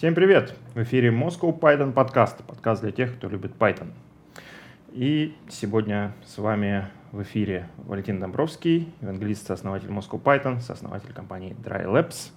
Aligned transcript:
Всем 0.00 0.14
привет! 0.14 0.54
В 0.74 0.82
эфире 0.82 1.10
Moscow 1.10 1.60
Python 1.60 1.92
подкаст, 1.92 2.42
подкаст 2.44 2.80
для 2.80 2.90
тех, 2.90 3.14
кто 3.14 3.28
любит 3.28 3.52
Python. 3.58 3.88
И 4.92 5.36
сегодня 5.50 6.14
с 6.24 6.38
вами 6.38 6.86
в 7.12 7.20
эфире 7.20 7.68
Валентин 7.76 8.18
Домбровский, 8.18 8.94
евангелист, 9.02 9.46
сооснователь 9.46 9.90
Moscow 9.90 10.18
Python, 10.18 10.60
сооснователь 10.60 11.12
компании 11.12 11.54
Dry 11.62 11.84
Labs, 11.84 12.32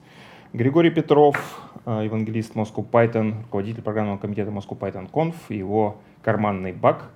Григорий 0.51 0.89
Петров, 0.89 1.37
э, 1.85 2.01
евангелист 2.03 2.53
Moscow 2.53 2.85
Python, 2.85 3.43
руководитель 3.43 3.81
программного 3.81 4.17
комитета 4.17 4.51
Moscow 4.51 4.77
Python 4.77 5.09
Conf 5.09 5.35
и 5.47 5.55
его 5.55 6.01
карманный 6.21 6.73
баг, 6.73 7.11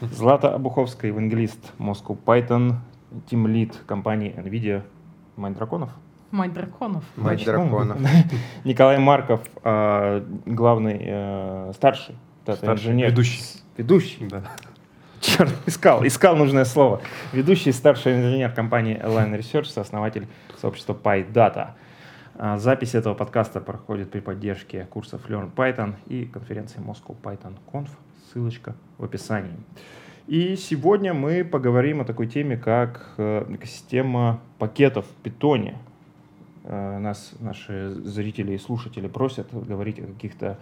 Злата 0.00 0.54
Обуховская, 0.54 1.10
евангелист 1.10 1.74
Moscow 1.76 2.16
Python, 2.24 2.76
тимлид 3.28 3.76
компании 3.86 4.34
NVIDIA 4.34 4.82
Майн 5.36 5.52
Драконов. 5.52 5.90
Мать 6.30 6.52
драконов. 6.52 7.04
Мать 7.16 7.44
драконов. 7.44 7.98
Николай 8.64 8.98
Марков, 8.98 9.40
э, 9.64 10.24
главный, 10.46 10.98
э, 11.00 11.72
старший, 11.74 12.16
инженер. 12.46 13.10
Ведущий. 13.10 13.42
Ведущий. 13.76 14.28
Да. 14.28 14.42
Черт, 15.20 15.52
искал, 15.66 16.06
искал 16.06 16.36
нужное 16.36 16.64
слово. 16.64 17.02
Ведущий 17.32 17.72
старший 17.72 18.14
инженер 18.14 18.52
компании 18.52 18.98
Align 19.02 19.36
Research, 19.38 19.66
сооснователь 19.66 20.26
сообщества 20.60 20.94
PyData. 20.94 21.70
А, 22.36 22.56
Запись 22.58 22.94
этого 22.94 23.14
подкаста 23.14 23.60
проходит 23.60 24.10
при 24.10 24.20
поддержке 24.20 24.86
курсов 24.88 25.28
Learn 25.28 25.52
Python 25.52 25.94
и 26.06 26.24
конференции 26.24 26.80
Moscow 26.80 27.14
Python 27.20 27.54
Conf. 27.70 27.88
Ссылочка 28.32 28.74
в 28.98 29.04
описании. 29.04 29.56
И 30.26 30.56
сегодня 30.56 31.12
мы 31.12 31.44
поговорим 31.44 32.00
о 32.00 32.04
такой 32.04 32.28
теме, 32.28 32.56
как 32.56 33.14
э, 33.18 33.44
экосистема 33.50 34.40
пакетов 34.58 35.04
в 35.06 35.22
питоне. 35.22 35.76
Э, 36.72 36.98
Нас 36.98 37.32
наши 37.40 37.90
зрители 38.04 38.52
и 38.52 38.58
слушатели 38.58 39.08
просят 39.08 39.48
говорить 39.52 39.98
о 39.98 40.06
каких-то 40.06 40.56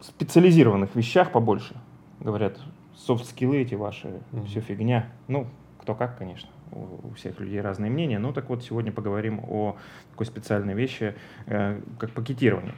специализированных 0.00 0.96
вещах 0.96 1.30
побольше. 1.30 1.76
Говорят, 2.18 2.58
софт-скиллы 2.96 3.58
эти 3.58 3.74
ваши, 3.76 4.20
Мгм. 4.32 4.46
все 4.46 4.60
фигня. 4.60 5.06
Ну, 5.28 5.46
кто 5.80 5.94
как, 5.94 6.18
конечно. 6.18 6.50
У 6.72 7.14
всех 7.14 7.38
людей 7.40 7.60
разные 7.60 7.90
мнения. 7.90 8.18
Ну, 8.18 8.32
так 8.32 8.48
вот, 8.48 8.64
сегодня 8.64 8.90
поговорим 8.92 9.40
о 9.48 9.76
такой 10.10 10.26
специальной 10.26 10.74
вещи, 10.74 11.14
э, 11.46 11.80
как 11.98 12.10
пакетирование. 12.10 12.74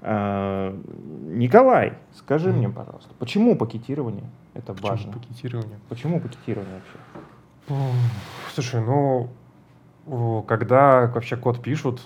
Э, 0.00 0.76
Николай, 1.28 1.94
скажи 2.14 2.48
Мгм. 2.48 2.58
мне, 2.58 2.68
пожалуйста, 2.70 3.14
почему 3.20 3.54
пакетирование 3.56 4.24
это 4.54 4.72
Почему 4.74 4.88
важно? 4.90 5.12
пакетирование? 5.12 5.78
Почему 5.88 6.20
пакетирование 6.20 6.74
вообще? 6.74 7.78
Слушай, 8.52 8.80
ну, 8.84 9.28
когда 10.06 11.06
вообще 11.06 11.36
код 11.36 11.62
пишут, 11.62 12.00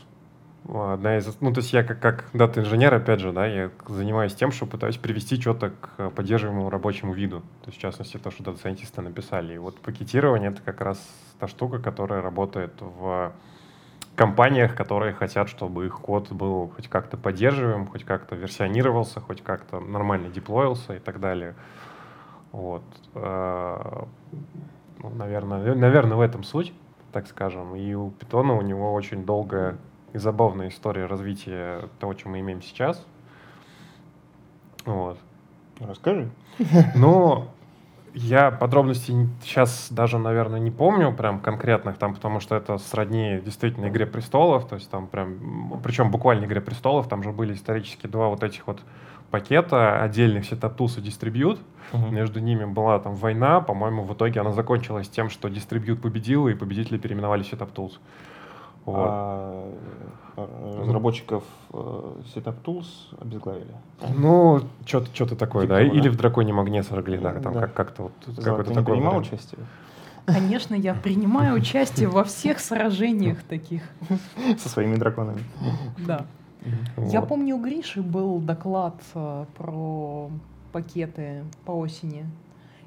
одна 0.68 1.18
из... 1.18 1.40
Ну, 1.40 1.52
то 1.52 1.60
есть 1.60 1.72
я 1.72 1.84
как, 1.84 2.00
как 2.00 2.24
дата-инженер, 2.32 2.94
опять 2.94 3.20
же, 3.20 3.32
да, 3.32 3.46
я 3.46 3.70
занимаюсь 3.88 4.34
тем, 4.34 4.52
что 4.52 4.66
пытаюсь 4.66 4.96
привести 4.96 5.40
что-то 5.40 5.70
к 5.70 6.10
поддерживаемому 6.10 6.70
рабочему 6.70 7.12
виду. 7.12 7.40
То 7.62 7.68
есть, 7.68 7.78
в 7.78 7.80
частности, 7.80 8.16
то, 8.16 8.30
что 8.30 8.42
дата-сайентисты 8.42 9.02
написали. 9.02 9.54
И 9.54 9.58
вот 9.58 9.80
пакетирование— 9.80 10.50
это 10.52 10.62
как 10.62 10.80
раз 10.80 10.98
та 11.38 11.48
штука, 11.48 11.78
которая 11.78 12.20
работает 12.20 12.72
в 12.80 13.32
компаниях, 14.16 14.74
которые 14.74 15.12
хотят, 15.12 15.48
чтобы 15.48 15.86
их 15.86 16.00
код 16.00 16.32
был 16.32 16.72
хоть 16.74 16.88
как-то 16.88 17.16
поддерживаем, 17.16 17.86
хоть 17.86 18.04
как-то 18.04 18.34
версионировался, 18.34 19.20
хоть 19.20 19.42
как-то 19.42 19.78
нормально 19.78 20.28
деплоился 20.28 20.94
и 20.94 20.98
так 20.98 21.20
далее. 21.20 21.54
Вот. 22.50 22.84
Э, 23.14 24.04
ну, 24.98 25.10
наверное, 25.10 25.74
наверное, 25.74 26.16
в 26.16 26.20
этом 26.20 26.42
суть, 26.42 26.72
так 27.16 27.28
скажем. 27.28 27.74
И 27.74 27.94
у 27.94 28.10
Питона 28.10 28.52
у 28.52 28.60
него 28.60 28.92
очень 28.92 29.24
долгая 29.24 29.78
и 30.12 30.18
забавная 30.18 30.68
история 30.68 31.06
развития 31.06 31.88
того, 31.98 32.12
чем 32.12 32.32
мы 32.32 32.40
имеем 32.40 32.60
сейчас. 32.60 33.06
Вот. 34.84 35.16
Расскажи. 35.80 36.28
Но 36.94 37.48
я 38.12 38.50
подробностей 38.50 39.28
сейчас 39.42 39.88
даже, 39.90 40.18
наверное, 40.18 40.60
не 40.60 40.70
помню 40.70 41.10
прям 41.10 41.40
конкретных 41.40 41.96
там, 41.96 42.14
потому 42.14 42.38
что 42.38 42.54
это 42.54 42.76
сродни 42.76 43.40
действительно 43.42 43.88
«Игре 43.88 44.04
престолов», 44.04 44.68
то 44.68 44.74
есть 44.74 44.90
там 44.90 45.06
прям, 45.06 45.80
причем 45.82 46.10
буквально 46.10 46.44
«Игре 46.44 46.60
престолов», 46.60 47.08
там 47.08 47.22
же 47.22 47.32
были 47.32 47.54
исторически 47.54 48.06
два 48.06 48.28
вот 48.28 48.42
этих 48.42 48.66
вот 48.66 48.82
пакета 49.30 50.02
отдельных 50.02 50.50
setup 50.50 50.76
и 50.76 51.00
distribute. 51.00 51.58
Между 51.92 52.40
ними 52.40 52.64
была 52.64 52.98
там 52.98 53.14
война, 53.14 53.60
по-моему, 53.60 54.02
в 54.02 54.12
итоге 54.14 54.40
она 54.40 54.52
закончилась 54.52 55.08
тем, 55.08 55.30
что 55.30 55.48
distribute 55.48 55.96
победил, 55.96 56.48
и 56.48 56.54
победители 56.54 56.98
переименовали 56.98 57.44
setup 57.44 57.72
tools. 57.72 57.92
Вот. 58.84 59.08
А, 59.08 59.72
э, 60.36 60.78
разработчиков 60.82 61.42
э, 61.72 61.76
Setup 62.34 62.54
Tools 62.64 62.86
обезглавили. 63.20 63.74
Ну, 64.16 64.60
что-то 64.84 65.08
что 65.12 65.34
такое, 65.34 65.62
Типа 65.62 65.74
да. 65.74 65.82
Или 65.82 66.08
в 66.08 66.16
драконе 66.16 66.52
магнит 66.52 66.86
сожгли, 66.86 67.18
да, 67.18 67.32
там 67.40 67.52
Да. 67.52 67.60
как- 67.62 67.74
как-то 67.74 68.02
вот 68.04 68.12
не 68.28 68.34
такой. 68.74 68.94
принимал 68.94 69.14
вариант. 69.14 69.26
участие 69.26 69.58
Конечно, 70.26 70.74
я 70.76 70.94
принимаю 70.94 71.54
участие 71.56 72.08
во 72.08 72.22
всех 72.22 72.60
сражениях 72.60 73.42
таких. 73.44 73.82
со 74.58 74.68
своими 74.68 74.94
драконами? 74.96 75.42
Да. 75.98 76.26
Я 77.10 77.20
Вот. 77.20 77.28
помню, 77.28 77.56
у 77.56 77.60
Гриши 77.60 78.02
был 78.02 78.38
доклад 78.38 79.00
э, 79.14 79.46
про 79.56 80.30
пакеты 80.72 81.44
по 81.64 81.72
осени. 81.72 82.26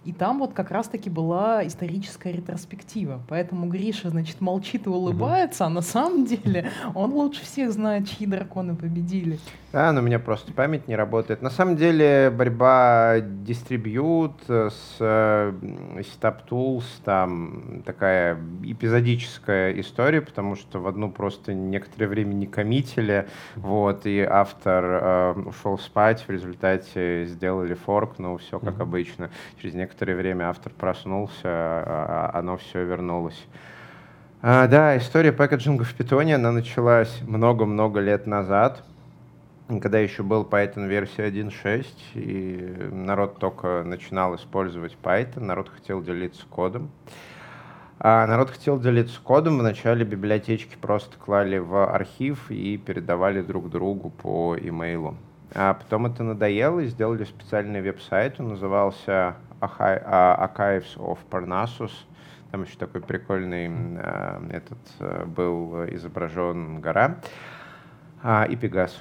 И 0.05 0.13
там 0.13 0.39
вот 0.39 0.53
как 0.53 0.71
раз-таки 0.71 1.09
была 1.09 1.65
историческая 1.67 2.31
ретроспектива. 2.31 3.21
Поэтому 3.27 3.67
Гриша, 3.67 4.09
значит, 4.09 4.39
молчит 4.39 4.87
и 4.87 4.89
улыбается, 4.89 5.65
а 5.65 5.69
на 5.69 5.81
самом 5.81 6.25
деле 6.25 6.71
он 6.95 7.11
лучше 7.11 7.43
всех 7.43 7.71
знает, 7.73 8.07
чьи 8.09 8.25
драконы 8.25 8.75
победили. 8.75 9.39
Да, 9.71 9.91
но 9.91 9.99
у 9.99 10.03
меня 10.03 10.17
просто 10.17 10.51
память 10.51 10.87
не 10.87 10.95
работает. 10.95 11.43
На 11.43 11.51
самом 11.51 11.75
деле 11.75 12.31
борьба 12.35 13.19
дистрибьют 13.19 14.33
с 14.47 14.95
э, 14.99 15.53
Setup 15.99 16.37
Tools 16.49 16.85
там 17.05 17.83
такая 17.85 18.35
эпизодическая 18.63 19.79
история, 19.79 20.21
потому 20.21 20.55
что 20.55 20.79
в 20.79 20.87
одну 20.87 21.11
просто 21.11 21.53
некоторое 21.53 22.07
время 22.07 22.33
не 22.33 22.47
коммитили, 22.47 23.27
вот, 23.57 24.07
и 24.07 24.21
автор 24.21 24.85
э, 24.85 25.33
ушел 25.45 25.77
спать, 25.77 26.25
в 26.27 26.31
результате 26.31 27.25
сделали 27.25 27.75
форк, 27.75 28.15
ну, 28.17 28.37
все 28.37 28.59
как 28.59 28.73
Мгм. 28.73 28.81
обычно. 28.81 29.29
Через 29.61 29.75
некоторое 29.75 30.15
время 30.15 30.49
автор 30.49 30.73
проснулся, 30.73 31.43
а, 31.45 32.31
а 32.33 32.39
оно 32.39 32.57
все 32.57 32.83
вернулось. 32.83 33.45
А, 34.41 34.67
да, 34.67 34.97
история 34.97 35.33
пэкэджинга 35.33 35.83
в 35.83 35.93
питоне, 35.93 36.35
она 36.35 36.51
началась 36.53 37.21
много-много 37.27 37.99
лет 37.99 38.25
назад, 38.25 38.83
когда 39.79 39.99
еще 39.99 40.23
был 40.23 40.43
Python 40.43 40.87
версия 40.87 41.29
1.6, 41.29 41.85
и 42.15 42.89
народ 42.91 43.37
только 43.37 43.83
начинал 43.83 44.35
использовать 44.35 44.97
Python, 45.03 45.41
народ 45.41 45.69
хотел 45.69 46.01
делиться 46.01 46.43
кодом. 46.49 46.89
А 47.99 48.25
народ 48.25 48.49
хотел 48.49 48.79
делиться 48.79 49.19
кодом, 49.21 49.59
вначале 49.59 50.05
библиотечки 50.05 50.75
просто 50.81 51.17
клали 51.17 51.59
в 51.59 51.93
архив 51.93 52.49
и 52.49 52.77
передавали 52.77 53.41
друг 53.41 53.69
другу 53.69 54.09
по 54.09 54.55
имейлу. 54.57 55.15
А 55.53 55.75
потом 55.75 56.07
это 56.07 56.23
надоело, 56.23 56.79
и 56.79 56.87
сделали 56.87 57.25
специальный 57.25 57.81
веб-сайт, 57.81 58.39
он 58.39 58.49
назывался 58.49 59.35
а, 59.59 60.47
Archives 60.47 60.97
of 60.97 61.19
Parnassus. 61.29 61.91
Там 62.51 62.63
еще 62.63 62.77
такой 62.77 63.01
прикольный 63.01 63.69
а, 63.99 64.41
этот 64.49 64.79
э, 64.99 65.25
был 65.25 65.85
изображен 65.93 66.81
гора 66.81 67.17
а, 68.23 68.45
и 68.45 68.55
Пегас. 68.55 68.99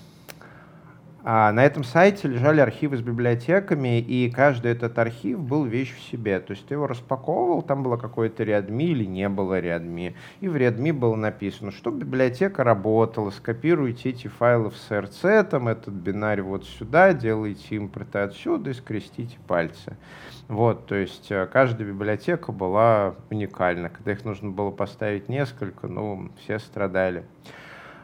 А 1.24 1.50
на 1.52 1.64
этом 1.64 1.82
сайте 1.82 2.28
лежали 2.28 2.60
архивы 2.60 2.96
с 2.96 3.02
библиотеками, 3.02 4.00
и 4.00 4.30
каждый 4.30 4.70
этот 4.70 4.96
архив 4.98 5.40
был 5.40 5.64
вещь 5.64 5.94
в 5.94 6.00
себе. 6.00 6.38
То 6.38 6.52
есть 6.52 6.66
ты 6.66 6.74
его 6.74 6.86
распаковывал, 6.86 7.62
там 7.62 7.82
было 7.82 7.96
какое-то 7.96 8.44
реадми 8.44 8.84
или 8.84 9.04
не 9.04 9.28
было 9.28 9.58
реадми. 9.58 10.14
И 10.40 10.48
в 10.48 10.56
реадми 10.56 10.92
было 10.92 11.16
написано, 11.16 11.72
что 11.72 11.90
библиотека 11.90 12.62
работала, 12.62 13.30
скопируйте 13.30 14.10
эти 14.10 14.28
файлы 14.28 14.70
в 14.70 14.74
CRC, 14.74 15.44
там 15.44 15.66
этот 15.66 15.92
бинарь 15.92 16.40
вот 16.40 16.64
сюда, 16.64 17.12
делайте 17.12 17.74
импорты 17.74 18.20
отсюда 18.20 18.70
и 18.70 18.74
скрестите 18.74 19.38
пальцы. 19.48 19.96
Вот, 20.46 20.86
то 20.86 20.94
есть 20.94 21.30
э, 21.30 21.46
каждая 21.52 21.86
библиотека 21.86 22.52
была 22.52 23.16
уникальна. 23.28 23.90
Когда 23.90 24.12
их 24.12 24.24
нужно 24.24 24.50
было 24.50 24.70
поставить 24.70 25.28
несколько, 25.28 25.88
ну, 25.88 26.30
все 26.38 26.58
страдали. 26.58 27.24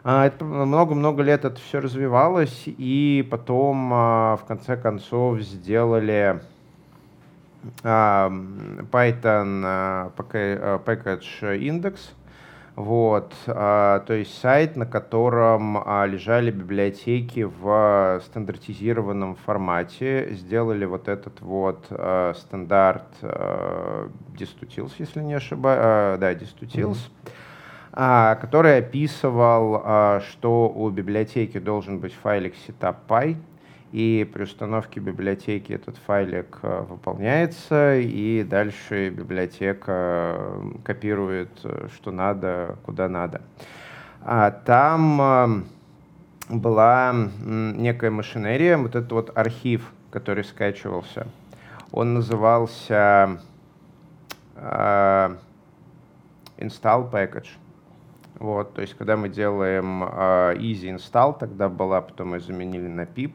А, 0.06 0.26
это 0.26 0.44
Много-много 0.44 1.22
лет 1.22 1.46
это 1.46 1.58
все 1.58 1.80
развивалось, 1.80 2.64
и 2.66 3.26
потом 3.30 3.90
а, 3.94 4.36
в 4.36 4.44
конце 4.44 4.76
концов 4.76 5.40
сделали 5.40 6.42
а, 7.82 8.30
Python 8.92 10.12
Package 10.14 11.58
Index, 11.58 12.00
вот, 12.76 13.32
то 13.46 14.04
есть 14.08 14.36
сайт, 14.36 14.76
на 14.76 14.84
котором 14.84 15.76
лежали 16.06 16.50
библиотеки 16.50 17.44
в 17.44 18.20
стандартизированном 18.26 19.36
формате, 19.36 20.30
сделали 20.32 20.84
вот 20.84 21.06
этот 21.06 21.40
вот 21.40 21.86
стандарт 22.36 23.06
Distutils, 23.22 24.90
если 24.98 25.20
не 25.20 25.34
ошибаюсь, 25.34 26.18
да, 26.18 26.32
Distutils. 26.34 26.98
а, 27.26 27.43
который 27.94 28.78
описывал, 28.78 29.80
а, 29.84 30.20
что 30.28 30.68
у 30.68 30.90
библиотеки 30.90 31.58
должен 31.60 32.00
быть 32.00 32.12
файлик 32.12 32.54
setup.py, 32.66 33.36
и 33.92 34.28
при 34.32 34.42
установке 34.42 34.98
библиотеки 34.98 35.72
этот 35.72 35.96
файлик 35.98 36.58
а, 36.62 36.82
выполняется, 36.82 37.94
и 37.96 38.42
дальше 38.42 39.10
библиотека 39.10 40.60
копирует, 40.84 41.50
что 41.94 42.10
надо, 42.10 42.76
куда 42.84 43.08
надо. 43.08 43.42
Там 44.64 45.66
была 46.48 47.14
некая 47.46 48.10
машинерия, 48.10 48.76
вот 48.76 48.96
этот 48.96 49.12
вот 49.12 49.38
архив, 49.38 49.92
который 50.10 50.42
скачивался, 50.42 51.28
он 51.92 52.14
назывался 52.14 53.38
install 56.58 57.10
package. 57.10 57.50
Вот, 58.44 58.74
то 58.74 58.82
есть, 58.82 58.92
когда 58.92 59.16
мы 59.16 59.30
делаем 59.30 60.04
э, 60.04 60.56
easy 60.58 60.94
install, 60.94 61.38
тогда 61.38 61.70
была, 61.70 62.02
потом 62.02 62.32
мы 62.32 62.40
заменили 62.40 62.88
на 62.88 63.04
pip. 63.04 63.32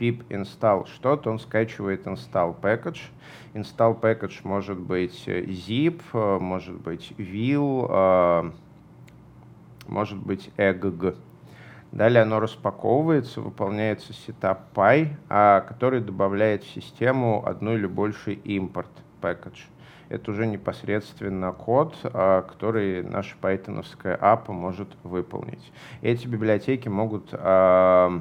pip 0.00 0.26
install 0.28 0.88
что-то, 0.88 1.30
он 1.30 1.38
скачивает 1.38 2.04
install 2.08 2.60
package. 2.60 2.98
Install 3.54 4.00
package 4.00 4.40
может 4.42 4.76
быть 4.76 5.22
zip, 5.28 6.02
может 6.40 6.74
быть 6.80 7.12
will, 7.16 7.86
э, 7.88 8.50
может 9.86 10.18
быть 10.18 10.50
egg. 10.56 11.14
Далее 11.92 12.22
оно 12.24 12.40
распаковывается, 12.40 13.40
выполняется 13.40 14.12
setup 14.12 14.58
py, 14.74 15.10
а, 15.28 15.60
который 15.60 16.00
добавляет 16.00 16.64
в 16.64 16.74
систему 16.74 17.46
одну 17.46 17.76
или 17.76 17.86
больше 17.86 18.32
импорт 18.32 18.90
package 19.22 19.60
это 20.10 20.32
уже 20.32 20.46
непосредственно 20.46 21.52
код, 21.52 21.96
а, 22.02 22.42
который 22.42 23.02
наша 23.02 23.36
пайтоновская 23.40 24.18
APA 24.18 24.52
может 24.52 24.88
выполнить. 25.04 25.72
Эти 26.02 26.26
библиотеки 26.26 26.88
могут 26.88 27.28
а, 27.32 28.20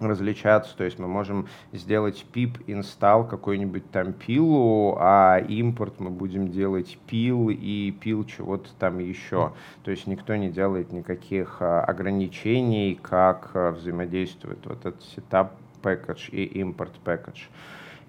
различаться, 0.00 0.76
то 0.76 0.84
есть 0.84 0.98
мы 0.98 1.08
можем 1.08 1.48
сделать 1.72 2.24
pip 2.32 2.64
install 2.66 3.26
какой-нибудь 3.26 3.90
там 3.90 4.12
пилу, 4.12 4.96
а 5.00 5.38
импорт 5.38 5.98
мы 5.98 6.10
будем 6.10 6.50
делать 6.50 6.98
пил 7.06 7.48
и 7.48 7.90
пил 7.90 8.24
чего-то 8.24 8.68
там 8.78 8.98
еще. 8.98 9.54
То 9.84 9.90
есть 9.90 10.06
никто 10.06 10.36
не 10.36 10.50
делает 10.50 10.92
никаких 10.92 11.56
а, 11.60 11.80
ограничений, 11.80 13.00
как 13.00 13.52
взаимодействует 13.54 14.64
вот 14.66 14.84
этот 14.84 15.02
setup 15.16 15.52
package 15.82 16.30
и 16.30 16.60
import 16.60 16.92
package. 17.02 17.48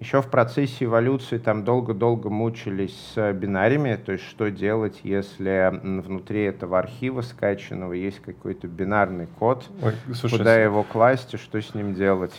Еще 0.00 0.22
в 0.22 0.28
процессе 0.28 0.86
эволюции 0.86 1.36
там 1.36 1.62
долго-долго 1.62 2.30
мучились 2.30 2.96
с 3.14 3.32
бинарями, 3.34 3.96
то 3.96 4.12
есть 4.12 4.24
что 4.24 4.50
делать, 4.50 5.00
если 5.02 5.78
внутри 5.82 6.44
этого 6.44 6.78
архива 6.78 7.20
скачанного 7.20 7.92
есть 7.92 8.20
какой-то 8.20 8.66
бинарный 8.66 9.26
код, 9.26 9.66
Ой, 9.82 9.92
слушай, 10.14 10.38
куда 10.38 10.56
его 10.56 10.84
класть 10.84 11.34
и 11.34 11.36
что 11.36 11.60
с 11.60 11.74
ним 11.74 11.94
делать. 11.94 12.32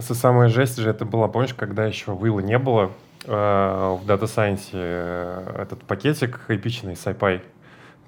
Самая 0.00 0.48
жесть 0.48 0.78
же 0.78 0.90
это 0.90 1.04
была, 1.04 1.28
помнишь, 1.28 1.54
когда 1.54 1.86
еще 1.86 2.18
Вилла 2.20 2.40
не 2.40 2.58
было, 2.58 2.90
э, 3.24 3.30
в 3.30 4.00
Data 4.04 4.24
Science 4.24 4.70
э, 4.72 5.58
этот 5.58 5.84
пакетик 5.84 6.40
эпичный 6.48 6.94
SciPy, 6.94 7.40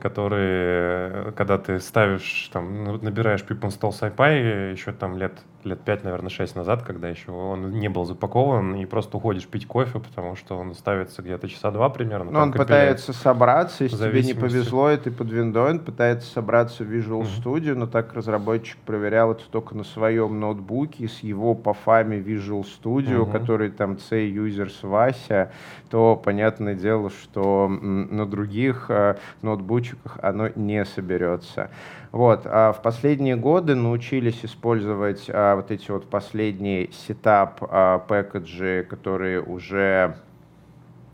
который, 0.00 1.32
когда 1.34 1.58
ты 1.58 1.78
ставишь, 1.78 2.50
там, 2.52 2.82
ну, 2.82 2.98
набираешь 3.00 3.44
pip 3.48 3.60
install 3.60 3.92
SciPy 3.92 4.72
еще 4.72 4.90
там 4.90 5.16
лет 5.18 5.34
лет 5.64 5.80
5, 5.80 6.04
наверное, 6.04 6.30
6 6.30 6.56
назад, 6.56 6.82
когда 6.82 7.08
еще 7.08 7.30
он 7.32 7.72
не 7.72 7.88
был 7.88 8.04
запакован, 8.04 8.76
и 8.76 8.86
просто 8.86 9.16
уходишь 9.16 9.46
пить 9.46 9.66
кофе, 9.66 9.98
потому 9.98 10.36
что 10.36 10.56
он 10.56 10.74
ставится 10.74 11.22
где-то 11.22 11.48
часа 11.48 11.70
два 11.70 11.88
примерно. 11.88 12.30
Но 12.30 12.40
он 12.40 12.52
пытается 12.52 13.12
собраться, 13.12 13.84
если 13.84 13.96
тебе 13.96 14.22
не 14.22 14.34
повезло, 14.34 14.90
и 14.90 14.96
ты 14.96 15.10
под 15.10 15.30
виндой, 15.30 15.70
он 15.70 15.78
пытается 15.80 16.30
собраться 16.30 16.84
в 16.84 16.92
Visual 16.92 17.22
mm-hmm. 17.22 17.42
Studio, 17.42 17.74
но 17.74 17.86
так 17.86 18.12
разработчик 18.14 18.78
проверял 18.78 19.32
это 19.32 19.44
только 19.50 19.74
на 19.76 19.84
своем 19.84 20.40
ноутбуке 20.40 21.08
с 21.08 21.20
его 21.20 21.54
пафами 21.54 22.16
Visual 22.16 22.64
Studio, 22.64 23.24
mm-hmm. 23.24 23.32
который 23.32 23.70
там 23.70 23.98
C-Users 23.98 24.86
Вася, 24.86 25.52
то 25.90 26.16
понятное 26.16 26.74
дело, 26.74 27.10
что 27.10 27.68
на 27.68 28.26
других 28.26 28.86
э, 28.88 29.16
ноутбучиках 29.42 30.18
оно 30.22 30.48
не 30.54 30.84
соберется. 30.84 31.70
Вот. 32.12 32.42
А 32.44 32.72
в 32.72 32.82
последние 32.82 33.36
годы 33.36 33.74
научились 33.74 34.44
использовать 34.44 35.26
а, 35.28 35.56
вот 35.56 35.70
эти 35.70 35.90
вот 35.90 36.08
последние 36.08 36.90
сетап 36.92 37.58
а, 37.62 37.98
пэкэджи, 37.98 38.86
которые 38.88 39.42
уже 39.42 40.16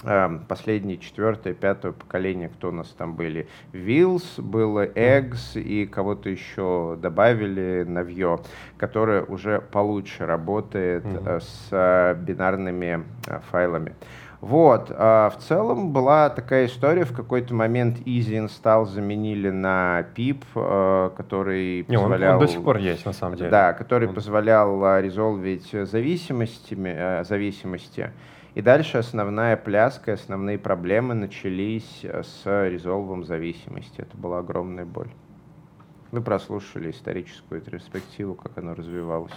а, 0.06 0.38
последние 0.48 0.98
четвертое, 0.98 1.54
пятое 1.54 1.92
поколение, 1.92 2.48
кто 2.48 2.68
у 2.68 2.72
нас 2.72 2.88
там 2.88 3.14
были. 3.14 3.48
Wheels, 3.72 4.40
было 4.40 4.86
Eggs 4.86 5.58
и 5.60 5.86
кого-то 5.86 6.28
еще 6.28 6.98
добавили, 7.00 7.86
Navio, 7.86 8.44
которое 8.76 9.22
уже 9.22 9.60
получше 9.60 10.26
работает 10.26 11.04
mm-hmm. 11.04 11.40
с 11.40 11.68
а, 11.72 12.14
бинарными 12.14 13.04
а, 13.26 13.40
файлами. 13.50 13.94
Вот, 14.44 14.92
а 14.94 15.30
в 15.30 15.38
целом 15.38 15.94
была 15.94 16.28
такая 16.28 16.66
история, 16.66 17.06
в 17.06 17.16
какой-то 17.16 17.54
момент 17.54 18.00
Easy 18.00 18.46
Install 18.46 18.84
заменили 18.84 19.48
на 19.48 20.04
PIP, 20.14 20.44
э, 20.54 21.10
который 21.16 21.86
Не, 21.88 21.96
позволял... 21.96 22.36
Он, 22.36 22.42
он 22.42 22.46
до 22.46 22.52
сих 22.52 22.62
пор 22.62 22.76
есть, 22.76 23.06
на 23.06 23.14
самом 23.14 23.36
деле. 23.38 23.48
Да, 23.48 23.72
который 23.72 24.06
он... 24.06 24.14
позволял 24.14 24.84
а, 24.84 25.00
резолвить 25.00 25.70
зависимости, 25.72 26.76
э, 26.78 27.24
зависимости. 27.24 28.12
И 28.54 28.60
дальше 28.60 28.98
основная 28.98 29.56
пляска, 29.56 30.12
основные 30.12 30.58
проблемы 30.58 31.14
начались 31.14 32.00
э, 32.02 32.22
с 32.22 32.68
резолвом 32.68 33.24
зависимости. 33.24 34.02
Это 34.02 34.14
была 34.14 34.40
огромная 34.40 34.84
боль. 34.84 35.08
Вы 36.12 36.20
прослушали 36.20 36.90
историческую 36.90 37.62
ретроспективу, 37.62 38.34
как 38.34 38.58
оно 38.58 38.74
развивалось. 38.74 39.32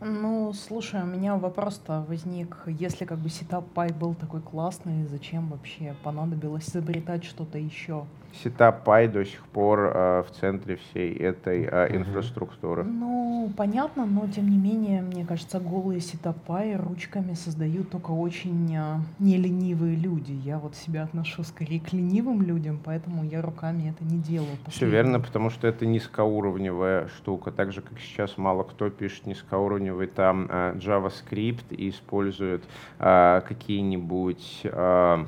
Ну, 0.00 0.52
слушай, 0.52 1.02
у 1.02 1.06
меня 1.06 1.36
вопрос-то 1.36 2.04
возник, 2.06 2.58
если 2.66 3.06
как 3.06 3.18
бы 3.18 3.30
setup.py 3.30 3.92
был 3.92 4.14
такой 4.14 4.42
классный, 4.42 5.06
зачем 5.06 5.48
вообще 5.48 5.96
понадобилось 6.02 6.68
изобретать 6.68 7.24
что-то 7.24 7.56
еще? 7.56 8.04
setup.py 8.42 9.08
до 9.08 9.24
сих 9.24 9.44
пор 9.46 9.92
э, 9.94 10.22
в 10.22 10.30
центре 10.30 10.76
всей 10.76 11.14
этой 11.14 11.68
э, 11.70 11.96
инфраструктуры. 11.96 12.84
Ну, 12.84 13.50
понятно, 13.56 14.06
но 14.06 14.26
тем 14.26 14.50
не 14.50 14.58
менее, 14.58 15.02
мне 15.02 15.24
кажется, 15.24 15.60
голые 15.60 16.00
setup.py 16.00 16.76
ручками 16.76 17.34
создают 17.34 17.90
только 17.90 18.10
очень 18.10 18.76
э, 18.76 18.98
неленивые 19.18 19.96
люди. 19.96 20.32
Я 20.32 20.58
вот 20.58 20.76
себя 20.76 21.04
отношу 21.04 21.42
скорее 21.44 21.80
к 21.80 21.92
ленивым 21.92 22.42
людям, 22.42 22.80
поэтому 22.84 23.24
я 23.24 23.42
руками 23.42 23.94
это 23.94 24.04
не 24.04 24.18
делаю. 24.18 24.56
Все 24.68 24.86
верно, 24.86 25.20
потому 25.20 25.50
что 25.50 25.66
это 25.66 25.86
низкоуровневая 25.86 27.08
штука. 27.08 27.50
Так 27.50 27.72
же, 27.72 27.80
как 27.80 27.98
сейчас 27.98 28.36
мало 28.38 28.62
кто 28.62 28.90
пишет 28.90 29.26
низкоуровневый 29.26 30.06
там 30.06 30.46
э, 30.48 30.74
JavaScript 30.76 31.74
и 31.74 31.90
использует 31.90 32.64
э, 32.98 33.40
какие-нибудь... 33.46 34.60
Э, 34.64 35.26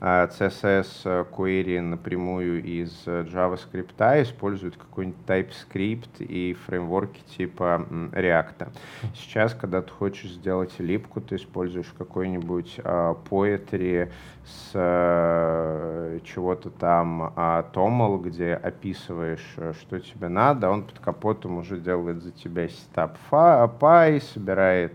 CSS 0.00 1.02
а, 1.04 1.24
query 1.24 1.80
напрямую 1.80 2.62
из 2.62 3.06
JavaScript, 3.06 4.22
используют 4.22 4.76
какой-нибудь 4.76 5.18
TypeScript 5.26 6.24
и 6.24 6.54
фреймворки 6.54 7.20
типа 7.36 7.86
React. 8.12 8.68
Сейчас, 9.14 9.54
когда 9.54 9.82
ты 9.82 9.90
хочешь 9.90 10.30
сделать 10.30 10.78
липку, 10.78 11.20
ты 11.20 11.36
используешь 11.36 11.92
какой-нибудь 11.96 12.78
uh, 12.78 13.18
Poetry 13.28 14.10
с 14.44 14.72
э, 14.74 16.20
чего-то 16.24 16.70
там 16.70 17.32
TOML, 17.74 18.22
где 18.22 18.54
описываешь, 18.54 19.56
что 19.80 19.98
тебе 19.98 20.28
надо, 20.28 20.70
он 20.70 20.84
под 20.84 20.98
капотом 21.00 21.58
уже 21.58 21.78
делает 21.78 22.22
за 22.22 22.30
тебя 22.30 22.68
setup.py, 22.68 24.20
собирает 24.20 24.94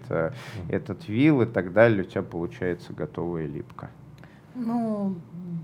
этот 0.70 1.08
wheel 1.08 1.42
и 1.42 1.46
так 1.46 1.74
далее, 1.74 2.04
у 2.04 2.06
тебя 2.06 2.24
получается 2.24 2.94
готовая 2.94 3.46
либка. 3.46 3.90
Ну, 4.56 5.16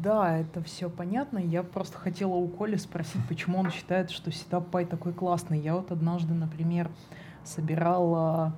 да, 0.02 0.38
это 0.38 0.64
все 0.64 0.90
понятно. 0.90 1.38
Я 1.38 1.64
просто 1.64 1.98
хотела 1.98 2.34
у 2.34 2.48
Коли 2.48 2.76
спросить, 2.76 3.22
почему 3.28 3.60
он 3.60 3.72
считает, 3.72 4.10
что 4.10 4.32
setup.py 4.32 4.86
такой 4.86 5.14
классный. 5.14 5.60
Я 5.60 5.76
вот 5.76 5.92
однажды, 5.92 6.34
например, 6.34 6.90
собирала 7.44 8.56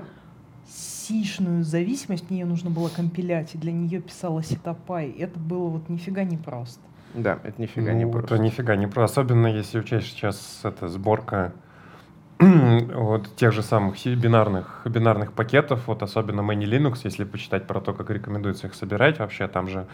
сишную 0.67 1.63
зависимость, 1.63 2.29
мне 2.29 2.41
ее 2.41 2.45
нужно 2.45 2.69
было 2.69 2.87
компилять, 2.87 3.55
и 3.55 3.57
для 3.57 3.71
нее 3.71 3.99
писала 4.01 4.41
setup.py. 4.41 5.09
Это 5.09 5.37
было 5.37 5.67
вот 5.67 5.89
нифига 5.89 6.23
не 6.23 6.37
просто. 6.37 6.81
Да, 7.13 7.39
это 7.43 7.61
нифига 7.61 7.91
ну, 7.91 7.97
не 7.97 8.05
просто. 8.05 8.35
Это 8.35 8.43
нифига 8.43 8.75
не 8.75 8.87
просто. 8.87 9.21
Особенно 9.21 9.47
если 9.47 9.79
учесть 9.79 10.07
сейчас 10.07 10.61
эта 10.63 10.87
сборка 10.87 11.53
вот 12.39 13.35
тех 13.35 13.51
же 13.51 13.61
самых 13.61 13.95
бинарных, 14.05 14.81
бинарных 14.85 15.33
пакетов, 15.33 15.87
вот 15.87 16.03
особенно 16.03 16.41
manylinux, 16.41 17.01
если 17.03 17.25
почитать 17.25 17.67
про 17.67 17.81
то, 17.81 17.93
как 17.93 18.09
рекомендуется 18.09 18.67
их 18.67 18.73
собирать 18.73 19.19
вообще, 19.19 19.47
там 19.47 19.67
же 19.67 19.87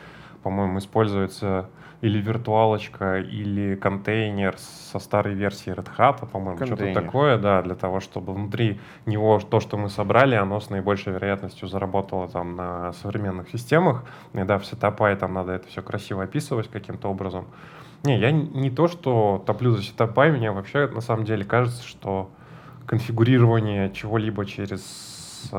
по-моему, 0.43 0.79
используется 0.79 1.69
или 2.01 2.19
виртуалочка, 2.19 3.19
или 3.19 3.75
контейнер 3.75 4.55
со 4.57 4.99
старой 4.99 5.33
версии 5.33 5.73
Red 5.73 5.89
Hat, 5.97 6.29
по-моему, 6.29 6.63
что-то 6.63 6.93
такое, 6.93 7.37
да, 7.37 7.61
для 7.63 7.73
того, 7.73 7.99
чтобы 7.99 8.33
внутри 8.33 8.79
него 9.07 9.39
то, 9.39 9.59
что 9.59 9.77
мы 9.77 9.89
собрали, 9.89 10.35
оно 10.35 10.59
с 10.59 10.69
наибольшей 10.69 11.13
вероятностью 11.13 11.67
заработало 11.67 12.27
там 12.27 12.55
на 12.55 12.93
современных 12.93 13.49
системах. 13.49 14.03
И 14.33 14.43
да, 14.43 14.59
в 14.59 14.65
setup.py 14.65 15.15
там 15.15 15.33
надо 15.33 15.53
это 15.53 15.67
все 15.67 15.81
красиво 15.81 16.23
описывать 16.23 16.67
каким-то 16.67 17.09
образом. 17.09 17.47
Не, 18.03 18.19
я 18.19 18.31
не 18.31 18.69
то, 18.69 18.87
что 18.87 19.43
топлю 19.45 19.71
за 19.71 19.81
setup.py, 19.81 20.31
мне 20.31 20.51
вообще 20.51 20.87
на 20.87 21.01
самом 21.01 21.25
деле 21.25 21.43
кажется, 21.43 21.83
что 21.83 22.29
конфигурирование 22.85 23.91
чего-либо 23.91 24.45
через... 24.45 25.51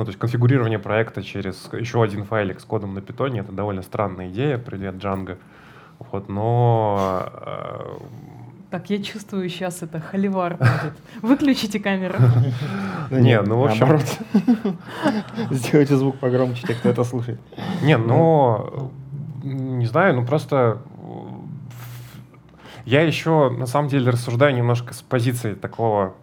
Э, 0.00 0.02
ну, 0.02 0.04
то 0.04 0.10
есть 0.10 0.18
конфигурирование 0.18 0.78
проекта 0.78 1.22
через 1.22 1.68
еще 1.72 2.02
один 2.02 2.24
файлик 2.24 2.60
с 2.60 2.64
кодом 2.64 2.94
на 2.94 3.00
питоне— 3.00 3.40
это 3.40 3.52
довольно 3.52 3.82
странная 3.82 4.28
идея, 4.30 4.58
привет, 4.58 4.94
Django. 4.94 5.36
Вот, 5.98 6.28
но... 6.28 7.28
Э, 7.34 7.98
так, 8.70 8.88
я 8.88 9.02
чувствую, 9.02 9.48
сейчас 9.48 9.82
это 9.82 10.00
холивар 10.00 10.56
будет. 10.56 10.94
Выключите 11.22 11.80
камеру. 11.80 12.14
Не, 13.10 13.42
ну, 13.42 13.60
в 13.60 13.64
общем... 13.64 13.98
Сделайте 15.50 15.96
звук 15.96 16.18
погромче, 16.18 16.66
те, 16.66 16.74
кто 16.74 16.88
это 16.88 17.04
слушает. 17.04 17.40
Не, 17.82 17.98
ну, 17.98 18.90
не 19.42 19.86
знаю, 19.86 20.14
ну 20.14 20.24
просто 20.24 20.78
я 22.86 23.02
еще, 23.02 23.50
на 23.50 23.66
самом 23.66 23.88
деле, 23.88 24.10
рассуждаю 24.10 24.54
немножко 24.54 24.94
с 24.94 25.02
позиции 25.02 25.54
такого 25.54 26.14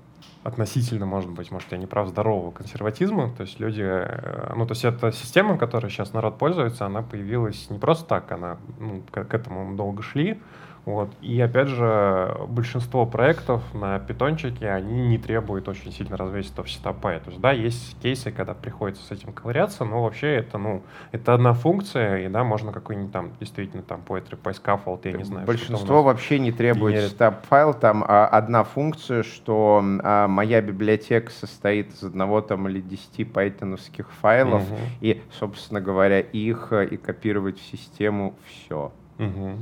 относительно, 0.47 1.05
может 1.05 1.29
быть, 1.29 1.51
может, 1.51 1.71
я 1.73 1.77
не 1.77 1.87
прав, 1.87 2.07
здорового 2.07 2.51
консерватизма. 2.51 3.33
То 3.35 3.41
есть 3.43 3.59
люди, 3.59 3.83
э, 3.83 4.53
ну, 4.55 4.65
то 4.65 4.71
есть 4.71 4.85
эта 4.85 5.11
система, 5.11 5.57
которой 5.57 5.89
сейчас 5.89 6.13
народ 6.13 6.37
пользуется, 6.37 6.85
она 6.85 7.01
появилась 7.01 7.69
не 7.69 7.77
просто 7.77 8.05
так, 8.05 8.31
она, 8.31 8.57
ну, 8.79 9.03
к, 9.11 9.25
к 9.25 9.33
этому 9.33 9.75
долго 9.75 10.01
шли, 10.01 10.39
вот. 10.87 11.09
И 11.21 11.41
опять 11.41 11.67
же, 11.67 12.33
большинство 12.47 13.05
проектов 13.05 13.61
на 13.73 13.99
питончике, 13.99 14.69
они 14.69 15.09
не 15.09 15.17
требуют 15.17 15.67
очень 15.67 15.91
сильно 15.91 16.15
развесистого 16.15 16.65
сетапа. 16.65 17.11
То 17.19 17.29
есть, 17.29 17.41
да, 17.41 17.51
есть 17.51 17.99
кейсы, 18.01 18.31
когда 18.31 18.53
приходится 18.53 19.03
с 19.03 19.11
этим 19.11 19.33
ковыряться, 19.33 19.83
но 19.83 20.01
вообще 20.01 20.35
это, 20.35 20.57
ну, 20.57 20.83
это 21.11 21.33
одна 21.33 21.51
функция, 21.51 22.19
и 22.19 22.29
да, 22.29 22.45
можно 22.45 22.71
какой-нибудь 22.71 23.11
там, 23.11 23.31
действительно, 23.37 23.83
там, 23.83 24.01
poetry, 24.07 24.39
scaffold, 24.41 25.01
я 25.03 25.11
не 25.11 25.25
знаю. 25.25 25.45
Большинство 25.45 26.03
вообще 26.03 26.39
не 26.39 26.53
требует 26.53 27.11
setup-файл, 27.11 27.73
там 27.73 28.05
а, 28.07 28.25
одна 28.25 28.63
функция, 28.63 29.23
что 29.23 29.83
а, 29.83 30.29
моя 30.29 30.61
библиотека 30.61 31.29
состоит 31.33 31.93
из 31.95 32.03
одного 32.03 32.39
там 32.39 32.69
или 32.69 32.79
десяти 32.79 33.25
пайтоновских 33.25 34.09
файлов, 34.21 34.63
угу. 34.63 34.79
и, 35.01 35.21
собственно 35.37 35.81
говоря, 35.81 36.21
их 36.21 36.71
и 36.71 36.95
копировать 36.95 37.59
в 37.59 37.65
систему 37.65 38.35
все. 38.45 38.93
Угу. 39.19 39.57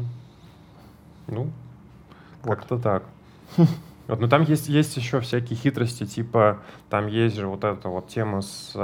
Ну, 1.27 1.49
как-то 2.43 2.77
так. 2.77 3.03
Вот, 4.07 4.19
но 4.19 4.27
там 4.27 4.43
есть, 4.43 4.69
есть 4.69 4.95
еще 4.97 5.19
всякие 5.19 5.57
хитрости, 5.57 6.05
типа 6.05 6.59
там 6.89 7.07
есть 7.07 7.35
же 7.35 7.47
вот 7.47 7.63
эта 7.63 7.89
вот 7.89 8.07
тема 8.07 8.41
с 8.41 8.73
э, 8.75 8.79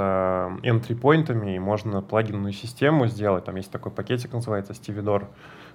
entry-поинтами, 0.64 1.54
и 1.54 1.58
можно 1.60 2.02
плагинную 2.02 2.52
систему 2.52 3.06
сделать. 3.06 3.44
Там 3.44 3.54
есть 3.54 3.70
такой 3.70 3.92
пакетик, 3.92 4.32
называется 4.32 4.72
Stevedore, 4.72 5.26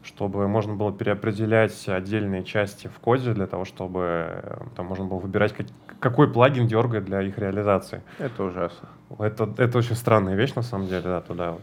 чтобы 0.04 0.50
можно 0.50 0.76
было 0.76 0.92
переопределять 0.92 1.88
отдельные 1.88 2.44
части 2.44 2.88
в 2.88 3.00
коде 3.00 3.34
для 3.34 3.48
того, 3.48 3.64
чтобы 3.64 4.02
э, 4.44 4.58
там 4.76 4.88
можно 4.88 5.06
было 5.06 5.20
выбирать, 5.20 5.54
как, 5.54 5.68
какой 6.00 6.30
плагин 6.30 6.68
дергает 6.68 7.06
для 7.06 7.22
их 7.22 7.38
реализации. 7.38 8.04
Это 8.20 8.44
ужасно. 8.44 8.90
Это, 9.18 9.50
это 9.58 9.78
очень 9.78 9.96
странная 9.96 10.36
вещь, 10.36 10.56
на 10.56 10.62
самом 10.62 10.88
деле, 10.88 11.04
да, 11.04 11.22
туда 11.22 11.52
вот. 11.52 11.62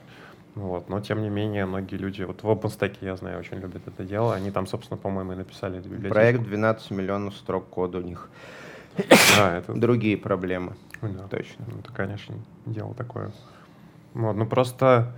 Вот. 0.54 0.88
Но, 0.88 1.00
тем 1.00 1.23
не 1.23 1.30
менее, 1.30 1.66
многие 1.66 1.96
люди, 1.96 2.23
вот 2.23 2.42
в 2.42 2.46
OpenStack, 2.46 2.99
я 3.00 3.16
знаю, 3.16 3.40
очень 3.40 3.58
любят 3.58 3.82
это 3.87 4.04
дело. 4.04 4.34
Они 4.34 4.50
там, 4.50 4.66
собственно, 4.66 4.96
по-моему, 4.96 5.32
и 5.32 5.37
написали 5.37 5.78
эту 5.78 5.88
библиотеку. 5.88 6.14
Проект 6.14 6.42
12 6.42 6.90
миллионов 6.92 7.34
строк 7.34 7.68
кода 7.68 7.99
у 7.99 8.02
них. 8.02 8.30
Да, 9.37 9.58
это... 9.58 9.73
Другие 9.75 10.16
проблемы. 10.16 10.75
Да. 11.02 11.26
Точно. 11.28 11.64
Это, 11.80 11.92
конечно, 11.92 12.37
дело 12.66 12.94
такое. 12.94 13.32
Вот, 14.14 14.34
ну 14.37 14.46
просто 14.46 15.12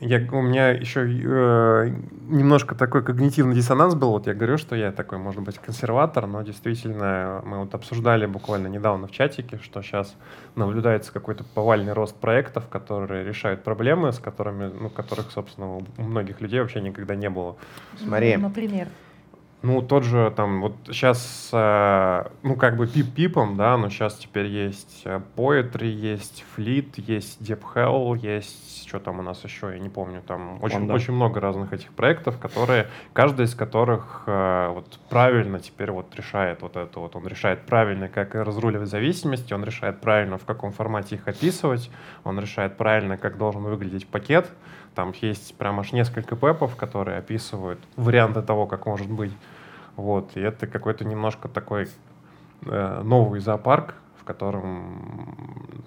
я, 0.00 0.18
у 0.30 0.42
меня 0.42 0.70
еще 0.70 1.00
э, 1.06 1.90
немножко 2.28 2.74
такой 2.74 3.02
когнитивный 3.02 3.54
диссонанс 3.54 3.94
был. 3.94 4.10
Вот 4.10 4.26
я 4.26 4.34
говорю, 4.34 4.58
что 4.58 4.76
я 4.76 4.92
такой, 4.92 5.16
может 5.18 5.42
быть, 5.42 5.58
консерватор, 5.58 6.26
но 6.26 6.42
действительно 6.42 7.42
мы 7.44 7.60
вот 7.60 7.74
обсуждали 7.74 8.26
буквально 8.26 8.66
недавно 8.66 9.06
в 9.06 9.10
чатике, 9.10 9.58
что 9.62 9.80
сейчас 9.80 10.14
наблюдается 10.54 11.12
какой-то 11.12 11.44
повальный 11.44 11.94
рост 11.94 12.14
проектов, 12.16 12.68
которые 12.68 13.24
решают 13.24 13.64
проблемы, 13.64 14.12
с 14.12 14.18
которыми, 14.18 14.70
ну, 14.70 14.90
которых, 14.90 15.30
собственно, 15.30 15.76
у 15.76 15.84
многих 15.96 16.42
людей 16.42 16.60
вообще 16.60 16.80
никогда 16.82 17.14
не 17.14 17.30
было. 17.30 17.56
Смотри. 17.98 18.36
Например. 18.36 18.88
Ну, 19.66 19.82
тот 19.82 20.04
же 20.04 20.32
там, 20.36 20.60
вот 20.60 20.76
сейчас, 20.86 21.50
э, 21.52 22.24
ну, 22.44 22.54
как 22.54 22.76
бы 22.76 22.86
пип-пипом, 22.86 23.56
да, 23.56 23.76
но 23.76 23.88
сейчас 23.88 24.14
теперь 24.14 24.46
есть 24.46 25.02
э, 25.04 25.20
Poetry, 25.36 25.88
есть 25.88 26.44
Fleet, 26.56 26.92
есть 26.98 27.40
Deep 27.40 27.62
Hell, 27.74 28.16
есть, 28.16 28.86
что 28.86 29.00
там 29.00 29.18
у 29.18 29.22
нас 29.22 29.42
еще, 29.42 29.72
я 29.72 29.80
не 29.80 29.88
помню, 29.88 30.22
там 30.24 30.62
очень, 30.62 30.88
очень 30.88 31.14
много 31.14 31.40
разных 31.40 31.72
этих 31.72 31.90
проектов, 31.90 32.38
которые, 32.38 32.86
каждый 33.12 33.46
из 33.46 33.56
которых 33.56 34.22
э, 34.26 34.68
вот 34.72 35.00
правильно 35.08 35.58
теперь 35.58 35.90
вот 35.90 36.14
решает 36.14 36.62
вот 36.62 36.76
это 36.76 37.00
вот, 37.00 37.16
он 37.16 37.26
решает 37.26 37.66
правильно, 37.66 38.08
как 38.08 38.36
разруливать 38.36 38.88
зависимости, 38.88 39.52
он 39.52 39.64
решает 39.64 40.00
правильно, 40.00 40.38
в 40.38 40.44
каком 40.44 40.70
формате 40.70 41.16
их 41.16 41.26
описывать, 41.26 41.90
он 42.22 42.38
решает 42.38 42.76
правильно, 42.76 43.16
как 43.16 43.36
должен 43.36 43.64
выглядеть 43.64 44.06
пакет, 44.06 44.48
там 44.94 45.12
есть 45.20 45.56
прям 45.56 45.80
аж 45.80 45.90
несколько 45.90 46.36
PEP 46.36 46.56
ов, 46.56 46.76
которые 46.76 47.18
описывают 47.18 47.80
варианты 47.96 48.42
того, 48.42 48.66
как 48.66 48.86
может 48.86 49.10
быть. 49.10 49.32
Вот. 49.96 50.36
И 50.36 50.40
это 50.40 50.66
какой-то 50.66 51.04
немножко 51.04 51.48
такой 51.48 51.88
э, 52.66 53.02
новый 53.02 53.40
зоопарк, 53.40 53.94
в 54.18 54.24
котором 54.24 55.36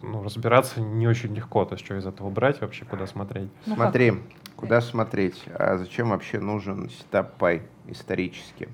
ну, 0.02 0.24
разбираться 0.24 0.82
не 0.82 1.08
очень 1.08 1.34
легко. 1.34 1.66
То 1.66 1.76
есть, 1.76 1.86
что 1.86 1.96
из 1.96 2.06
этого 2.06 2.30
брать 2.30 2.62
вообще, 2.62 2.86
куда 2.86 3.06
смотреть? 3.08 3.50
Ну, 3.66 3.76
Смотри, 3.76 4.12
как? 4.12 4.20
куда 4.56 4.82
смотреть? 4.82 5.44
А 5.54 5.78
зачем 5.78 6.10
вообще 6.10 6.40
нужен 6.40 6.90
setup.py 6.90 7.64
исторически? 7.88 8.70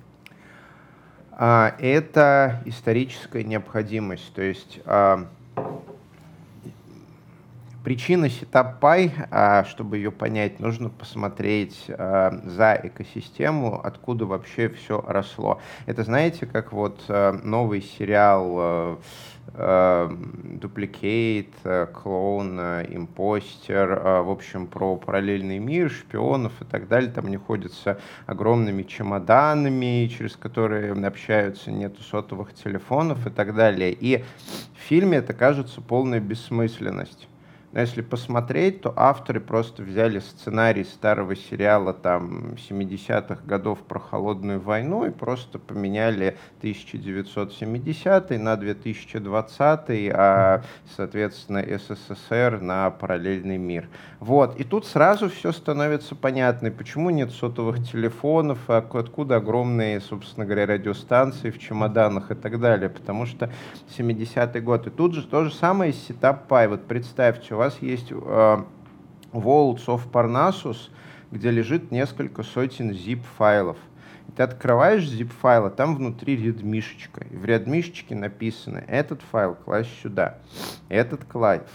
А, 1.31 1.75
это 1.79 2.61
историческая 2.65 3.43
необходимость. 3.43 4.33
То 4.33 4.41
есть 4.41 4.79
а, 4.85 5.27
Причина 7.85 8.25
SetupPy, 8.25 9.11
а, 9.29 9.63
чтобы 9.63 9.97
ее 9.97 10.11
понять, 10.11 10.59
нужно 10.59 10.89
посмотреть 10.89 11.85
а, 11.87 12.41
за 12.43 12.79
экосистему, 12.81 13.79
откуда 13.79 14.25
вообще 14.25 14.69
все 14.69 15.03
росло. 15.05 15.61
Это 15.85 16.03
знаете, 16.03 16.47
как 16.47 16.73
вот 16.73 17.03
а, 17.09 17.33
новый 17.43 17.83
сериал 17.83 18.97
Duplicate, 19.53 21.53
Clone, 21.63 22.89
Imposter, 22.89 24.23
в 24.23 24.31
общем, 24.31 24.65
про 24.65 24.95
параллельный 24.95 25.59
мир, 25.59 25.91
шпионов 25.91 26.59
и 26.63 26.65
так 26.65 26.87
далее. 26.87 27.11
Там 27.11 27.27
не 27.27 27.37
ходятся 27.37 27.99
огромными 28.25 28.81
чемоданами, 28.81 30.07
через 30.07 30.35
которые 30.35 30.93
общаются, 30.93 31.71
нету 31.71 32.01
сотовых 32.01 32.55
телефонов 32.55 33.27
и 33.27 33.29
так 33.29 33.53
далее. 33.53 33.93
И 33.93 34.23
в 34.73 34.79
фильме 34.79 35.19
это 35.19 35.33
кажется 35.33 35.81
полная 35.81 36.19
бессмысленность. 36.19 37.27
Но 37.75 37.81
если 37.81 38.01
посмотреть, 38.01 38.81
то 38.81 38.93
авторы 38.95 39.41
просто 39.41 39.83
взяли 39.83 40.19
сценарий 40.19 40.85
старого 40.85 41.35
сериала 41.35 41.91
там 41.91 42.53
70-х 42.53 43.43
годов 43.45 43.79
про 43.79 43.99
холодную 43.99 44.61
войну 44.61 45.05
и 45.05 45.09
просто 45.09 45.59
поменяли 45.59 46.37
1970 46.59 48.29
на 48.39 48.55
2020, 48.55 50.09
а, 50.13 50.63
соответственно, 50.95 51.65
СССР 51.77 52.59
на 52.61 52.91
параллельный 52.91 53.57
мир. 53.57 53.89
Вот. 54.21 54.57
И 54.57 54.63
тут 54.63 54.85
сразу 54.85 55.29
все 55.29 55.51
становится 55.51 56.15
понятно, 56.15 56.71
почему 56.71 57.09
нет 57.09 57.31
сотовых 57.31 57.85
телефонов, 57.85 58.59
а 58.69 58.77
откуда 58.77 59.35
огромные, 59.35 59.99
собственно 59.99 60.45
говоря, 60.45 60.65
радиостанции 60.65 61.49
в 61.49 61.59
чемоданах 61.59 62.31
и 62.31 62.35
так 62.35 62.57
далее, 62.61 62.87
потому 62.87 63.25
что 63.25 63.51
70-й 63.97 64.61
год. 64.61 64.87
И 64.87 64.91
тут 64.91 65.13
же 65.13 65.27
то 65.27 65.43
же 65.43 65.53
самое 65.53 65.91
с 65.91 66.09
Setup 66.09 66.47
Py. 66.47 66.69
Вот 66.69 66.85
представьте, 66.85 67.53
у 67.53 67.64
вас 67.65 67.81
есть 67.81 68.11
э, 68.11 68.63
Vaults 69.31 69.85
of 69.87 70.09
Parnassus, 70.11 70.89
где 71.31 71.51
лежит 71.51 71.91
несколько 71.91 72.43
сотен 72.43 72.91
zip-файлов– 72.91 73.77
ты 74.35 74.43
открываешь 74.43 75.03
zip 75.03 75.29
файл, 75.29 75.65
а 75.65 75.69
там 75.69 75.95
внутри 75.95 76.35
редмишечка. 76.35 77.25
И 77.31 77.37
в 77.37 77.45
редмишечке 77.45 78.15
написано, 78.15 78.83
этот 78.87 79.21
файл 79.21 79.55
класть 79.55 79.91
сюда, 80.01 80.39
этот 80.89 81.21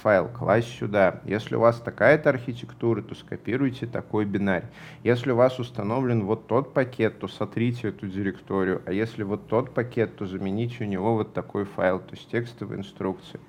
файл 0.03 0.29
класть 0.29 0.79
сюда. 0.79 1.21
Если 1.25 1.55
у 1.55 1.61
вас 1.61 1.81
такая-то 1.81 2.29
архитектура, 2.29 3.01
то 3.01 3.15
скопируйте 3.15 3.87
такой 3.87 4.27
бинарь. 4.27 4.65
Если 5.05 5.31
у 5.31 5.37
вас 5.37 5.59
установлен 5.59 6.25
вот 6.25 6.49
тот 6.49 6.75
пакет, 6.75 7.19
то 7.19 7.29
сотрите 7.29 7.89
эту 7.89 8.09
директорию. 8.09 8.83
А 8.85 8.93
если 8.93 9.23
вот 9.23 9.47
тот 9.47 9.73
пакет, 9.73 10.17
то 10.17 10.27
замените 10.27 10.85
у 10.85 10.87
него 10.87 11.15
вот 11.15 11.33
такой 11.33 11.65
файл, 11.65 11.99
то 11.99 12.15
есть 12.15 12.31
текстовые 12.31 12.81
инструкции. 12.81 13.41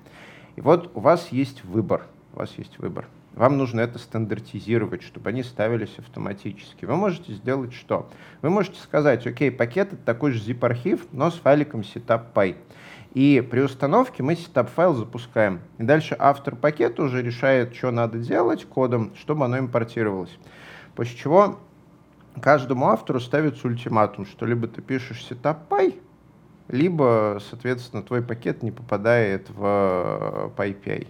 И 0.56 0.62
вот 0.62 0.90
у 0.94 1.00
вас 1.00 1.28
есть 1.28 1.64
выбор. 1.64 2.06
У 2.34 2.38
вас 2.38 2.52
есть 2.56 2.78
выбор. 2.78 3.06
Вам 3.34 3.58
нужно 3.58 3.80
это 3.80 3.98
стандартизировать, 3.98 5.02
чтобы 5.02 5.30
они 5.30 5.42
ставились 5.42 5.98
автоматически. 5.98 6.84
Вы 6.84 6.96
можете 6.96 7.32
сделать 7.32 7.74
что? 7.74 8.08
Вы 8.40 8.50
можете 8.50 8.80
сказать, 8.80 9.26
окей, 9.26 9.50
пакет 9.50 9.92
это 9.92 10.02
такой 10.02 10.32
же 10.32 10.52
zip-архив, 10.52 11.06
но 11.12 11.30
с 11.30 11.34
файликом 11.34 11.80
setup.py. 11.80 12.56
И 13.14 13.46
при 13.50 13.60
установке 13.60 14.22
мы 14.22 14.34
setup 14.34 14.68
файл 14.68 14.94
запускаем. 14.94 15.60
И 15.78 15.82
дальше 15.82 16.16
автор 16.18 16.56
пакета 16.56 17.02
уже 17.02 17.22
решает, 17.22 17.74
что 17.74 17.90
надо 17.90 18.18
делать 18.18 18.64
кодом, 18.64 19.12
чтобы 19.16 19.44
оно 19.44 19.58
импортировалось. 19.58 20.38
После 20.94 21.16
чего 21.16 21.58
каждому 22.40 22.88
автору 22.88 23.20
ставится 23.20 23.66
ультиматум, 23.66 24.24
что 24.24 24.46
либо 24.46 24.68
ты 24.68 24.80
пишешь 24.80 25.26
пай, 25.68 25.96
либо, 26.68 27.38
соответственно, 27.50 28.02
твой 28.02 28.22
пакет 28.22 28.62
не 28.62 28.70
попадает 28.70 29.50
в 29.50 30.52
PyPI. 30.56 31.06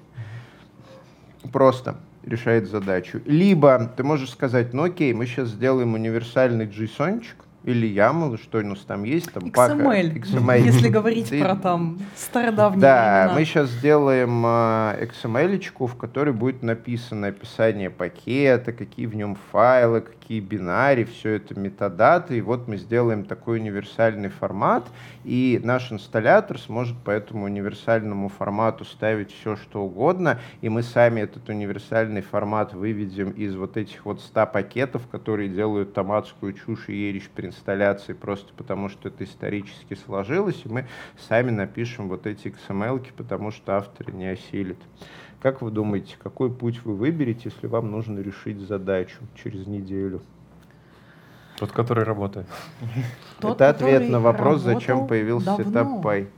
Просто 1.51 1.97
решает 2.23 2.69
задачу. 2.69 3.21
Либо 3.27 3.91
ты 3.97 4.05
можешь 4.05 4.31
сказать, 4.31 4.73
ну 4.73 4.85
окей, 4.85 5.13
мы 5.13 5.27
сейчас 5.27 5.49
сделаем 5.49 5.95
универсальный 5.95 6.67
JSON, 6.67 7.25
или 7.65 7.89
YAML, 7.89 8.43
что 8.43 8.59
у 8.59 8.63
нас 8.63 8.81
там 8.81 9.05
есть, 9.05 9.33
там 9.33 9.45
XML, 9.45 10.15
XML. 10.15 10.61
если 10.61 10.89
говорить 10.89 11.29
Ты... 11.29 11.43
про 11.43 11.57
там 11.57 11.99
стародавние 12.17 12.81
Да, 12.81 13.23
времена. 13.25 13.39
мы 13.39 13.45
сейчас 13.45 13.71
сделаем 13.71 14.45
э, 14.45 15.07
XML, 15.07 15.87
в 15.87 15.97
которой 15.97 16.33
будет 16.33 16.63
написано 16.63 17.29
описание 17.29 17.91
пакета, 17.91 18.73
какие 18.73 19.07
в 19.07 19.15
нем 19.15 19.37
файлы, 19.51 20.01
какие 20.01 20.41
бинари, 20.41 21.05
все 21.05 21.31
это 21.31 21.59
метадаты, 21.59 22.39
и 22.39 22.41
вот 22.41 22.69
мы 22.69 22.77
сделаем 22.77 23.25
такой 23.25 23.59
универсальный 23.59 24.29
формат, 24.29 24.89
и 25.25 25.61
наш 25.63 25.93
инсталлятор 25.93 26.59
сможет 26.59 26.97
по 26.99 27.11
этому 27.11 27.45
универсальному 27.45 28.29
формату 28.29 28.85
ставить 28.85 29.33
все, 29.33 29.57
что 29.57 29.83
угодно, 29.83 30.39
и 30.61 30.69
мы 30.69 30.83
сами 30.83 31.21
этот 31.21 31.49
универсальный 31.49 32.23
формат 32.23 32.75
выведем 32.75 33.31
из 33.31 33.55
вот 33.55 33.77
этих 33.77 34.05
вот 34.05 34.21
100 34.21 34.47
пакетов, 34.47 35.03
которые 35.11 35.49
делают 35.49 35.95
томатскую 35.95 36.53
чушь 36.53 36.89
и 36.89 36.95
ересь 36.95 37.29
инсталляции, 37.53 38.13
просто 38.13 38.53
потому 38.57 38.89
что 38.89 39.09
это 39.09 39.25
исторически 39.25 39.95
сложилось, 39.95 40.63
и 40.65 40.69
мы 40.69 40.87
сами 41.29 41.51
напишем 41.51 42.09
вот 42.09 42.27
эти 42.27 42.49
XML, 42.49 43.05
потому 43.17 43.51
что 43.51 43.77
авторы 43.77 44.13
не 44.13 44.27
осилят. 44.27 44.79
Как 45.41 45.61
вы 45.61 45.71
думаете, 45.71 46.17
какой 46.23 46.53
путь 46.53 46.85
вы 46.85 46.95
выберете, 46.95 47.51
если 47.55 47.67
вам 47.67 47.91
нужно 47.91 48.21
решить 48.21 48.61
задачу 48.61 49.19
через 49.43 49.67
неделю? 49.67 50.23
Тот, 51.59 51.73
который 51.73 52.05
работает. 52.05 52.47
Тот, 53.41 53.57
Это 53.57 53.69
ответ 53.69 54.09
на 54.09 54.21
вопрос, 54.21 54.63
зачем 54.63 55.07
появился 55.07 55.63
этап 55.63 56.05
Py. 56.05 56.29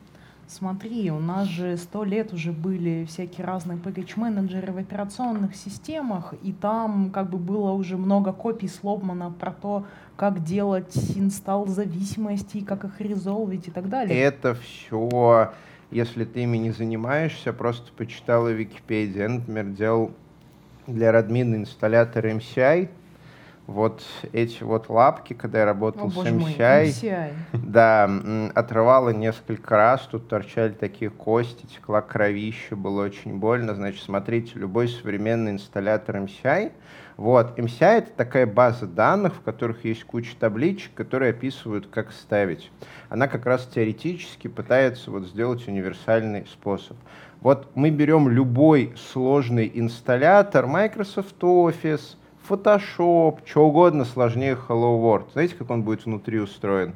Смотри, 0.46 1.10
у 1.10 1.20
нас 1.20 1.48
же 1.48 1.76
сто 1.76 2.04
лет 2.04 2.32
уже 2.32 2.52
были 2.52 3.06
всякие 3.06 3.46
разные 3.46 3.78
package-менеджеры 3.78 4.72
в 4.72 4.76
операционных 4.76 5.56
системах, 5.56 6.34
и 6.42 6.52
там 6.52 7.10
как 7.10 7.30
бы 7.30 7.38
было 7.38 7.72
уже 7.72 7.96
много 7.96 8.32
копий 8.32 8.68
сломано 8.68 9.30
про 9.30 9.52
то, 9.52 9.86
как 10.16 10.44
делать 10.44 10.94
инсталл 11.16 11.66
зависимостей, 11.66 12.60
как 12.60 12.84
их 12.84 13.00
резолвить 13.00 13.68
и 13.68 13.70
так 13.70 13.88
далее. 13.88 14.18
Это 14.18 14.54
все, 14.54 15.52
если 15.90 16.24
ты 16.24 16.42
ими 16.42 16.58
не 16.58 16.72
занимаешься, 16.72 17.52
просто 17.52 17.90
почитала 17.96 18.48
Википедию. 18.48 19.22
Я, 19.22 19.28
например, 19.30 19.66
делал 19.66 20.10
для 20.86 21.10
Радмина 21.10 21.56
инсталлятор 21.56 22.26
MCI, 22.26 22.90
вот 23.66 24.02
эти 24.32 24.62
вот 24.62 24.88
лапки, 24.88 25.32
когда 25.32 25.60
я 25.60 25.64
работал 25.64 26.08
О, 26.08 26.10
с 26.10 26.16
MCI, 26.16 26.84
MCI, 26.84 27.32
да, 27.52 28.10
отрывало 28.54 29.10
несколько 29.10 29.76
раз, 29.76 30.02
тут 30.02 30.28
торчали 30.28 30.72
такие 30.72 31.10
кости, 31.10 31.66
текла 31.66 32.02
кровища, 32.02 32.76
было 32.76 33.04
очень 33.04 33.38
больно. 33.38 33.74
Значит, 33.74 34.02
смотрите, 34.02 34.58
любой 34.58 34.88
современный 34.88 35.52
инсталлятор 35.52 36.16
MCI, 36.16 36.72
вот, 37.16 37.58
MCI— 37.58 37.98
это 37.98 38.10
такая 38.10 38.46
база 38.46 38.86
данных, 38.86 39.36
в 39.36 39.40
которых 39.40 39.84
есть 39.84 40.04
куча 40.04 40.34
табличек, 40.38 40.92
которые 40.94 41.30
описывают, 41.30 41.86
как 41.86 42.12
ставить. 42.12 42.70
Она 43.08 43.28
как 43.28 43.46
раз 43.46 43.66
теоретически 43.72 44.48
пытается 44.48 45.10
вот 45.10 45.26
сделать 45.26 45.66
универсальный 45.68 46.44
способ. 46.46 46.96
Вот 47.40 47.68
мы 47.76 47.90
берем 47.90 48.28
любой 48.28 48.94
сложный 49.12 49.70
инсталлятор, 49.72 50.66
Microsoft 50.66 51.40
Office— 51.40 52.16
Photoshop, 52.48 53.40
что 53.44 53.66
угодно 53.66 54.04
сложнее 54.04 54.58
Hello 54.68 55.00
World. 55.00 55.32
Знаете, 55.32 55.54
как 55.54 55.70
он 55.70 55.82
будет 55.82 56.04
внутри 56.04 56.40
устроен? 56.40 56.94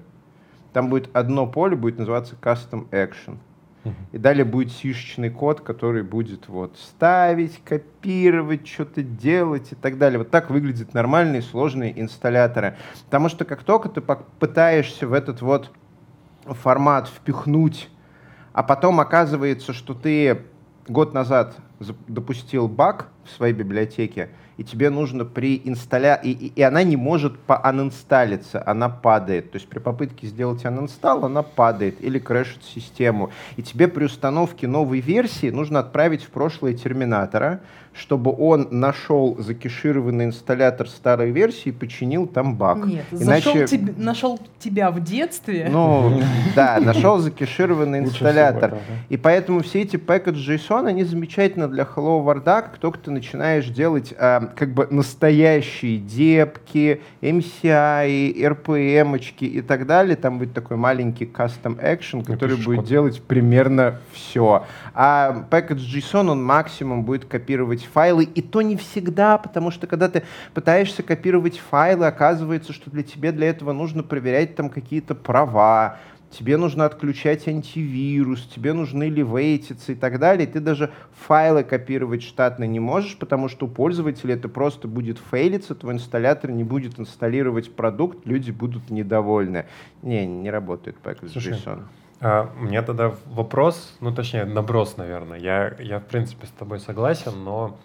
Там 0.73 0.91
будет 0.91 1.09
одно 1.17 1.47
поле, 1.47 1.77
будет 1.77 1.99
называться 1.99 2.35
Custom 2.41 2.89
Action. 2.91 3.39
И 4.13 4.19
далее 4.19 4.45
будет 4.45 4.71
сишечный 4.73 5.31
код, 5.31 5.63
который 5.63 6.03
будет 6.03 6.49
вот 6.49 6.77
ставить, 6.77 7.63
копировать, 7.65 8.67
что-то 8.67 9.03
делать 9.03 9.73
и 9.73 9.75
так 9.75 9.97
далее. 9.97 10.19
Вот 10.19 10.31
так 10.31 10.51
выглядят 10.51 10.93
нормальные 10.93 11.41
сложные 11.41 11.99
инсталляторы. 11.99 12.77
Потому 13.07 13.31
что 13.31 13.47
как 13.47 13.63
только 13.63 13.89
ты 13.89 14.03
пытаешься 14.03 15.07
в 15.07 15.15
этот 15.15 15.41
вот 15.41 15.71
формат 16.45 17.09
впихнуть, 17.09 17.89
а 18.53 18.63
потом 18.63 19.01
оказывается, 19.01 19.73
что 19.73 19.95
ты 19.95 20.43
год 20.87 21.15
назад 21.15 21.57
допустил 22.09 22.69
баг 22.69 23.09
в 23.29 23.37
своей 23.37 23.55
библиотеке, 23.55 24.29
и 24.59 24.65
тебе 24.65 24.91
нужно 24.91 25.25
при 25.25 25.63
инсталля... 25.65 26.17
И, 26.17 26.31
и, 26.31 26.47
и 26.49 26.63
она 26.63 26.83
не 26.83 26.97
может 26.97 27.39
поанинсталиться, 27.39 28.61
она 28.67 28.89
падает. 28.89 29.53
То 29.53 29.57
есть 29.57 29.69
при 29.69 29.79
попытке 29.79 30.27
сделать 30.27 30.65
uninstall 30.65 31.25
она 31.25 31.43
падает 31.43 32.03
или 32.03 32.19
крэшит 32.19 32.65
систему. 32.65 33.31
И 33.57 33.63
тебе 33.63 33.87
при 33.87 34.05
установке 34.05 34.67
новой 34.67 34.99
версии 34.99 35.51
нужно 35.51 35.79
отправить 35.79 36.25
в 36.25 36.31
прошлое 36.31 36.75
терминатора, 36.75 37.61
чтобы 37.93 38.35
он 38.37 38.69
нашел 38.71 39.37
закешированный 39.39 40.27
инсталлятор 40.27 40.89
старой 40.89 41.31
версии 41.31 41.71
и 41.71 41.73
починил 41.73 42.27
там 42.27 42.57
баг. 42.57 42.85
Нет, 42.87 43.05
Иначе... 43.11 43.51
зашел 43.51 43.67
тебе, 43.67 43.95
нашел 43.97 44.41
тебя 44.59 44.91
в 44.91 45.03
детстве. 45.03 45.69
Ну, 45.71 46.21
да, 46.57 46.79
нашел 46.81 47.19
закешированный 47.19 48.01
инсталлятор. 48.01 48.79
И 49.09 49.17
поэтому 49.17 49.63
все 49.63 49.83
эти 49.83 49.97
пэкэджи 49.97 50.57
JSON, 50.57 50.87
они 50.87 51.05
замечательно 51.05 51.69
для 51.69 51.85
Hello 51.85 52.25
World, 52.25 52.45
как 52.45 52.79
только 52.79 52.99
ты 52.99 53.11
начинаешь 53.19 53.67
делать 53.67 54.15
а, 54.17 54.53
как 54.57 54.73
бы 54.73 54.87
настоящие 54.91 55.99
депки, 55.99 57.03
MCI, 57.21 58.35
RPM 58.35 59.19
и 59.41 59.61
так 59.61 59.87
далее. 59.87 60.17
Там 60.17 60.39
будет 60.39 60.55
такой 60.55 60.77
маленький 60.77 61.25
custom 61.25 61.81
action, 61.83 62.25
который 62.25 62.57
будет 62.57 62.81
код. 62.81 62.87
делать 62.87 63.23
примерно 63.23 64.01
все. 64.13 64.65
А 64.95 65.47
package 65.51 65.85
JSON, 65.95 66.31
он 66.31 66.45
максимум 66.45 67.05
будет 67.05 67.25
копировать 67.25 67.85
файлы, 67.85 68.25
и 68.25 68.41
то 68.41 68.63
не 68.63 68.77
всегда, 68.77 69.39
потому 69.39 69.71
что 69.71 69.87
когда 69.87 70.09
ты 70.09 70.23
пытаешься 70.55 71.03
копировать 71.03 71.59
файлы, 71.59 72.07
оказывается, 72.07 72.73
что 72.73 72.91
для 72.91 73.03
тебя 73.03 73.33
для 73.33 73.49
этого 73.49 73.73
нужно 73.73 74.03
проверять 74.03 74.55
там 74.55 74.71
какие-то 74.71 75.15
права, 75.15 75.99
тебе 76.31 76.57
нужно 76.57 76.85
отключать 76.85 77.47
антивирус, 77.49 78.47
тебе 78.47 78.73
нужны 78.73 79.05
ливейтиться 79.05 79.93
и 79.93 79.95
так 79.95 80.19
далее. 80.19 80.47
Ты 80.47 80.61
даже 80.61 80.91
файлы 81.13 81.65
копировать 81.65 82.23
штатно 82.23 82.65
не 82.65 82.81
можешь, 82.81 83.17
потому 83.17 83.49
что 83.49 83.67
у 83.67 83.69
пользователя 83.69 84.35
это 84.35 84.49
просто 84.49 84.89
будет 84.89 85.19
фейлиться, 85.19 85.75
твой 85.75 85.95
инсталлятор 85.95 86.51
не 86.51 86.65
будет 86.65 86.99
инсталлировать 86.99 87.75
продукт, 87.75 88.27
люди 88.27 88.51
будут 88.51 88.91
недовольны. 88.91 89.67
Не, 90.03 90.27
не 90.27 90.51
работает 90.51 90.97
package 91.03 91.35
JSON. 91.35 91.83
А, 92.21 92.53
у 92.59 92.65
меня 92.65 92.83
тогда 92.83 93.15
вопрос, 93.27 93.97
ну 94.01 94.13
точнее 94.13 94.45
наброс, 94.45 94.97
наверное. 94.97 95.39
Я, 95.39 95.77
я 95.79 96.01
в 96.01 96.07
принципе 96.07 96.47
с 96.47 96.51
тобой 96.51 96.81
согласен, 96.81 97.45
но 97.45 97.79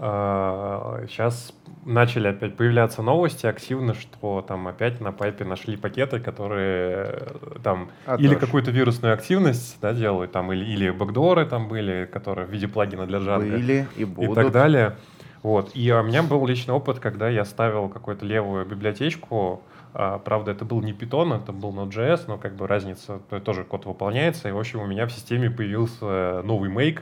Сейчас 0.00 1.50
а, 1.50 1.59
начали 1.84 2.28
опять 2.28 2.56
появляться 2.56 3.02
новости 3.02 3.46
активно, 3.46 3.94
что 3.94 4.44
там 4.46 4.68
опять 4.68 5.00
на 5.00 5.12
пайпе 5.12 5.44
нашли 5.44 5.76
пакеты, 5.76 6.20
которые 6.20 7.06
э, 7.06 7.58
там 7.62 7.90
а 8.06 8.16
или 8.16 8.34
какую-то 8.34 8.70
вирусную 8.70 9.14
активность 9.14 9.78
да, 9.80 9.92
делают, 9.92 10.32
там, 10.32 10.52
или, 10.52 10.64
или 10.64 10.90
бэкдоры 10.90 11.46
там 11.46 11.68
были, 11.68 12.08
которые 12.12 12.46
в 12.46 12.50
виде 12.50 12.68
плагина 12.68 13.06
для 13.06 13.18
Django. 13.18 13.50
Были 13.50 13.88
и 13.96 14.04
будут. 14.04 14.32
И 14.32 14.34
так 14.34 14.52
далее. 14.52 14.96
Вот. 15.42 15.70
И 15.74 15.90
у 15.92 16.02
меня 16.02 16.22
был 16.22 16.46
личный 16.46 16.74
опыт, 16.74 16.98
когда 16.98 17.28
я 17.28 17.44
ставил 17.44 17.88
какую-то 17.88 18.26
левую 18.26 18.66
библиотечку, 18.66 19.62
а, 19.92 20.18
правда, 20.18 20.52
это 20.52 20.64
был 20.64 20.82
не 20.82 20.92
Python, 20.92 21.36
это 21.36 21.52
был 21.52 21.72
Node.js, 21.72 22.24
но 22.28 22.38
как 22.38 22.54
бы 22.54 22.66
разница, 22.66 23.20
то 23.28 23.40
тоже 23.40 23.64
код 23.64 23.86
выполняется. 23.86 24.48
И, 24.48 24.52
в 24.52 24.58
общем, 24.58 24.80
у 24.80 24.86
меня 24.86 25.06
в 25.06 25.12
системе 25.12 25.50
появился 25.50 26.42
новый 26.44 26.70
make, 26.70 27.00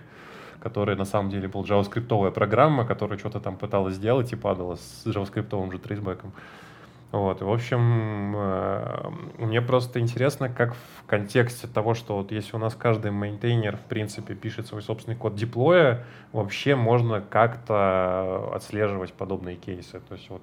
который 0.61 0.97
на 0.97 1.05
самом 1.05 1.31
деле 1.31 1.49
был 1.49 1.65
JavaScript 1.65 2.31
программа, 2.33 2.85
которая 2.85 3.19
что-то 3.19 3.41
там 3.41 3.57
пыталась 3.57 3.95
сделать 3.95 4.33
и 4.33 4.37
падала 4.37 4.77
с 4.77 5.07
JavaScript 5.07 5.73
же 5.73 5.79
трейсбеком. 5.79 6.33
Вот, 7.11 7.41
в 7.41 7.51
общем, 7.51 8.35
э, 8.37 9.11
мне 9.39 9.63
просто 9.63 9.99
интересно, 9.99 10.51
как 10.51 10.75
в 10.75 11.07
контексте 11.07 11.67
того, 11.67 11.95
что 11.95 12.19
вот 12.19 12.33
если 12.33 12.55
у 12.55 12.59
нас 12.59 12.75
каждый 12.75 13.13
мейнтейнер, 13.13 13.79
в 13.79 13.81
принципе, 13.89 14.35
пишет 14.35 14.67
свой 14.67 14.83
собственный 14.83 15.17
код 15.17 15.35
деплоя, 15.35 16.05
вообще 16.33 16.77
можно 16.77 17.23
как-то 17.23 18.51
отслеживать 18.55 19.15
подобные 19.15 19.57
кейсы. 19.57 20.01
То 20.01 20.17
есть 20.17 20.29
вот 20.29 20.43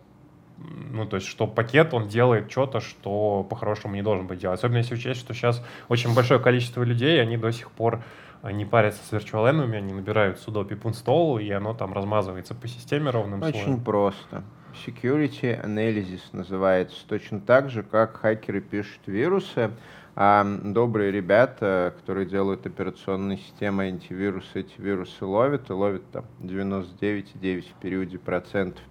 ну, 0.58 1.06
то 1.06 1.18
есть, 1.18 1.28
что 1.28 1.48
пакет, 1.48 1.94
он 1.94 2.08
делает 2.08 2.50
что-то, 2.50 2.80
что 2.80 3.46
по-хорошему 3.50 3.96
не 3.96 4.02
должен 4.02 4.26
быть 4.26 4.40
делать. 4.40 4.58
Особенно 4.58 4.78
если 4.78 4.96
учесть, 4.96 5.20
что 5.20 5.34
сейчас 5.34 5.64
очень 5.90 6.16
большое 6.16 6.40
количество 6.40 6.82
людей, 6.82 7.22
они 7.22 7.38
до 7.38 7.52
сих 7.52 7.70
пор 7.72 8.04
они 8.46 8.64
парятся 8.64 9.04
с 9.04 9.12
virtual 9.12 9.50
они 9.50 9.92
набирают 9.92 10.38
sudo 10.38 10.68
pip 10.68 10.84
install, 10.84 11.42
и 11.42 11.50
оно 11.50 11.74
там 11.74 11.94
размазывается 11.94 12.54
по 12.54 12.68
системе 12.68 13.10
ровным 13.10 13.42
Очень 13.42 13.52
слоем. 13.54 13.70
Очень 13.74 13.84
просто. 13.84 14.44
Security 14.86 15.66
Analysis 15.66 16.22
называется. 16.32 16.98
Точно 17.08 17.40
так 17.40 17.72
же, 17.72 17.82
как 17.82 18.18
хакеры 18.18 18.62
пишут 18.62 19.00
вирусы, 19.08 19.72
а 20.16 20.46
добрые 20.64 21.12
ребята, 21.12 21.94
которые 21.98 22.28
делают 22.28 22.68
операционные 22.68 23.40
системы 23.40 23.86
антивирусы, 23.86 24.60
эти 24.60 24.80
вирусы 24.80 25.26
ловят, 25.26 25.70
и 25.72 25.74
ловят 25.74 26.04
там 26.12 26.26
99,9 26.40 27.62
в 27.64 27.82
периоде 27.82 28.20
процентов. 28.20 28.84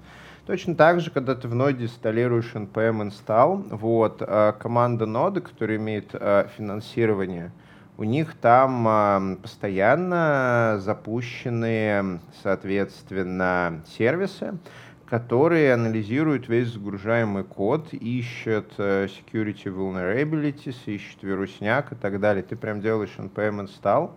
Точно 0.47 0.75
так 0.75 1.01
же, 1.01 1.11
когда 1.11 1.35
ты 1.37 1.47
в 1.47 1.55
ноде 1.55 1.85
инсталируешь 1.85 2.53
npm 2.55 3.09
install, 3.09 3.69
вот, 3.71 4.21
э, 4.21 4.53
команда 4.59 5.07
ноды, 5.07 5.41
которая 5.43 5.77
имеет 5.79 6.11
э, 6.13 6.49
финансирование, 6.57 7.53
у 7.97 8.05
них 8.05 8.35
там 8.35 8.89
э, 8.89 9.37
постоянно 9.43 10.79
запущены, 10.81 12.21
соответственно, 12.43 13.83
сервисы, 13.87 14.59
которые 15.07 15.75
анализируют 15.75 16.49
весь 16.49 16.69
загружаемый 16.69 17.45
код, 17.45 17.93
ищут 17.93 18.75
security 18.79 19.67
vulnerabilities, 19.67 20.77
ищут 20.87 21.23
вирусняк 21.23 21.93
и 21.93 21.95
так 21.95 22.19
далее. 22.21 22.43
Ты 22.43 22.57
прям 22.57 22.81
делаешь 22.81 23.15
npm 23.17 23.69
install, 23.69 24.11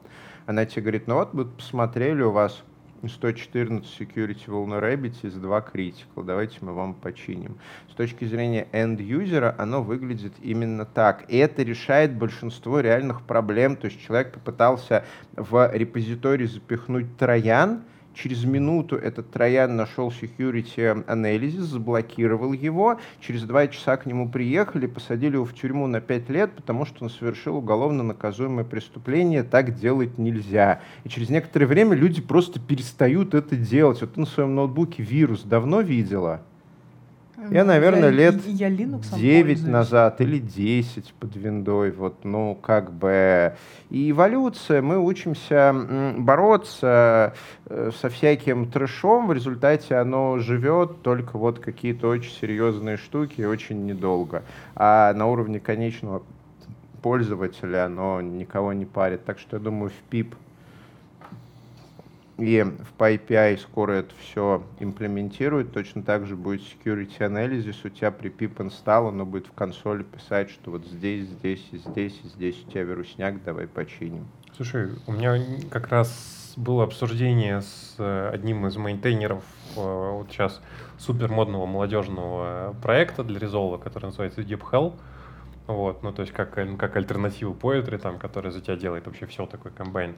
она 0.48 0.66
тебе 0.66 0.82
говорит, 0.84 1.08
ну 1.08 1.16
вот, 1.16 1.34
мы 1.34 1.46
посмотрели, 1.46 2.22
у 2.24 2.32
вас 2.32 2.64
114 3.02 3.86
security 4.00 4.48
vulnerabilities, 4.48 5.40
2 5.40 5.62
critical. 5.74 6.24
Давайте 6.24 6.58
мы 6.62 6.74
вам 6.74 6.94
починим. 6.94 7.58
С 7.92 7.96
точки 7.96 8.26
зрения 8.26 8.68
end-юзера 8.72 9.56
оно 9.58 9.84
выглядит 9.84 10.34
именно 10.42 10.86
так. 10.86 11.26
И 11.30 11.38
это 11.38 11.64
решает 11.64 12.16
большинство 12.16 12.80
реальных 12.80 13.22
проблем. 13.22 13.76
То 13.76 13.86
есть 13.86 14.02
человек 14.02 14.34
попытался 14.34 15.06
в 15.36 15.72
репозиторий 15.74 16.48
запихнуть 16.48 17.18
троян, 17.18 17.84
Через 18.18 18.46
минуту 18.46 18.96
этот 18.96 19.30
троян 19.30 19.76
нашел 19.76 20.10
security 20.10 21.04
анализис, 21.08 21.66
заблокировал 21.66 22.52
его. 22.52 23.00
Через 23.20 23.44
два 23.44 23.68
часа 23.68 23.96
к 23.96 24.08
нему 24.08 24.28
приехали, 24.28 24.88
посадили 24.88 25.36
его 25.36 25.46
в 25.46 25.54
тюрьму 25.54 25.86
на 25.86 26.02
пять 26.02 26.28
лет, 26.28 26.52
потому 26.52 26.86
что 26.86 27.04
он 27.04 27.12
совершил 27.12 27.58
уголовно 27.58 28.02
наказуемое 28.02 28.66
преступление. 28.66 29.44
Так 29.44 29.76
делать 29.76 30.18
нельзя. 30.18 30.82
И 31.04 31.10
через 31.10 31.30
некоторое 31.30 31.68
время 31.68 31.96
люди 31.96 32.20
просто 32.20 32.60
перестают 32.60 33.36
это 33.36 33.56
делать. 33.56 34.02
Вот 34.02 34.14
ты 34.14 34.20
на 34.20 34.26
своем 34.26 34.56
ноутбуке 34.56 35.04
вирус 35.04 35.44
давно 35.44 35.82
видела? 35.82 36.42
Я, 37.52 37.64
наверное, 37.66 38.10
я, 38.10 38.32
лет 38.32 38.36
я 38.46 38.70
9 38.70 39.68
назад 39.68 40.22
или 40.22 40.40
10 40.40 41.14
под 41.14 41.36
виндой, 41.36 41.92
вот, 41.92 42.24
ну, 42.24 42.58
как 42.62 42.92
бы, 42.92 43.56
и 43.90 44.12
эволюция, 44.12 44.82
мы 44.82 45.00
учимся 45.00 45.76
бороться 46.18 47.34
э, 47.66 47.92
со 48.00 48.10
всяким 48.10 48.70
трэшом, 48.70 49.28
в 49.28 49.34
результате 49.34 49.96
оно 49.96 50.38
живет 50.40 51.02
только 51.02 51.38
вот 51.38 51.60
какие-то 51.60 52.08
очень 52.08 52.32
серьезные 52.32 52.98
штуки 52.98 53.42
очень 53.42 53.86
недолго, 53.86 54.44
а 54.76 55.14
на 55.14 55.28
уровне 55.28 55.60
конечного 55.60 56.24
пользователя 57.02 57.86
оно 57.86 58.22
никого 58.22 58.74
не 58.74 58.86
парит, 58.86 59.26
так 59.26 59.40
что 59.40 59.58
я 59.58 59.64
думаю, 59.64 59.92
в 59.92 60.14
PIP 60.14 60.34
и 62.38 62.62
в 62.62 63.00
PyPI 63.00 63.58
скоро 63.58 63.94
это 63.94 64.14
все 64.20 64.64
имплементирует. 64.80 65.74
Точно 65.74 66.04
так 66.04 66.28
же 66.28 66.36
будет 66.36 66.62
security 66.62 67.18
analysis. 67.20 67.76
У 67.84 67.90
тебя 67.90 68.12
при 68.12 68.30
pip 68.30 68.58
install 68.58 69.10
оно 69.10 69.26
будет 69.26 69.48
в 69.48 69.54
консоли 69.54 70.04
писать, 70.04 70.50
что 70.52 70.72
вот 70.72 70.86
здесь, 70.86 71.28
здесь 71.28 71.68
и 71.72 71.78
здесь, 71.78 72.20
и 72.24 72.28
здесь 72.28 72.64
у 72.66 72.72
тебя 72.72 72.84
вирусняк, 72.84 73.44
давай 73.44 73.68
починим. 73.68 74.28
Слушай, 74.56 74.92
у 75.08 75.12
меня 75.12 75.40
как 75.72 75.88
раз 75.88 76.54
было 76.58 76.84
обсуждение 76.84 77.62
с 77.62 77.96
э, 77.98 78.30
одним 78.34 78.66
из 78.68 78.76
мейнтейнеров 78.78 79.44
э, 79.76 79.80
вот 79.80 80.28
сейчас 80.32 80.62
супер 80.98 81.32
модного 81.32 81.66
молодежного 81.66 82.76
проекта 82.82 83.24
для 83.24 83.40
резолва, 83.40 83.78
который 83.78 84.06
называется 84.06 84.42
DeepHell. 84.42 84.94
Вот, 85.68 86.02
ну 86.02 86.14
то 86.14 86.22
есть 86.22 86.34
как, 86.34 86.54
как 86.54 86.96
альтернатива 86.96 87.54
Poetry, 87.54 87.98
там, 87.98 88.18
который 88.20 88.52
за 88.52 88.62
тебя 88.62 88.76
делает 88.76 89.06
вообще 89.06 89.26
все 89.26 89.46
такой 89.46 89.72
комбайн. 89.72 90.16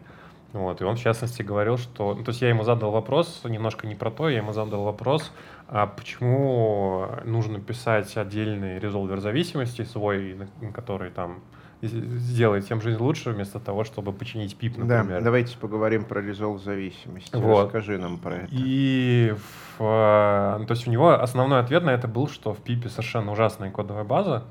Вот, 0.51 0.81
и 0.81 0.83
он, 0.83 0.95
в 0.95 0.99
частности, 0.99 1.43
говорил, 1.43 1.77
что... 1.77 2.15
Ну, 2.15 2.23
то 2.23 2.29
есть 2.29 2.41
я 2.41 2.49
ему 2.49 2.63
задал 2.63 2.91
вопрос, 2.91 3.41
немножко 3.43 3.85
не 3.85 3.95
про 3.95 4.09
то, 4.09 4.29
я 4.29 4.38
ему 4.38 4.51
задал 4.51 4.83
вопрос, 4.83 5.31
а 5.67 5.85
почему 5.85 7.07
нужно 7.23 7.59
писать 7.59 8.17
отдельный 8.17 8.79
резолвер 8.79 9.19
зависимости 9.19 9.83
свой, 9.83 10.38
который 10.73 11.12
там 11.12 11.41
сделает 11.81 12.65
всем 12.65 12.81
жизнь 12.81 12.99
лучше, 12.99 13.29
вместо 13.29 13.59
того, 13.59 13.83
чтобы 13.83 14.12
починить 14.12 14.57
pip, 14.58 14.77
например. 14.77 15.19
Да, 15.19 15.21
давайте 15.21 15.57
поговорим 15.57 16.03
про 16.03 16.19
резолв 16.19 16.62
зависимости. 16.62 17.35
Вот. 17.35 17.65
Расскажи 17.65 17.97
нам 17.97 18.17
про 18.17 18.35
это. 18.35 18.47
И 18.51 19.33
в, 19.77 20.57
ну, 20.59 20.65
то 20.65 20.71
есть 20.71 20.88
у 20.88 20.91
него 20.91 21.12
основной 21.12 21.59
ответ 21.59 21.83
на 21.83 21.91
это 21.91 22.07
был, 22.07 22.27
что 22.27 22.53
в 22.53 22.57
pip 22.58 22.82
е 22.82 22.89
совершенно 22.89 23.31
ужасная 23.31 23.71
кодовая 23.71 24.03
база, 24.03 24.43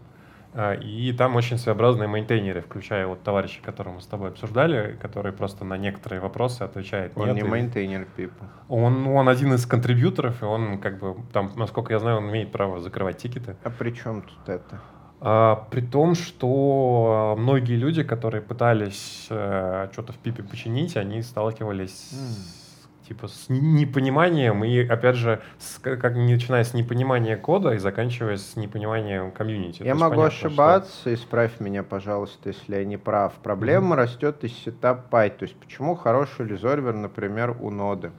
и 0.82 1.14
там 1.16 1.36
очень 1.36 1.58
своеобразные 1.58 2.08
мейнтейнеры, 2.08 2.62
включая 2.62 3.06
вот 3.06 3.22
товарища, 3.22 3.60
которого 3.62 3.94
мы 3.94 4.00
с 4.00 4.06
тобой 4.06 4.30
обсуждали, 4.30 4.98
который 5.00 5.32
просто 5.32 5.64
на 5.64 5.76
некоторые 5.76 6.20
вопросы 6.20 6.62
отвечает 6.62 7.12
Он 7.16 7.34
не 7.34 7.42
мейнтейнер 7.42 8.06
pip. 8.16 8.32
Он, 8.68 9.06
он 9.06 9.28
один 9.28 9.52
из 9.54 9.66
контрибьюторов, 9.66 10.42
и 10.42 10.44
он 10.44 10.78
как 10.78 10.98
бы 10.98 11.16
там, 11.32 11.52
насколько 11.56 11.92
я 11.92 11.98
знаю, 11.98 12.18
он 12.18 12.30
имеет 12.30 12.50
право 12.50 12.80
закрывать 12.80 13.18
тикеты. 13.18 13.56
А 13.62 13.70
при 13.70 13.90
чем 13.90 14.22
тут 14.22 14.48
это? 14.48 14.80
А, 15.20 15.66
при 15.70 15.80
том, 15.80 16.14
что 16.14 17.34
многие 17.38 17.76
люди, 17.76 18.02
которые 18.02 18.40
пытались 18.40 19.26
э, 19.30 19.88
что-то 19.92 20.12
в 20.12 20.16
pip 20.16 20.36
е 20.36 20.42
починить, 20.42 20.96
они 20.96 21.22
сталкивались 21.22 22.12
мм 22.12 22.67
типа 23.08 23.28
с 23.28 23.46
непониманием 23.48 24.62
и 24.64 24.86
опять 24.86 25.16
же 25.16 25.40
с, 25.58 25.78
как 25.78 26.14
начиная 26.14 26.62
с 26.62 26.74
непонимания 26.74 27.36
кода 27.36 27.70
и 27.70 27.78
заканчивая 27.78 28.36
с 28.36 28.54
непониманием 28.54 29.30
комьюнити. 29.30 29.82
Я 29.82 29.94
могу 29.94 30.16
понятно, 30.16 30.26
ошибаться, 30.26 31.00
что... 31.00 31.14
исправь 31.14 31.58
меня, 31.58 31.82
пожалуйста, 31.82 32.50
если 32.50 32.76
я 32.76 32.84
не 32.84 32.98
прав. 32.98 33.32
Проблема 33.42 33.94
mm-hmm. 33.94 33.98
растет 33.98 34.44
из 34.44 34.52
setup 34.58 35.12
py. 35.12 35.30
То 35.30 35.44
есть 35.44 35.56
почему 35.56 35.94
хороший 35.94 36.46
резольвер, 36.46 36.94
например, 36.94 37.56
у 37.60 37.70
ноды? 37.70 38.12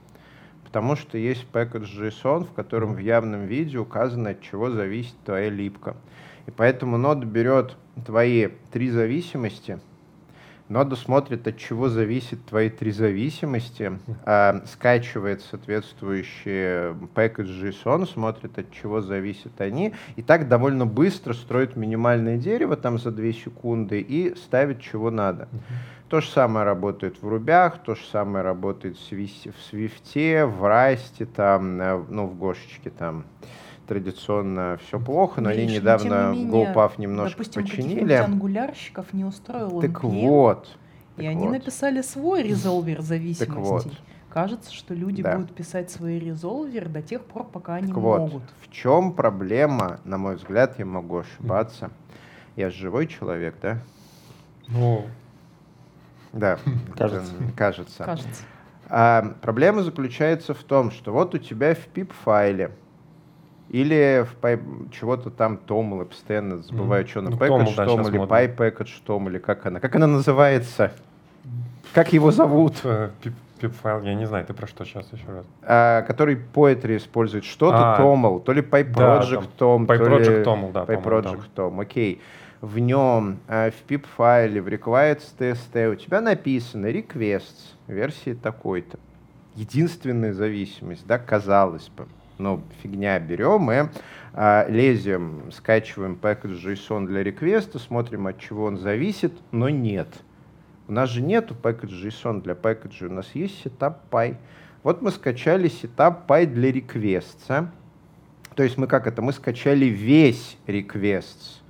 Потому 0.64 0.96
что 0.96 1.18
есть 1.18 1.46
package 1.52 1.86
JSON, 1.96 2.44
в 2.44 2.52
котором 2.52 2.94
в 2.94 2.98
явном 2.98 3.46
виде 3.46 3.78
указано, 3.78 4.30
от 4.30 4.40
чего 4.40 4.70
зависит 4.70 5.14
твоя 5.24 5.50
либка. 5.50 5.96
И 6.46 6.50
поэтому 6.50 6.96
нода 6.96 7.26
берет 7.26 7.76
твои 8.04 8.48
три 8.72 8.90
зависимости— 8.90 9.78
Нода 10.70 10.94
смотрит, 10.94 11.48
от 11.48 11.56
чего 11.56 11.88
зависит 11.88 12.46
твои 12.46 12.70
три 12.70 12.92
зависимости, 12.92 13.98
э, 14.24 14.60
скачивает 14.66 15.42
соответствующие 15.42 16.94
package 17.12 17.60
JSON, 17.60 18.06
смотрит, 18.06 18.56
от 18.56 18.70
чего 18.70 19.00
зависят 19.00 19.60
они, 19.60 19.94
и 20.14 20.22
так 20.22 20.46
довольно 20.46 20.86
быстро 20.86 21.32
строит 21.32 21.74
минимальное 21.74 22.36
дерево 22.36 22.76
там 22.76 23.00
за 23.00 23.10
2 23.10 23.32
секунды 23.32 24.00
и 24.00 24.36
ставит, 24.36 24.80
чего 24.80 25.10
надо. 25.10 25.48
То 26.08 26.20
же 26.20 26.28
самое 26.28 26.64
работает 26.64 27.20
в 27.20 27.26
рубях, 27.26 27.82
то 27.82 27.96
же 27.96 28.04
самое 28.04 28.44
работает 28.44 28.96
в 28.96 29.62
Свифте, 29.70 30.44
в 30.46 30.64
Расте, 30.64 31.26
там, 31.26 31.80
э, 31.80 32.04
ну, 32.08 32.26
в 32.26 32.38
Гошечке 32.38 32.90
там 32.90 33.24
традиционно 33.90 34.78
все 34.86 35.00
плохо, 35.00 35.40
но 35.40 35.50
Гриш, 35.50 35.62
они 35.64 35.74
недавно 35.78 36.32
не 36.32 36.44
менее, 36.44 36.72
GoPuff 36.72 36.92
немножко 36.96 37.38
допустим, 37.38 37.62
починили. 37.64 38.12
ангулярщиков 38.12 39.12
не 39.12 39.24
устроил 39.24 39.80
Так 39.80 40.04
NPM, 40.04 40.28
вот. 40.28 40.68
И 41.16 41.22
так 41.22 41.26
они 41.26 41.48
вот. 41.48 41.52
написали 41.54 42.00
свой 42.00 42.44
резолвер 42.44 43.00
зависимостей. 43.00 43.46
Так 43.46 43.56
вот. 43.56 43.86
Кажется, 44.28 44.72
что 44.72 44.94
люди 44.94 45.24
да. 45.24 45.34
будут 45.34 45.52
писать 45.56 45.90
свои 45.90 46.20
резолвер 46.20 46.88
до 46.88 47.02
тех 47.02 47.24
пор, 47.24 47.48
пока 47.48 47.74
они 47.74 47.88
так 47.88 47.96
могут. 47.96 48.32
Вот, 48.34 48.42
в 48.60 48.70
чем 48.70 49.12
проблема, 49.12 49.98
на 50.04 50.18
мой 50.18 50.36
взгляд, 50.36 50.78
я 50.78 50.86
могу 50.86 51.18
ошибаться. 51.18 51.90
Я 52.54 52.70
же 52.70 52.76
живой 52.76 53.08
человек, 53.08 53.56
да? 53.60 53.80
Ну, 54.68 55.04
да, 56.32 56.60
кажется. 56.96 57.34
Кажется. 57.56 58.04
кажется. 58.04 58.44
А, 58.88 59.34
проблема 59.42 59.82
заключается 59.82 60.54
в 60.54 60.62
том, 60.62 60.92
что 60.92 61.12
вот 61.12 61.34
у 61.34 61.38
тебя 61.38 61.74
в 61.74 61.88
pip-файле 61.92 62.70
или 63.70 64.26
в 64.28 64.34
пай... 64.34 64.58
чего-то 64.92 65.30
там 65.30 65.56
Томл, 65.56 66.00
я 66.00 66.04
постоянно 66.04 66.58
забываю, 66.58 67.04
mm. 67.04 67.08
что 67.08 67.20
на 67.20 67.30
ну, 67.30 67.36
Package 67.36 67.76
да, 67.76 67.86
Том, 67.86 68.00
или 68.02 68.20
Py 68.20 68.56
Package 68.56 69.02
Том, 69.06 69.28
или 69.28 69.38
как 69.38 69.64
она. 69.64 69.78
Как 69.78 69.94
она 69.94 70.08
называется? 70.08 70.92
Как 71.94 72.12
его 72.12 72.32
зовут? 72.32 72.74
Э, 72.82 73.10
Пип-файл, 73.60 74.02
я 74.02 74.14
не 74.14 74.26
знаю, 74.26 74.44
ты 74.44 74.54
про 74.54 74.66
что 74.66 74.84
сейчас 74.84 75.06
еще 75.12 75.26
раз? 75.28 75.46
А, 75.62 76.02
который 76.02 76.36
Poetry 76.52 76.96
использует 76.96 77.44
что-то 77.44 77.96
а, 77.96 78.00
Toml, 78.00 78.42
то 78.42 78.52
ли 78.52 78.62
PyProject 78.62 79.48
да, 79.58 79.64
Tom, 79.64 79.86
то 79.86 80.18
ли 80.18 80.42
Toml, 80.42 80.72
да. 80.72 80.84
PyProject 80.84 81.48
Tom, 81.54 81.80
окей. 81.80 82.20
В 82.60 82.78
нем, 82.78 83.38
э, 83.48 83.70
в 83.70 83.90
pip-файле, 83.90 84.60
в 84.60 84.68
requires 84.68 85.22
tst 85.38 85.92
у 85.92 85.94
тебя 85.94 86.20
написано 86.20 86.86
requests 86.86 87.74
версии 87.86 88.34
такой-то. 88.34 88.98
Единственная 89.54 90.34
зависимость, 90.34 91.06
да, 91.06 91.18
казалось 91.18 91.88
бы 91.96 92.06
ну, 92.40 92.62
фигня, 92.82 93.18
берем 93.18 93.70
и 93.70 93.88
а, 94.32 94.66
лезем, 94.68 95.50
скачиваем 95.52 96.18
package 96.20 96.62
JSON 96.64 97.06
для 97.06 97.22
реквеста, 97.22 97.78
смотрим, 97.78 98.26
от 98.26 98.38
чего 98.38 98.64
он 98.64 98.78
зависит, 98.78 99.32
но 99.52 99.68
нет. 99.68 100.08
У 100.88 100.92
нас 100.92 101.10
же 101.10 101.20
нету 101.20 101.54
package 101.60 102.06
JSON 102.06 102.42
для 102.42 102.54
package, 102.54 103.06
у 103.06 103.12
нас 103.12 103.30
есть 103.34 103.64
setup 103.64 103.96
py. 104.10 104.36
Вот 104.82 105.02
мы 105.02 105.10
скачали 105.10 105.70
setup 105.70 106.26
py 106.26 106.46
для 106.46 106.72
реквеста. 106.72 107.70
То 108.54 108.62
есть 108.62 108.76
мы 108.78 108.86
как 108.86 109.06
это? 109.06 109.22
Мы 109.22 109.32
скачали 109.32 109.86
весь 109.86 110.56
request, 110.66 111.60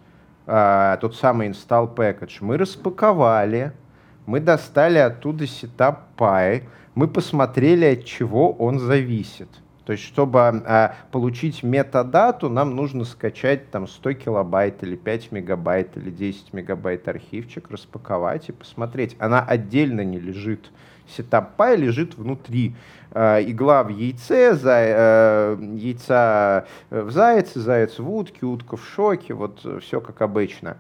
а, 0.47 0.97
тот 0.99 1.17
самый 1.17 1.49
install 1.49 1.95
package. 1.95 2.39
Мы 2.41 2.57
распаковали, 2.57 3.73
мы 4.27 4.41
достали 4.41 4.99
оттуда 4.99 5.45
setup 5.45 5.99
py, 6.17 6.65
мы 6.95 7.09
посмотрели, 7.09 7.85
от 7.85 8.05
чего 8.05 8.53
он 8.53 8.79
зависит. 8.79 9.49
То 9.85 9.93
есть, 9.93 10.05
чтобы 10.05 10.41
а, 10.41 10.95
получить 11.11 11.63
метадату, 11.63 12.49
нам 12.49 12.77
нужно 12.77 13.05
скачать 13.05 13.71
там 13.71 13.89
100 13.89 14.13
килобайт 14.15 14.83
или 14.83 14.97
5 14.97 15.33
мегабайт 15.33 15.97
или 15.97 16.11
10 16.11 16.53
мегабайт 16.53 17.09
архивчик, 17.09 17.71
распаковать 17.71 18.49
и 18.49 18.53
посмотреть. 18.53 19.17
Она 19.19 19.43
отдельно 19.43 20.03
не 20.03 20.21
лежит. 20.21 20.71
Setup 21.09 21.57
py 21.57 21.77
лежит 21.77 22.17
внутри. 22.17 22.75
А, 23.13 23.41
игла 23.41 23.83
в 23.83 23.89
яйце, 23.89 24.55
за, 24.55 24.77
а, 24.77 25.59
яйца 25.59 26.67
в 26.91 27.11
зайце, 27.11 27.59
заяц 27.59 27.99
в 27.99 28.09
утке, 28.09 28.47
утка 28.47 28.77
в 28.77 28.87
шоке, 28.87 29.35
вот 29.35 29.67
все 29.83 30.01
как 30.01 30.21
обычно. 30.23 30.77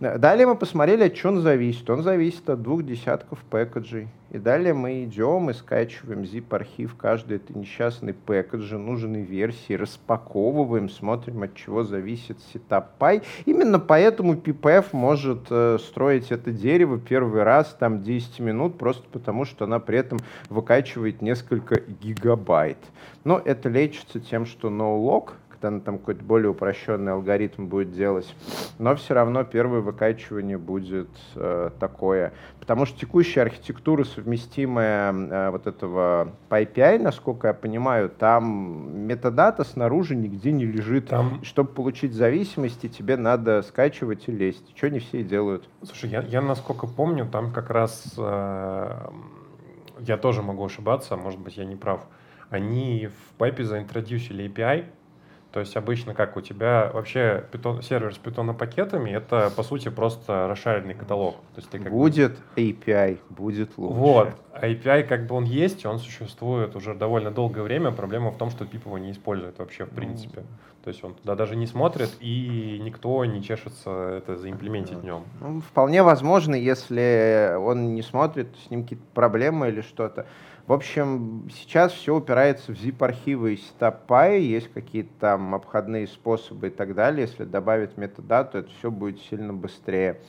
Далее 0.00 0.46
мы 0.46 0.56
посмотрели, 0.56 1.04
от 1.04 1.14
чего 1.14 1.34
он 1.34 1.42
зависит. 1.42 1.88
Он 1.90 2.02
зависит 2.02 2.48
от 2.48 2.62
двух 2.62 2.82
десятков 2.82 3.38
пэкэджей. 3.50 4.08
И 4.30 4.36
далее 4.36 4.74
мы 4.74 5.04
идем 5.04 5.48
и 5.48 5.54
скачиваем 5.54 6.22
zip-архив 6.22 6.96
каждой 6.96 7.38
этой 7.38 7.56
несчастной 7.56 8.12
пэкэджи, 8.12 8.76
нужной 8.76 9.22
версии, 9.22 9.72
распаковываем, 9.72 10.90
смотрим, 10.90 11.42
от 11.44 11.54
чего 11.54 11.82
зависит 11.82 12.38
setup 12.52 12.96
py. 12.96 13.22
Именно 13.46 13.78
поэтому 13.78 14.34
pipenv 14.34 14.88
может 14.92 15.46
э, 15.48 15.78
строить 15.80 16.30
это 16.30 16.50
дерево 16.50 16.98
первый 16.98 17.42
раз, 17.42 17.74
там 17.80 18.02
10 18.02 18.40
минут, 18.40 18.76
просто 18.76 19.08
потому 19.10 19.46
что 19.46 19.64
она 19.64 19.78
при 19.78 19.98
этом 19.98 20.18
выкачивает 20.50 21.22
несколько 21.22 21.80
гигабайт. 21.80 22.78
Но 23.24 23.40
это 23.42 23.70
лечится 23.70 24.20
тем, 24.20 24.44
что 24.44 24.68
no-log, 24.68 25.32
когда 25.60 25.80
там 25.80 25.98
какой-то 25.98 26.24
более 26.24 26.50
упрощенный 26.50 27.12
алгоритм 27.12 27.66
будет 27.66 27.92
делать. 27.92 28.34
Но 28.78 28.94
все 28.96 29.14
равно 29.14 29.44
первое 29.44 29.80
выкачивание 29.80 30.58
будет 30.58 31.08
э, 31.34 31.70
такое. 31.78 32.32
Потому 32.60 32.86
что 32.86 32.98
текущая 32.98 33.42
архитектура, 33.42 34.04
совместимая 34.04 35.12
э, 35.12 35.50
вот 35.50 35.66
этого 35.66 36.32
PyPI, 36.50 36.98
насколько 36.98 37.48
я 37.48 37.54
понимаю, 37.54 38.08
там 38.08 39.06
метадата 39.06 39.64
снаружи 39.64 40.14
нигде 40.14 40.52
не 40.52 40.64
лежит. 40.64 41.08
Там... 41.08 41.42
Чтобы 41.44 41.70
получить 41.70 42.14
зависимости, 42.14 42.88
тебе 42.88 43.16
надо 43.16 43.62
скачивать 43.62 44.28
и 44.28 44.32
лезть. 44.32 44.76
Что 44.76 44.90
не 44.90 45.00
все 45.00 45.22
делают. 45.22 45.68
Слушай, 45.82 46.10
я, 46.10 46.22
я 46.22 46.40
насколько 46.40 46.86
помню, 46.86 47.26
там 47.26 47.52
как 47.52 47.70
раз... 47.70 48.14
Э, 48.16 49.08
я 50.00 50.16
тоже 50.16 50.42
могу 50.42 50.64
ошибаться, 50.64 51.16
может 51.16 51.40
быть, 51.40 51.56
я 51.56 51.64
не 51.64 51.74
прав. 51.74 52.06
Они 52.50 53.08
в 53.08 53.34
пайпе 53.34 53.64
заинтродюсили 53.64 54.48
API, 54.48 54.86
то 55.52 55.60
есть 55.60 55.76
обычно 55.76 56.12
как 56.12 56.36
у 56.36 56.42
тебя 56.42 56.90
вообще 56.92 57.44
питон, 57.50 57.82
сервер 57.82 58.14
с 58.14 58.18
питона 58.18 58.52
пакетами 58.52 59.10
это 59.10 59.50
по 59.56 59.62
сути 59.62 59.88
просто 59.88 60.46
расшаренный 60.46 60.94
каталог. 60.94 61.36
То 61.54 61.60
есть 61.60 61.70
ты 61.70 61.78
как 61.78 61.90
будет 61.90 62.32
бы... 62.54 62.62
API, 62.62 63.18
будет 63.30 63.78
лучше. 63.78 63.94
Вот. 63.94 64.28
API 64.52 65.04
как 65.04 65.26
бы 65.26 65.36
он 65.36 65.44
есть, 65.44 65.86
он 65.86 65.98
существует 65.98 66.76
уже 66.76 66.94
довольно 66.94 67.30
долгое 67.30 67.62
время. 67.62 67.92
Проблема 67.92 68.30
в 68.30 68.36
том, 68.36 68.50
что 68.50 68.64
PIP 68.64 68.84
его 68.84 68.98
не 68.98 69.12
использует 69.12 69.58
вообще 69.58 69.86
в 69.86 69.90
принципе. 69.90 70.44
То 70.84 70.90
есть 70.90 71.02
он 71.02 71.14
туда 71.14 71.34
даже 71.34 71.56
не 71.56 71.66
смотрит, 71.66 72.10
и 72.20 72.78
никто 72.82 73.24
не 73.24 73.42
чешется 73.42 73.90
это 74.18 74.36
заимплементить 74.36 74.98
в 74.98 75.04
нем. 75.04 75.24
Ну, 75.40 75.60
вполне 75.60 76.02
возможно, 76.02 76.54
если 76.54 77.54
он 77.58 77.94
не 77.94 78.02
смотрит, 78.02 78.48
с 78.66 78.70
ним 78.70 78.82
какие-то 78.82 79.04
проблемы 79.14 79.68
или 79.68 79.80
что-то. 79.80 80.26
В 80.68 80.72
общем, 80.74 81.48
сейчас 81.50 81.94
все 81.94 82.14
упирается 82.14 82.74
в 82.74 82.76
zip-архивы 82.76 83.54
из 83.54 83.72
StopPy, 83.80 84.38
есть 84.40 84.70
какие-то 84.70 85.08
там 85.18 85.54
обходные 85.54 86.06
способы 86.06 86.66
и 86.66 86.70
так 86.70 86.94
далее. 86.94 87.22
Если 87.26 87.44
добавить 87.44 87.96
метадату, 87.96 88.58
это 88.58 88.68
все 88.78 88.90
будет 88.90 89.18
сильно 89.18 89.54
быстрее. 89.54 90.20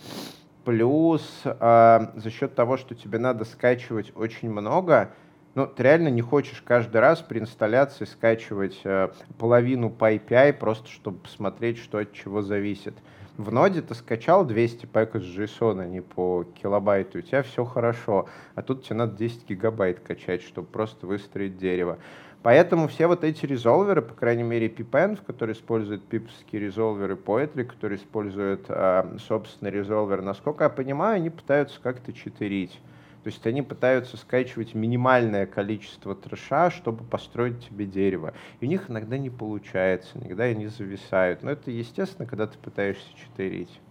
Плюс 0.63 1.41
э, 1.43 2.07
за 2.15 2.29
счет 2.31 2.55
того, 2.55 2.77
что 2.77 2.95
тебе 2.95 3.19
надо 3.19 3.43
скачивать 3.43 4.13
очень 4.15 4.49
много, 4.49 5.11
ну, 5.55 5.67
ты 5.67 5.83
реально 5.83 6.07
не 6.07 6.21
хочешь 6.21 6.63
каждый 6.65 7.01
раз 7.01 7.19
при 7.19 7.39
инсталляции 7.39 8.05
скачивать 8.05 8.79
э, 8.85 9.09
половину 9.37 9.89
PyPI, 9.89 10.53
просто 10.53 10.87
чтобы 10.87 11.17
посмотреть, 11.17 11.79
что 11.79 11.97
от 11.97 12.13
чего 12.13 12.41
зависит. 12.41 12.93
В 13.39 13.53
ноде 13.53 13.81
ты 13.81 13.95
скачал 13.95 14.43
200 14.43 14.85
пэков 14.87 15.23
JSON, 15.23 15.81
а 15.81 15.85
не 15.85 16.01
по 16.01 16.43
килобайту, 16.61 17.19
у 17.19 17.21
тебя 17.21 17.41
все 17.41 17.63
хорошо. 17.63 18.27
А 18.53 18.61
тут 18.61 18.83
тебе 18.83 18.97
надо 18.97 19.15
10 19.15 19.47
гигабайт 19.47 20.01
качать, 20.01 20.41
чтобы 20.41 20.67
просто 20.67 21.07
выстроить 21.07 21.57
дерево. 21.57 21.99
Поэтому 22.43 22.89
все 22.89 23.07
вот 23.07 23.23
эти 23.23 23.45
резолверы, 23.45 24.01
по 24.01 24.13
крайней 24.13 24.43
мере 24.43 24.67
PipEnv, 24.67 25.19
который 25.25 25.53
использует 25.53 26.03
пиповские 26.03 26.63
резолверы, 26.63 27.15
Poetry, 27.15 27.63
который 27.63 27.95
использует 27.95 28.65
э, 28.67 29.17
собственный 29.25 29.71
резолвер, 29.71 30.21
насколько 30.21 30.65
я 30.65 30.69
понимаю, 30.69 31.15
они 31.15 31.29
пытаются 31.29 31.79
как-то 31.81 32.11
читерить. 32.11 32.77
То 33.23 33.27
есть 33.27 33.45
они 33.45 33.61
пытаются 33.61 34.15
скачивать 34.15 34.73
минимальное 34.73 35.45
количество 35.45 36.15
трэша, 36.15 36.71
чтобы 36.71 37.03
построить 37.03 37.67
тебе 37.67 37.85
дерево. 37.85 38.33
И 38.59 38.65
у 38.65 38.69
них 38.69 38.89
иногда 38.89 39.17
не 39.17 39.29
получается, 39.29 40.17
иногда 40.17 40.45
они 40.45 40.67
зависают. 40.67 41.43
Но 41.43 41.51
это 41.51 41.69
естественно, 41.69 42.27
когда 42.27 42.47
ты 42.47 42.57
пытаешься 42.57 43.07
читерить. 43.15 43.81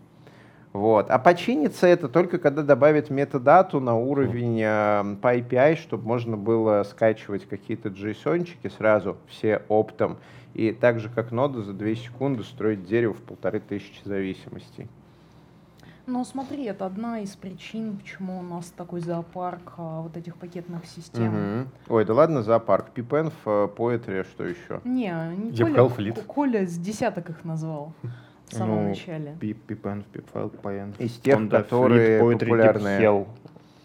Вот. 0.72 1.10
А 1.10 1.18
починится 1.18 1.86
это 1.86 2.08
только 2.08 2.38
когда 2.38 2.62
добавят 2.62 3.10
метадату 3.10 3.80
на 3.80 3.96
уровень 3.96 4.60
э, 4.62 5.16
по 5.20 5.36
API, 5.36 5.76
чтобы 5.76 6.06
можно 6.06 6.36
было 6.36 6.82
скачивать 6.82 7.46
какие-то 7.46 7.88
json 7.88 8.46
сразу, 8.76 9.16
все 9.26 9.62
оптом. 9.68 10.18
И 10.54 10.72
так 10.72 11.00
же, 11.00 11.08
как 11.08 11.32
нода, 11.32 11.62
за 11.62 11.72
2 11.72 11.94
секунды 11.94 12.44
строить 12.44 12.84
дерево 12.84 13.14
в 13.14 13.22
полторы 13.22 13.60
тысячи 13.60 14.00
зависимостей. 14.04 14.88
Ну, 16.08 16.24
смотри, 16.24 16.64
это 16.64 16.86
одна 16.86 17.20
из 17.20 17.36
причин, 17.36 17.98
почему 17.98 18.38
у 18.38 18.42
нас 18.42 18.72
такой 18.74 19.00
зоопарк 19.00 19.74
а, 19.76 20.00
вот 20.00 20.16
этих 20.16 20.36
пакетных 20.36 20.86
систем. 20.86 21.66
Угу. 21.88 21.94
Ой, 21.96 22.04
да 22.06 22.14
ладно, 22.14 22.42
зоопарк. 22.42 22.92
Пипенф, 22.92 23.34
Poetry, 23.44 24.24
что 24.24 24.44
еще? 24.44 24.80
Не, 24.84 25.12
не 25.36 25.52
Коля, 25.52 26.14
Коля 26.26 26.66
с 26.66 26.78
десяток 26.78 27.28
их 27.28 27.44
назвал 27.44 27.92
в 28.46 28.54
самом 28.54 28.84
ну, 28.84 28.88
начале. 28.88 29.36
Пипенф, 29.38 30.06
Пипфайл, 30.06 30.48
Паен. 30.48 30.94
Из 30.98 31.12
тех, 31.18 31.50
которые 31.50 32.20
популярные. 32.20 33.26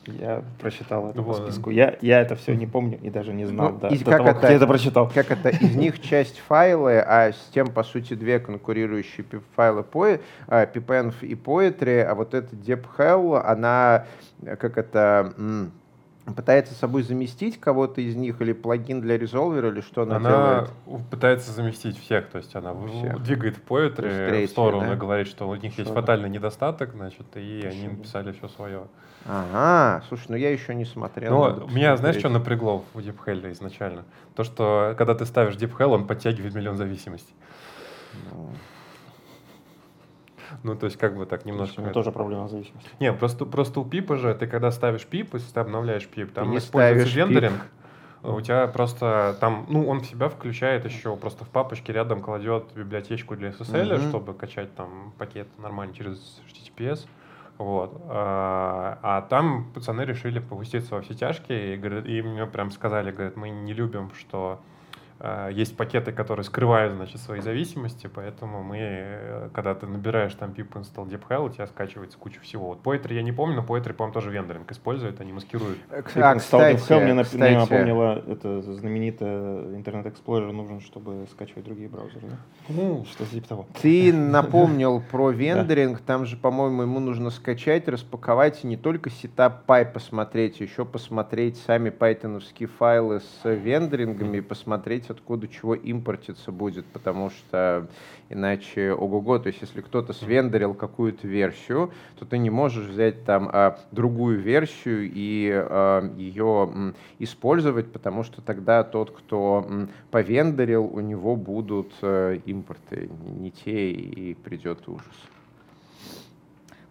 Я 0.08 0.44
прочитал 0.60 1.10
это 1.10 1.22
по 1.22 1.34
списку. 1.34 1.70
Я, 1.70 1.98
я 2.02 2.22
это 2.22 2.36
все 2.36 2.56
не 2.56 2.68
помню 2.68 3.00
и 3.02 3.10
даже 3.10 3.34
не 3.34 3.46
знал, 3.46 3.72
ну, 3.72 3.80
да, 3.80 3.88
и 3.88 3.98
до 3.98 4.06
как 4.06 4.18
того, 4.18 4.30
это, 4.30 4.40
как 4.40 4.50
я 4.50 4.56
это 4.56 4.68
прочитал. 4.68 5.10
Как 5.14 5.32
это, 5.32 5.50
из 5.50 5.76
них 5.76 6.02
часть 6.02 6.40
файлы, 6.40 7.00
а 7.00 7.32
с 7.32 7.50
тем, 7.54 7.68
по 7.68 7.84
сути, 7.84 8.14
две 8.14 8.40
конкурирующие 8.40 9.26
файлы 9.56 9.86
а, 10.48 10.66
PipEnv 10.66 11.16
и 11.22 11.36
Poetry, 11.36 12.02
а 12.02 12.16
вот 12.16 12.34
эта 12.34 12.56
DepHell, 12.56 13.42
она, 13.44 14.06
как 14.60 14.78
это, 14.78 15.34
пытается 16.32 16.74
собой 16.74 17.04
заместить 17.04 17.60
кого-то 17.60 18.00
из 18.00 18.16
них 18.16 18.42
или 18.42 18.54
плагин 18.54 19.02
для 19.02 19.18
резолвера, 19.18 19.70
или 19.70 19.82
что 19.82 20.04
она, 20.04 20.16
она 20.16 20.68
делает? 20.86 21.10
пытается 21.10 21.52
заместить 21.52 22.00
всех, 22.00 22.30
то 22.30 22.38
есть 22.38 22.56
она 22.56 22.74
всех. 22.74 23.22
двигает 23.22 23.58
Poetry 23.68 24.46
в 24.46 24.50
сторону 24.50 24.88
да? 24.88 24.94
и 24.94 24.96
говорит, 24.96 25.28
что 25.28 25.50
у 25.50 25.56
них 25.56 25.74
что 25.74 25.82
есть 25.82 25.94
фатальный 25.94 26.30
недостаток, 26.30 26.92
значит, 26.94 27.26
и 27.36 27.60
что 27.60 27.70
они 27.70 27.88
написали 27.90 28.32
все 28.32 28.48
свое. 28.48 28.88
Ага, 29.26 30.04
слушай, 30.08 30.26
ну 30.30 30.36
я 30.36 30.52
еще 30.52 30.76
не 30.76 30.86
смотрел. 30.86 31.32
Ну, 31.32 31.68
меня, 31.68 31.96
знаешь, 31.98 32.18
что 32.18 32.30
напрягло 32.30 32.84
в 32.94 33.00
DeepHell 33.00 33.52
изначально? 33.52 34.04
То, 34.36 34.44
что 34.44 34.96
когда 34.98 35.16
ты 35.16 35.26
ставишь 35.26 35.56
DeepHell, 35.56 35.94
он 35.94 36.08
подтягивает 36.08 36.54
миллион 36.54 36.76
зависимостей. 36.76 37.34
Ну, 38.32 38.50
ну, 40.64 40.76
то 40.76 40.86
есть, 40.86 40.98
как 40.98 41.18
бы 41.18 41.26
так 41.26 41.46
немножко... 41.46 41.82
Это 41.82 41.92
тоже 41.92 42.12
проблема 42.12 42.48
зависимости. 42.48 42.90
Не, 43.00 43.14
просто, 43.14 43.46
просто 43.46 43.80
у 43.80 43.86
пипа 43.86 44.18
же, 44.18 44.34
ты 44.36 44.48
когда 44.48 44.72
ставишь 44.72 45.06
пип, 45.06 45.34
если 45.34 45.52
ты 45.54 45.60
обновляешь 45.60 46.08
пип, 46.08 46.34
там 46.34 46.56
используется 46.58 47.16
вендоринг, 47.16 47.62
у 48.24 48.40
тебя 48.40 48.68
просто 48.68 49.36
там, 49.40 49.66
ну, 49.70 49.88
он 49.88 50.00
в 50.00 50.06
себя 50.06 50.30
включает 50.30 50.86
еще, 50.86 51.16
просто 51.18 51.44
в 51.44 51.50
папочке 51.50 51.92
рядом 51.92 52.22
кладет 52.22 52.72
библиотечку 52.74 53.36
для 53.36 53.50
SSL, 53.50 53.90
mm-hmm. 53.90 54.10
чтобы 54.10 54.34
качать 54.34 54.74
там 54.76 55.14
пакет 55.18 55.48
нормально 55.58 55.94
через 55.94 56.42
HTTPS. 56.48 57.06
Вот. 57.58 58.02
А, 58.10 58.98
а 59.04 59.22
там 59.24 59.72
пацаны 59.74 60.02
решили 60.02 60.40
повыситься 60.40 60.96
во 60.96 61.02
все 61.02 61.14
тяжкие, 61.14 61.76
и, 61.76 61.78
говорят, 61.78 62.06
и 62.06 62.22
мне 62.22 62.46
прям 62.46 62.72
сказали, 62.72 63.12
говорят, 63.12 63.36
мы 63.36 63.50
не 63.50 63.74
любим, 63.74 64.12
что 64.18 64.60
есть 65.52 65.78
пакеты, 65.78 66.12
которые 66.12 66.44
скрывают, 66.44 66.94
значит, 66.94 67.22
свои 67.22 67.40
зависимости, 67.40 68.10
поэтому 68.14 68.64
мы, 68.64 68.78
э, 68.80 69.50
когда 69.54 69.74
ты 69.74 69.88
набираешь 69.88 70.34
там 70.34 70.52
pip 70.52 70.72
install 70.74 71.10
deepHell, 71.10 71.46
у 71.46 71.50
тебя 71.50 71.68
скачивается 71.68 72.18
куча 72.18 72.40
всего. 72.42 72.70
Вот 72.70 72.82
Poetry 72.84 73.14
я 73.14 73.22
не 73.22 73.32
помню, 73.32 73.56
но 73.56 73.62
Poetry, 73.62 73.94
по-моему, 73.94 74.14
тоже 74.14 74.32
вендоринг 74.32 74.72
использует, 74.72 75.22
они 75.22 75.34
маскируют. 75.34 75.78
Э, 75.90 76.02
а, 76.16 76.36
кстати, 76.36 76.78
deepHell 76.78 77.14
мне, 77.14 77.24
кстати. 77.24 77.42
мне 77.42 77.60
напомнило, 77.60 78.24
это 78.28 78.62
знаменитое 78.62 79.78
Internet 79.78 80.14
Explorer 80.14 80.52
нужен, 80.52 80.82
чтобы 80.82 81.28
скачивать 81.32 81.66
другие 81.66 81.90
браузеры, 81.90 82.28
да? 82.28 82.38
Ну, 82.70 83.06
что 83.06 83.26
типа 83.26 83.48
того. 83.48 83.68
Ты 83.82 84.12
напомнил 84.12 85.02
про 85.12 85.32
вендоринг, 85.32 86.02
там 86.02 86.26
же, 86.26 86.38
по-моему, 86.38 86.84
ему 86.84 87.00
нужно 87.00 87.30
скачать, 87.30 87.88
распаковать 87.88 88.64
и 88.64 88.68
не 88.68 88.78
только 88.78 89.10
сетап 89.10 89.66
Py 89.68 89.92
посмотреть, 89.92 90.60
еще 90.60 90.86
посмотреть 90.86 91.58
сами 91.58 91.90
пайтоновские 91.90 92.68
файлы 92.68 93.22
с 93.22 93.50
вендорингами, 93.50 94.40
посмотреть 94.42 95.04
смотреть, 95.04 95.13
откуда 95.14 95.48
чего 95.48 95.74
импортиться 95.74 96.52
будет, 96.52 96.86
потому 96.88 97.30
что 97.30 97.88
иначе 98.30 98.94
ого-го, 98.94 99.40
то 99.40 99.48
есть 99.48 99.62
если 99.62 99.82
кто-то 99.82 100.14
свендорил 100.14 100.74
какую-то 100.74 101.28
версию, 101.28 101.92
то 102.20 102.26
ты 102.26 102.38
не 102.38 102.50
можешь 102.50 102.88
взять 102.88 103.24
там 103.26 103.50
а, 103.52 103.80
другую 103.92 104.40
версию 104.40 105.10
и 105.14 105.50
а, 105.54 106.04
ее 106.18 106.94
использовать, 107.20 107.92
потому 107.92 108.24
что 108.24 108.42
тогда 108.42 108.84
тот, 108.84 109.12
кто 109.12 109.66
повендорил, 110.12 110.86
у 110.86 111.00
него 111.00 111.36
будут 111.36 111.94
а, 112.02 112.36
импорты 112.46 113.10
не 113.26 113.52
те, 113.52 113.92
и 113.92 114.34
придет 114.34 114.88
ужас. 114.88 115.16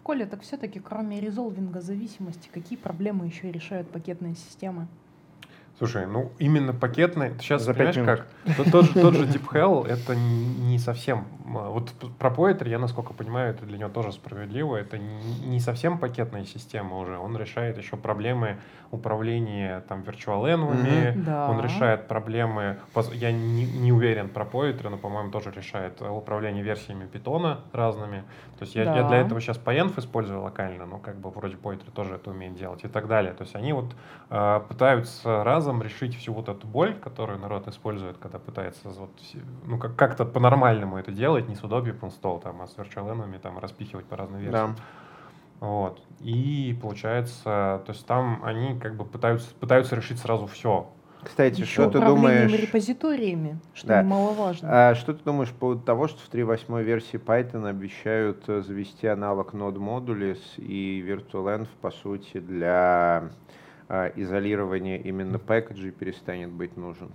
Коля, 0.03 0.25
так 0.25 0.41
все-таки 0.41 0.79
кроме 0.79 1.21
резолвинга 1.21 1.79
зависимости, 1.79 2.49
какие 2.53 2.77
проблемы 2.77 3.25
еще 3.25 3.51
решают 3.51 3.87
пакетные 3.87 4.35
системы? 4.35 4.87
Слушай, 5.79 6.05
ну 6.05 6.31
именно 6.37 6.71
пакетный, 6.71 7.33
сейчас 7.39 7.63
За 7.63 7.73
понимаешь 7.73 7.95
минут. 7.95 8.09
как, 8.45 8.55
тот, 8.57 8.71
тот 8.71 8.85
же, 8.85 8.93
тот 8.93 9.13
же 9.15 9.25
Deep 9.25 9.49
Hell, 9.51 9.87
это 9.87 10.15
не, 10.15 10.77
совсем, 10.77 11.25
а, 11.47 11.69
вот 11.71 11.91
про 12.19 12.29
Poetry, 12.29 12.69
я 12.69 12.77
насколько 12.77 13.13
понимаю, 13.13 13.49
это 13.53 13.65
для 13.65 13.79
него 13.79 13.89
тоже 13.89 14.11
справедливо, 14.11 14.77
это 14.77 14.99
не, 14.99 15.59
совсем 15.59 15.97
пакетная 15.97 16.45
система 16.45 16.97
уже, 16.99 17.17
он 17.17 17.35
решает 17.37 17.77
еще 17.79 17.97
проблемы 17.97 18.57
управления 18.91 19.81
там 19.89 20.03
виртуаленвами, 20.03 21.13
Да. 21.25 21.49
он 21.49 21.59
решает 21.61 22.07
проблемы, 22.07 22.77
я 23.13 23.31
не, 23.31 23.65
не 23.65 23.91
уверен 23.91 24.29
про 24.29 24.45
Poetry, 24.45 24.89
но, 24.89 24.97
по-моему, 24.97 25.31
тоже 25.31 25.51
решает 25.51 25.99
управление 26.01 26.63
версиями 26.63 27.07
питона 27.07 27.61
разными, 27.71 28.23
то 28.59 28.63
есть 28.65 28.75
я, 28.75 28.83
я 28.83 29.01
Да. 29.01 29.07
для 29.07 29.17
этого 29.17 29.41
сейчас 29.41 29.57
PyEnv 29.57 29.97
использую 29.99 30.41
локально, 30.41 30.85
но 30.85 30.99
как 30.99 31.15
бы 31.15 31.31
вроде 31.31 31.55
Poetry 31.55 31.91
тоже 31.93 32.15
это 32.15 32.29
умеет 32.29 32.55
делать 32.55 32.83
и 32.83 32.87
так 32.87 33.07
далее, 33.07 33.33
то 33.33 33.43
есть 33.43 33.55
они 33.55 33.73
вот 33.73 33.91
э, 34.29 34.61
пытаются 34.69 35.43
разом 35.63 35.81
решить 35.81 36.15
всю 36.17 36.33
вот 36.33 36.49
эту 36.49 36.67
боль, 36.67 36.93
которую 36.95 37.39
народ 37.39 37.67
использует, 37.69 38.17
когда 38.17 38.37
пытается 38.37 38.89
вот, 38.89 39.11
ну, 39.65 39.77
как- 39.77 39.95
как-то 39.95 40.25
по-нормальному 40.25 40.97
это 40.97 41.11
делать, 41.13 41.47
не 41.47 41.55
с 41.55 41.63
удобием 41.63 41.97
install, 42.01 42.41
там, 42.41 42.61
а 42.61 42.67
с 42.67 42.75
virtualenвами 42.75 43.39
там 43.39 43.57
распихивать 43.59 44.05
по 44.05 44.17
разным 44.17 44.41
версиям. 44.41 44.75
Да. 44.75 44.81
Вот. 45.65 46.01
И 46.19 46.77
получается, 46.81 47.81
то 47.85 47.93
есть 47.93 48.05
там 48.05 48.41
они 48.43 48.77
как 48.77 48.95
бы 48.97 49.05
пытаются, 49.05 49.55
пытаются 49.55 49.95
решить 49.95 50.19
сразу 50.19 50.47
все. 50.47 50.89
Кстати, 51.23 51.61
Еще 51.61 51.71
что 51.83 51.89
ты 51.89 52.01
думаешь? 52.01 52.51
репозиториями, 52.51 53.57
что 53.73 53.87
Да. 53.87 54.03
немаловажно. 54.03 54.89
А 54.89 54.95
что 54.95 55.13
ты 55.13 55.23
думаешь 55.23 55.51
по 55.51 55.59
поводу 55.59 55.81
того, 55.81 56.09
что 56.09 56.19
в 56.19 56.29
3.8 56.29 56.83
версии 56.83 57.17
Python 57.17 57.65
обещают 57.69 58.43
э, 58.49 58.61
завести 58.61 59.07
аналог 59.07 59.53
Node 59.53 59.77
Modules 59.77 60.41
и 60.57 61.01
VirtualEnv, 61.07 61.69
по 61.79 61.91
сути, 61.91 62.41
для 62.41 63.29
изолирования 64.15 64.97
именно 64.97 65.39
пэкэджей 65.39 65.91
перестанет 65.91 66.49
быть 66.49 66.77
нужен? 66.77 67.11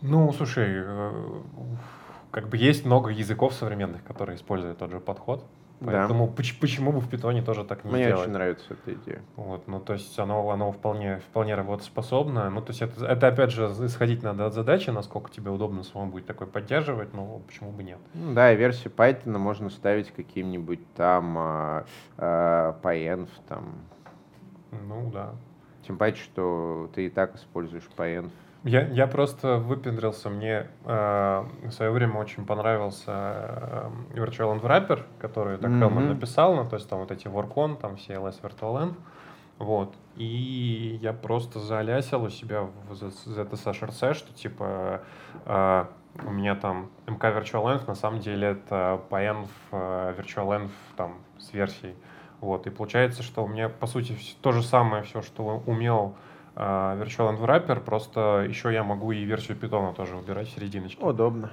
Ну, 0.00 0.32
слушай, 0.32 0.66
э, 0.68 1.22
как 2.30 2.48
бы 2.48 2.56
есть 2.56 2.84
много 2.84 3.10
языков 3.10 3.54
современных, 3.54 4.04
которые 4.04 4.36
используют 4.36 4.78
тот 4.78 4.90
же 4.90 5.00
подход. 5.00 5.44
Да. 5.80 5.92
Поэтому 5.92 6.26
поч- 6.26 6.58
почему 6.58 6.90
бы 6.90 7.00
в 7.00 7.08
питоне 7.08 7.40
тоже 7.40 7.64
так 7.64 7.84
не 7.84 7.92
Мне 7.92 8.04
сделать? 8.04 8.22
очень 8.22 8.32
нравится 8.32 8.74
эта 8.74 8.94
идея. 8.94 9.22
Вот, 9.36 9.68
ну, 9.68 9.78
то 9.78 9.92
есть 9.92 10.18
оно, 10.18 10.50
оно 10.50 10.72
вполне, 10.72 11.18
вполне 11.18 11.54
работоспособно. 11.54 12.50
Ну, 12.50 12.60
то 12.60 12.70
есть 12.70 12.82
это, 12.82 13.06
это, 13.06 13.28
опять 13.28 13.52
же, 13.52 13.66
исходить 13.66 14.24
надо 14.24 14.46
от 14.46 14.54
задачи, 14.54 14.90
насколько 14.90 15.30
тебе 15.30 15.52
удобно 15.52 15.84
самому 15.84 16.10
будет 16.10 16.26
такой 16.26 16.48
поддерживать, 16.48 17.14
ну, 17.14 17.42
почему 17.46 17.70
бы 17.70 17.84
нет. 17.84 17.98
Ну 18.14 18.34
да, 18.34 18.52
и 18.52 18.56
версию 18.56 18.92
Python 18.96 19.38
можно 19.38 19.70
ставить 19.70 20.10
каким-нибудь 20.10 20.80
там 20.94 21.38
а, 21.38 21.84
а, 22.16 22.76
PyEnv, 22.82 23.28
там. 23.48 23.74
Ну, 24.70 25.10
да. 25.10 25.34
Тем 25.86 25.96
паче, 25.96 26.22
что 26.22 26.90
ты 26.94 27.06
и 27.06 27.10
так 27.10 27.36
используешь 27.36 27.88
PyEnv. 27.96 28.30
Я, 28.64 28.86
я 28.88 29.06
просто 29.06 29.56
выпендрился, 29.56 30.30
мне 30.30 30.66
э, 30.84 31.44
в 31.62 31.70
свое 31.70 31.92
время 31.92 32.14
очень 32.18 32.44
понравился 32.44 33.12
э, 33.12 33.90
Virtual 34.14 34.58
Env 34.58 34.62
Wrapper, 34.62 35.04
который 35.20 35.58
так. 35.58 35.70
Hellman 35.70 36.08
написал, 36.08 36.56
ну, 36.56 36.68
то 36.68 36.74
есть 36.74 36.88
там 36.88 36.98
вот 36.98 37.12
эти 37.12 37.28
WorkOn, 37.28 37.80
там 37.80 37.96
все 37.96 38.14
LS 38.14 38.42
Virtual 38.42 38.82
Env, 38.82 38.94
вот, 39.58 39.94
и 40.16 40.98
я 41.00 41.12
просто 41.12 41.60
залясил 41.60 42.24
у 42.24 42.30
себя 42.30 42.62
в 42.62 42.92
ZSH 42.92 43.88
RC, 43.88 44.14
что 44.14 44.32
типа 44.34 45.02
э, 45.46 45.84
у 46.24 46.30
меня 46.30 46.56
там 46.56 46.90
MK 47.06 47.20
Virtual 47.42 47.64
Env 47.64 47.86
на 47.86 47.94
самом 47.94 48.20
деле 48.20 48.48
это 48.48 49.00
PyEnv 49.08 49.46
э, 49.70 50.14
Virtual 50.18 50.48
Env 50.60 50.70
там 50.96 51.18
с 51.38 51.52
версией, 51.52 51.94
вот, 52.40 52.66
и 52.66 52.70
получается, 52.70 53.22
что 53.22 53.44
у 53.44 53.48
меня 53.48 53.68
по 53.68 53.86
сути 53.86 54.16
то 54.40 54.52
же 54.52 54.62
самое 54.62 55.02
все, 55.02 55.20
что 55.22 55.62
умел 55.66 56.14
а, 56.54 56.96
Virtual 57.02 57.36
Env 57.36 57.40
Wrapper, 57.40 57.80
просто 57.80 58.46
еще 58.48 58.72
я 58.72 58.84
могу 58.84 59.10
и 59.12 59.24
версию 59.24 59.56
питона 59.56 59.92
тоже 59.92 60.14
выбирать 60.16 60.48
в 60.48 60.54
серединочке. 60.54 61.04
Удобно. 61.04 61.50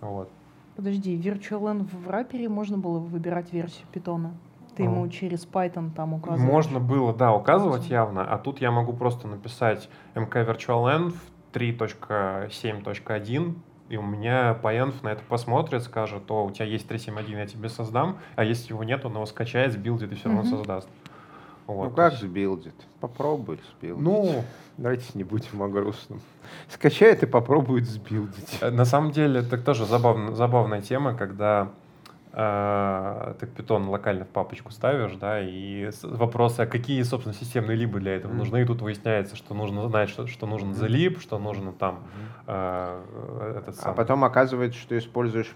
Вот. 0.00 0.30
Подожди, 0.76 1.16
в 1.16 2.08
рапере 2.08 2.48
можно 2.48 2.78
было 2.78 3.00
выбирать 3.00 3.52
версию 3.52 3.86
питона? 3.92 4.32
Ты 4.76 4.84
ему 4.84 5.04
А. 5.04 5.08
через 5.08 5.44
Python 5.44 5.90
там 5.90 6.14
указываешь? 6.14 6.48
Можно 6.48 6.78
было, 6.78 7.12
да, 7.12 7.32
указывать 7.34 7.80
Указывать. 7.80 7.90
явно, 7.90 8.24
а 8.24 8.38
тут 8.38 8.60
я 8.60 8.70
могу 8.70 8.92
просто 8.92 9.26
написать 9.26 9.90
mk 10.14 10.46
virtual 10.46 10.86
env 10.96 11.14
3.7.1, 11.52 13.54
и 13.88 13.96
у 13.96 14.02
меня 14.02 14.58
PyEnv 14.62 14.94
на 15.02 15.08
это 15.08 15.22
посмотрит, 15.28 15.82
скажет, 15.82 16.30
о, 16.30 16.44
у 16.44 16.50
тебя 16.50 16.66
есть 16.66 16.86
3.7.1, 16.90 17.30
я 17.30 17.46
тебе 17.46 17.68
создам, 17.68 18.18
а 18.36 18.44
если 18.44 18.72
его 18.72 18.84
нет, 18.84 19.04
он 19.04 19.12
его 19.14 19.26
скачает, 19.26 19.72
сбилдит 19.72 20.12
и 20.12 20.14
все 20.14 20.28
равно 20.28 20.44
создаст. 20.44 20.88
Вот, 21.66 21.90
ну 21.90 21.94
как 21.94 22.14
сбилдит? 22.14 22.74
Попробуй 23.00 23.60
сбилдить. 23.78 24.02
Ну, 24.02 24.44
Давайте 24.78 25.06
не 25.14 25.24
будем 25.24 25.60
о 25.62 25.68
грустном. 25.68 26.20
Скачает 26.68 27.22
и 27.24 27.26
попробует 27.26 27.86
сбилдить. 27.88 28.58
Э, 28.60 28.70
На 28.70 28.84
самом 28.84 29.10
деле, 29.10 29.40
это 29.40 29.58
тоже 29.58 29.84
забавно- 29.84 30.34
забавная 30.34 30.80
тема, 30.80 31.14
когда 31.14 31.68
ты 33.40 33.46
питон 33.46 33.88
локально 33.88 34.24
в 34.24 34.28
папочку 34.28 34.70
ставишь, 34.70 35.16
да, 35.16 35.40
и 35.42 35.90
вопросы, 36.02 36.60
а 36.60 36.66
какие, 36.66 37.02
собственно, 37.02 37.34
системные 37.34 37.76
либы 37.76 37.98
для 37.98 38.14
этого 38.14 38.30
Мгм. 38.30 38.38
нужны, 38.38 38.62
и 38.62 38.64
тут 38.64 38.80
выясняется, 38.80 39.34
что 39.34 39.54
нужно 39.54 39.88
знать, 39.88 40.08
что, 40.08 40.26
что 40.28 40.46
нужен 40.46 40.68
Мгм. 40.68 40.76
залип, 40.76 41.20
что 41.20 41.38
нужно 41.38 41.72
там 41.72 42.04
э, 42.46 43.54
этот 43.58 43.68
А 43.78 43.82
самый- 43.82 43.96
потом 43.96 44.24
оказывается, 44.24 44.78
что 44.78 44.96
используешь 44.96 45.54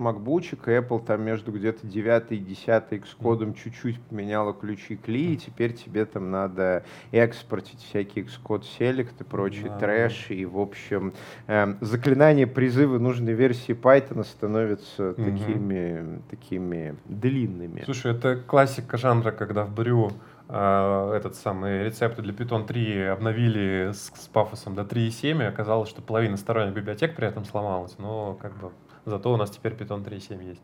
и 0.68 0.72
Apple 0.72 1.04
там 1.04 1.22
между 1.22 1.52
где-то 1.52 1.86
9 1.86 2.32
и 2.32 2.38
10 2.38 2.92
Xcode 2.92 3.54
чуть-чуть 3.54 4.02
поменяла 4.06 4.52
ключи 4.52 4.96
кли, 4.96 5.34
и 5.34 5.36
теперь 5.36 5.72
тебе 5.72 6.04
там 6.04 6.30
надо 6.30 6.84
экспортить 7.12 7.80
всякие 7.80 8.24
Xcode 8.26 8.64
Select 8.78 9.14
и 9.20 9.24
прочий 9.24 9.68
Да. 9.68 9.78
трэш, 9.78 10.30
и, 10.30 10.44
в 10.44 10.58
общем, 10.58 11.14
эм, 11.46 11.78
заклинание 11.80 12.46
призыва 12.46 12.98
нужной 12.98 13.32
версии 13.34 13.72
Python 13.74 14.24
становятся 14.24 15.14
Мгм. 15.16 15.24
такими, 15.24 16.22
такими 16.28 16.71
длинными. 17.04 17.82
Слушай, 17.84 18.12
это 18.12 18.36
классика 18.36 18.96
жанра, 18.96 19.30
когда 19.32 19.64
в 19.64 19.74
Брю 19.74 20.12
э, 20.48 21.12
этот 21.16 21.34
самый 21.36 21.84
рецепты 21.84 22.22
для 22.22 22.32
Python 22.32 22.66
3 22.66 23.02
обновили 23.06 23.90
с, 23.92 24.12
с 24.14 24.28
пафосом 24.28 24.74
до 24.74 24.82
3.7, 24.82 25.42
и 25.42 25.44
оказалось, 25.46 25.88
что 25.88 26.02
половина 26.02 26.36
сторонних 26.36 26.74
библиотек 26.74 27.14
при 27.16 27.26
этом 27.28 27.44
сломалась, 27.44 27.96
но 27.98 28.34
как 28.34 28.56
бы 28.56 28.70
зато 29.04 29.32
у 29.32 29.36
нас 29.36 29.50
теперь 29.50 29.72
Python 29.72 30.04
3.7 30.04 30.44
есть. 30.44 30.62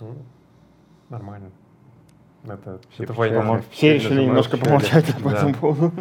Ну, 0.00 0.16
нормально. 1.08 1.50
Это, 2.44 2.80
Все 2.90 3.04
это 3.04 3.12
война. 3.12 3.62
Все 3.70 3.80
Сильно 3.80 3.94
решили 3.94 4.24
немножко 4.24 4.56
помолчать 4.56 5.14
по 5.22 5.30
Да. 5.30 5.36
этому 5.36 5.54
поводу. 5.54 5.92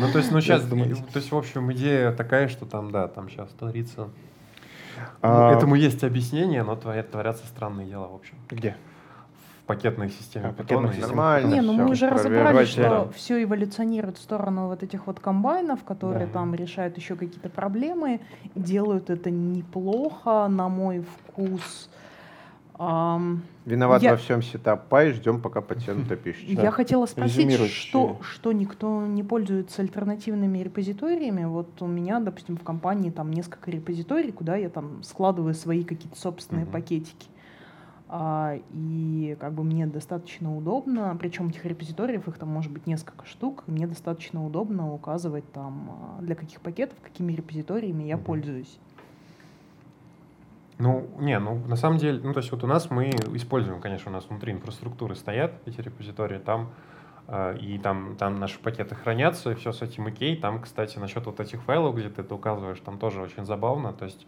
Ну, 0.00 0.10
то 0.10 0.18
есть, 0.18 0.32
ну, 0.32 0.40
сейчас, 0.40 0.62
то 0.62 0.74
есть, 1.14 1.30
в 1.30 1.36
общем, 1.36 1.70
идея 1.72 2.10
такая, 2.12 2.48
что 2.48 2.66
там, 2.66 2.90
да, 2.90 3.06
там 3.06 3.28
сейчас 3.28 3.50
творится. 3.50 4.08
А, 5.22 5.50
Ну, 5.52 5.56
Этому 5.58 5.74
есть 5.74 6.02
объяснение, 6.04 6.62
но 6.62 6.74
творят- 6.76 7.10
творятся 7.10 7.46
странные 7.46 7.86
дела, 7.88 8.08
в 8.08 8.14
общем. 8.14 8.36
Где? 8.50 8.76
В 9.62 9.66
пакетной 9.66 10.10
системе 10.10 10.48
А, 10.50 10.52
пакетной 10.52 10.88
системе. 10.90 11.06
Нормально. 11.08 11.54
Не, 11.54 11.60
ну 11.60 11.72
мы 11.72 11.90
уже 11.90 12.08
разобрались, 12.08 12.68
что 12.68 13.10
все 13.14 13.42
эволюционирует 13.42 14.16
в 14.18 14.22
сторону 14.22 14.66
вот 14.68 14.82
этих 14.84 15.06
вот 15.08 15.18
комбайнов, 15.18 15.82
которые 15.82 16.26
Да. 16.26 16.32
там 16.34 16.54
решают 16.54 16.96
еще 16.96 17.16
какие-то 17.16 17.48
проблемы, 17.48 18.20
делают 18.54 19.10
это 19.10 19.30
неплохо, 19.30 20.46
на 20.48 20.68
мой 20.68 21.00
вкус. 21.28 21.88
Виноват 22.78 24.02
Я- 24.02 24.12
во 24.12 24.16
всем 24.16 24.42
сетап 24.42 24.92
Py, 24.92 25.14
ждем, 25.14 25.40
пока 25.40 25.60
патент 25.60 26.06
допишет. 26.08 26.54
Да. 26.54 26.62
Я 26.62 26.70
хотела 26.70 27.06
спросить, 27.06 27.50
что, 27.70 28.18
что 28.22 28.52
никто 28.52 29.06
не 29.06 29.22
пользуется 29.22 29.82
альтернативными 29.82 30.58
репозиториями. 30.58 31.44
Вот 31.44 31.80
у 31.80 31.86
меня, 31.86 32.20
допустим, 32.20 32.56
в 32.56 32.62
компании 32.62 33.10
там 33.10 33.32
несколько 33.32 33.70
репозиторий, 33.70 34.30
куда 34.32 34.56
я 34.56 34.68
там 34.68 35.02
складываю 35.02 35.54
свои 35.54 35.84
какие-то 35.84 36.18
собственные 36.18 36.64
Мгм. 36.64 36.72
пакетики. 36.72 37.28
А, 38.08 38.56
и 38.72 39.36
как 39.40 39.52
бы 39.54 39.64
мне 39.64 39.84
достаточно 39.86 40.56
удобно, 40.56 41.16
причем 41.18 41.48
этих 41.48 41.64
репозиториев, 41.64 42.28
их 42.28 42.38
там 42.38 42.48
может 42.50 42.70
быть 42.70 42.86
несколько 42.86 43.26
штук, 43.26 43.64
и 43.66 43.72
мне 43.72 43.88
достаточно 43.88 44.46
удобно 44.46 44.92
указывать 44.94 45.50
там, 45.50 45.90
а, 46.18 46.22
для 46.22 46.36
каких 46.36 46.60
пакетов, 46.60 46.96
какими 47.02 47.32
репозиториями 47.32 48.04
я 48.04 48.16
Мгм. 48.16 48.24
пользуюсь. 48.24 48.78
Ну, 50.78 51.08
не, 51.18 51.38
ну, 51.38 51.54
на 51.66 51.76
самом 51.76 51.96
деле, 51.96 52.20
ну, 52.22 52.34
то 52.34 52.40
есть 52.40 52.52
вот 52.52 52.62
у 52.62 52.66
нас 52.66 52.90
мы 52.90 53.08
используем, 53.34 53.80
конечно, 53.80 54.10
у 54.10 54.14
нас 54.14 54.26
внутри 54.28 54.52
инфраструктуры 54.52 55.14
стоят 55.16 55.52
эти 55.64 55.80
репозитории, 55.80 56.38
там 56.38 56.70
э, 57.28 57.56
и 57.58 57.78
там, 57.78 58.16
там 58.16 58.38
наши 58.38 58.58
пакеты 58.58 58.94
хранятся, 58.94 59.52
и 59.52 59.54
все 59.54 59.72
с 59.72 59.80
этим 59.80 60.06
окей. 60.06 60.36
Там, 60.36 60.60
кстати, 60.60 60.98
насчет 60.98 61.24
вот 61.24 61.40
этих 61.40 61.62
файлов, 61.62 61.96
где 61.96 62.10
ты 62.10 62.20
это 62.20 62.34
указываешь, 62.34 62.78
там 62.80 62.98
тоже 62.98 63.22
очень 63.22 63.46
забавно. 63.46 63.94
То 63.94 64.04
есть 64.04 64.26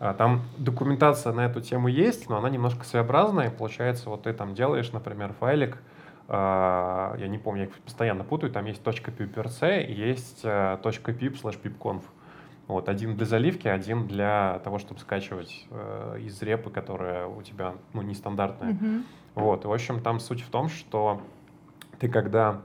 э, 0.00 0.12
там 0.18 0.42
документация 0.58 1.32
на 1.32 1.46
эту 1.46 1.60
тему 1.60 1.86
есть, 1.86 2.28
но 2.28 2.38
она 2.38 2.50
немножко 2.50 2.84
своеобразная. 2.84 3.50
Получается, 3.52 4.10
вот 4.10 4.24
ты 4.24 4.32
там 4.32 4.54
делаешь, 4.54 4.90
например, 4.90 5.32
файлик, 5.38 5.78
э, 6.26 6.32
я 7.20 7.28
не 7.28 7.38
помню, 7.38 7.62
я 7.62 7.68
их 7.68 7.74
постоянно 7.78 8.24
путаю, 8.24 8.52
там 8.52 8.64
есть 8.64 8.82
.pprc 8.82 9.86
и 9.86 9.92
есть 9.92 10.44
.pip 10.44 11.40
slash 11.40 11.60
pipconf. 11.62 12.02
Вот, 12.66 12.88
один 12.88 13.16
для 13.16 13.26
заливки, 13.26 13.68
один 13.68 14.06
для 14.06 14.60
того, 14.64 14.78
чтобы 14.78 14.98
скачивать 15.00 15.66
э, 15.70 16.18
из 16.20 16.40
репы, 16.40 16.70
которая 16.70 17.26
у 17.26 17.42
тебя 17.42 17.74
ну, 17.92 18.00
нестандартная. 18.02 18.72
Мгм. 18.72 19.04
Вот, 19.34 19.64
и, 19.64 19.68
в 19.68 19.72
общем, 19.72 20.00
там 20.00 20.18
суть 20.20 20.40
в 20.40 20.48
том, 20.48 20.68
что 20.68 21.20
ты 21.98 22.08
когда 22.08 22.62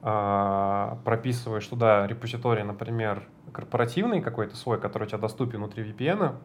а, 0.00 0.98
прописываешь 1.04 1.66
туда 1.66 2.06
репозиторий, 2.06 2.62
например, 2.62 3.22
корпоративный 3.52 4.20
какой-то 4.20 4.56
свой, 4.56 4.80
который 4.80 5.04
у 5.04 5.06
тебя 5.06 5.18
доступен 5.18 5.58
внутри 5.58 5.84
VPN, 5.84 6.36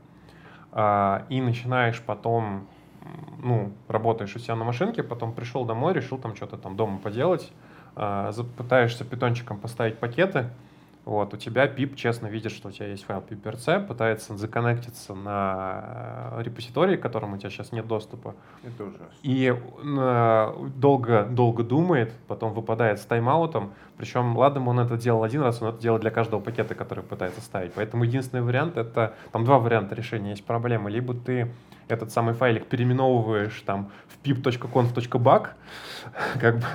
а, 0.72 1.26
и 1.30 1.39
начинаешь 1.39 2.02
потом, 2.02 2.68
ну, 3.38 3.74
работаешь 3.88 4.36
у 4.36 4.39
себя 4.39 4.56
на 4.56 4.64
машинке, 4.64 5.04
потом 5.04 5.34
пришел 5.34 5.66
домой, 5.66 5.94
решил 5.94 6.18
там 6.18 6.36
что-то 6.36 6.58
там 6.58 6.76
дома 6.76 6.98
поделать, 6.98 7.52
за- 7.96 8.44
пытаешься 8.58 9.06
питончиком 9.06 9.60
поставить 9.60 10.00
пакеты, 10.00 10.50
вот, 11.06 11.34
у 11.34 11.38
тебя 11.38 11.68
пип 11.68 11.97
честно 11.97 12.28
видит, 12.28 12.54
что 12.54 12.70
у 12.70 12.72
тебя 12.72 12.88
есть 12.88 13.04
файл 13.04 13.22
pprc, 13.28 13.88
пытается 13.88 14.38
законнектиться 14.38 15.14
на 15.14 16.30
э, 16.38 16.43
репозиторий, 16.43 16.95
к 16.95 17.01
которому 17.01 17.36
у 17.36 17.38
тебя 17.38 17.49
сейчас 17.49 17.74
нет 17.74 17.88
доступа, 17.88 18.36
Это 18.64 18.86
ужасно. 18.86 19.08
и 19.22 19.54
э, 19.54 20.70
долго, 20.78 21.26
долго 21.26 21.64
думает, 21.64 22.14
потом 22.28 22.54
выпадает 22.54 22.99
с 22.99 23.06
тайм-аутом. 23.06 23.74
Причем, 23.97 24.38
ладно, 24.38 24.66
он 24.66 24.80
это 24.80 24.97
делал 24.97 25.24
один 25.24 25.41
раз, 25.41 25.62
он 25.62 25.70
это 25.70 25.82
делает 25.82 26.01
для 26.01 26.12
каждого 26.12 26.39
пакета, 26.39 26.74
который 26.74 27.04
пытается 27.04 27.41
ставить. 27.41 27.74
Поэтому 27.74 28.06
единственный 28.06 28.41
вариант 28.41 28.78
это, 28.78 29.14
там 29.34 29.43
два 29.43 29.60
варианта 29.60 29.95
решения 29.95 30.32
есть 30.32 30.45
проблемы. 30.45 30.89
Либо 30.89 31.14
ты 31.14 31.51
этот 31.89 32.14
самый 32.14 32.34
файлик 32.34 32.68
переименовываешь 32.68 33.62
там 33.66 33.91
в 34.08 34.26
pip.conf.bug, 34.26 35.47
как 36.39 36.60
бы, 36.60 36.66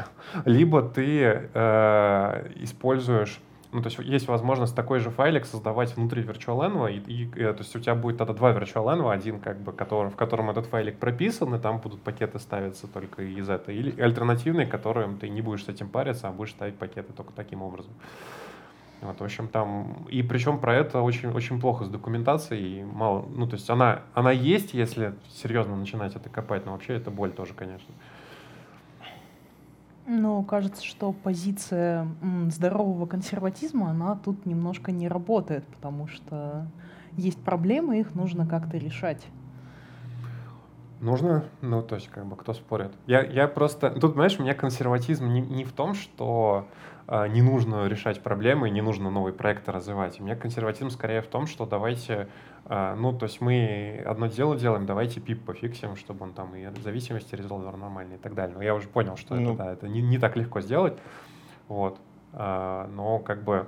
либо 0.44 0.82
ты 0.82 1.48
э, 1.54 2.52
используешь 2.56 3.40
ну, 3.70 3.82
то 3.82 3.88
есть 3.88 3.98
есть 3.98 4.28
возможность 4.28 4.74
такой 4.74 4.98
же 4.98 5.10
файлик 5.10 5.44
создавать 5.44 5.94
внутри 5.94 6.22
virtualenv, 6.22 6.90
и, 6.90 7.24
и, 7.24 7.30
э, 7.36 7.52
то 7.52 7.58
есть 7.58 7.76
у 7.76 7.80
тебя 7.80 7.94
будет 7.94 8.16
тогда 8.16 8.32
два 8.32 8.52
virtualenv, 8.52 9.12
один, 9.12 9.40
как 9.40 9.60
бы, 9.60 9.72
который, 9.72 10.10
в 10.10 10.16
котором 10.16 10.48
этот 10.48 10.66
файлик 10.66 10.98
прописан, 10.98 11.54
и 11.54 11.58
там 11.58 11.78
будут 11.78 12.00
пакеты 12.00 12.38
ставиться 12.38 12.86
только 12.86 13.22
из 13.22 13.48
этого, 13.48 13.74
или 13.74 14.00
альтернативный, 14.00 14.64
которым 14.64 15.18
ты 15.18 15.28
не 15.28 15.42
будешь 15.42 15.64
с 15.64 15.68
этим 15.68 15.88
париться, 15.88 16.28
а 16.28 16.32
будешь 16.32 16.52
ставить 16.52 16.76
пакеты 16.76 17.12
только 17.12 17.32
таким 17.34 17.62
образом. 17.62 17.92
Вот, 19.00 19.20
в 19.20 19.22
общем, 19.22 19.48
там, 19.48 20.06
и 20.08 20.22
причем 20.22 20.58
про 20.58 20.74
это 20.74 21.02
очень, 21.02 21.30
очень 21.30 21.60
плохо 21.60 21.84
с 21.84 21.88
документацией, 21.88 22.84
мало, 22.84 23.26
ну, 23.28 23.46
то 23.46 23.54
есть 23.54 23.68
она, 23.70 24.02
она 24.14 24.32
есть, 24.32 24.74
если 24.74 25.14
серьезно 25.28 25.76
начинать 25.76 26.16
это 26.16 26.28
копать, 26.30 26.64
но 26.66 26.72
вообще 26.72 26.94
это 26.94 27.10
боль 27.10 27.30
тоже, 27.30 27.54
конечно. 27.54 27.94
Ну, 30.10 30.42
кажется, 30.42 30.82
что 30.82 31.12
позиция 31.12 32.08
здорового 32.48 33.04
консерватизма, 33.04 33.90
она 33.90 34.16
тут 34.16 34.46
немножко 34.46 34.90
не 34.90 35.06
работает, 35.06 35.66
потому 35.66 36.06
что 36.06 36.66
есть 37.12 37.38
проблемы, 37.42 38.00
их 38.00 38.14
нужно 38.14 38.46
как-то 38.46 38.78
решать. 38.78 39.26
Нужно, 41.00 41.44
ну, 41.60 41.82
то 41.82 41.96
есть, 41.96 42.08
как 42.08 42.24
бы, 42.24 42.36
кто 42.36 42.54
спорит. 42.54 42.90
Я, 43.06 43.22
я 43.22 43.48
просто, 43.48 43.90
тут, 43.90 44.12
понимаешь, 44.14 44.36
у 44.38 44.42
меня 44.42 44.54
консерватизм 44.54 45.28
не, 45.28 45.42
не 45.42 45.64
в 45.64 45.72
том, 45.72 45.92
что 45.92 46.66
э, 47.06 47.28
не 47.28 47.42
нужно 47.42 47.86
решать 47.86 48.22
проблемы, 48.22 48.70
не 48.70 48.80
нужно 48.80 49.10
новые 49.10 49.34
проекты 49.34 49.72
развивать. 49.72 50.18
У 50.20 50.24
меня 50.24 50.36
консерватизм 50.36 50.88
скорее 50.88 51.20
в 51.20 51.26
том, 51.26 51.46
что 51.46 51.66
давайте, 51.66 52.28
ну, 52.68 53.16
то 53.16 53.24
есть 53.24 53.40
мы 53.40 54.02
одно 54.06 54.26
дело 54.26 54.56
делаем, 54.56 54.84
давайте 54.84 55.20
пип 55.20 55.44
пофиксим, 55.44 55.96
чтобы 55.96 56.24
он 56.24 56.34
там 56.34 56.54
и 56.54 56.68
зависимости 56.82 57.34
резолвер 57.34 57.76
нормальный 57.76 58.16
и 58.16 58.18
так 58.18 58.34
далее. 58.34 58.56
Но 58.56 58.62
я 58.62 58.74
уже 58.74 58.88
понял, 58.88 59.16
что 59.16 59.34
Ну. 59.34 59.54
это, 59.54 59.64
да, 59.64 59.72
это 59.72 59.88
не, 59.88 60.02
не 60.02 60.18
так 60.18 60.36
легко 60.36 60.60
сделать, 60.60 60.98
вот. 61.68 61.98
А, 62.34 62.86
но, 62.88 63.20
как 63.20 63.42
бы, 63.42 63.66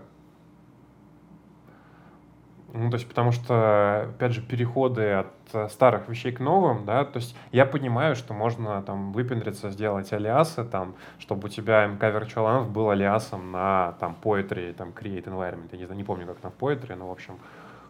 ну, 2.73 2.91
то 2.91 2.97
есть, 2.97 3.09
потому 3.09 3.33
что, 3.33 4.03
опять 4.11 4.33
же, 4.33 4.43
переходы 4.43 5.11
от 5.13 5.33
э, 5.53 5.69
старых 5.69 6.09
вещей 6.09 6.31
к 6.31 6.39
новым, 6.39 6.85
да, 6.85 7.05
то 7.05 7.17
есть 7.17 7.35
я 7.51 7.67
понимаю, 7.67 8.15
что 8.15 8.33
можно 8.33 8.81
там 8.83 9.13
выпендриться, 9.13 9.71
сделать 9.71 10.13
алиасы, 10.13 10.65
там, 10.65 10.95
чтобы 11.19 11.47
у 11.47 11.49
тебя 11.49 11.87
MK 11.87 11.99
Virtual 11.99 12.61
Env 12.61 12.71
был 12.71 12.91
алиасом 12.91 13.51
на 13.51 13.93
там 13.99 14.17
Poetry, 14.23 14.73
там 14.73 14.91
Create 14.91 15.25
Environment, 15.25 15.69
я 15.73 15.79
не 15.79 15.85
знаю, 15.87 15.97
не 15.99 16.05
помню, 16.05 16.27
как 16.27 16.37
там 16.37 16.53
в 16.53 16.63
Poetry, 16.63 16.95
но, 16.95 17.09
в 17.09 17.13
общем, 17.13 17.39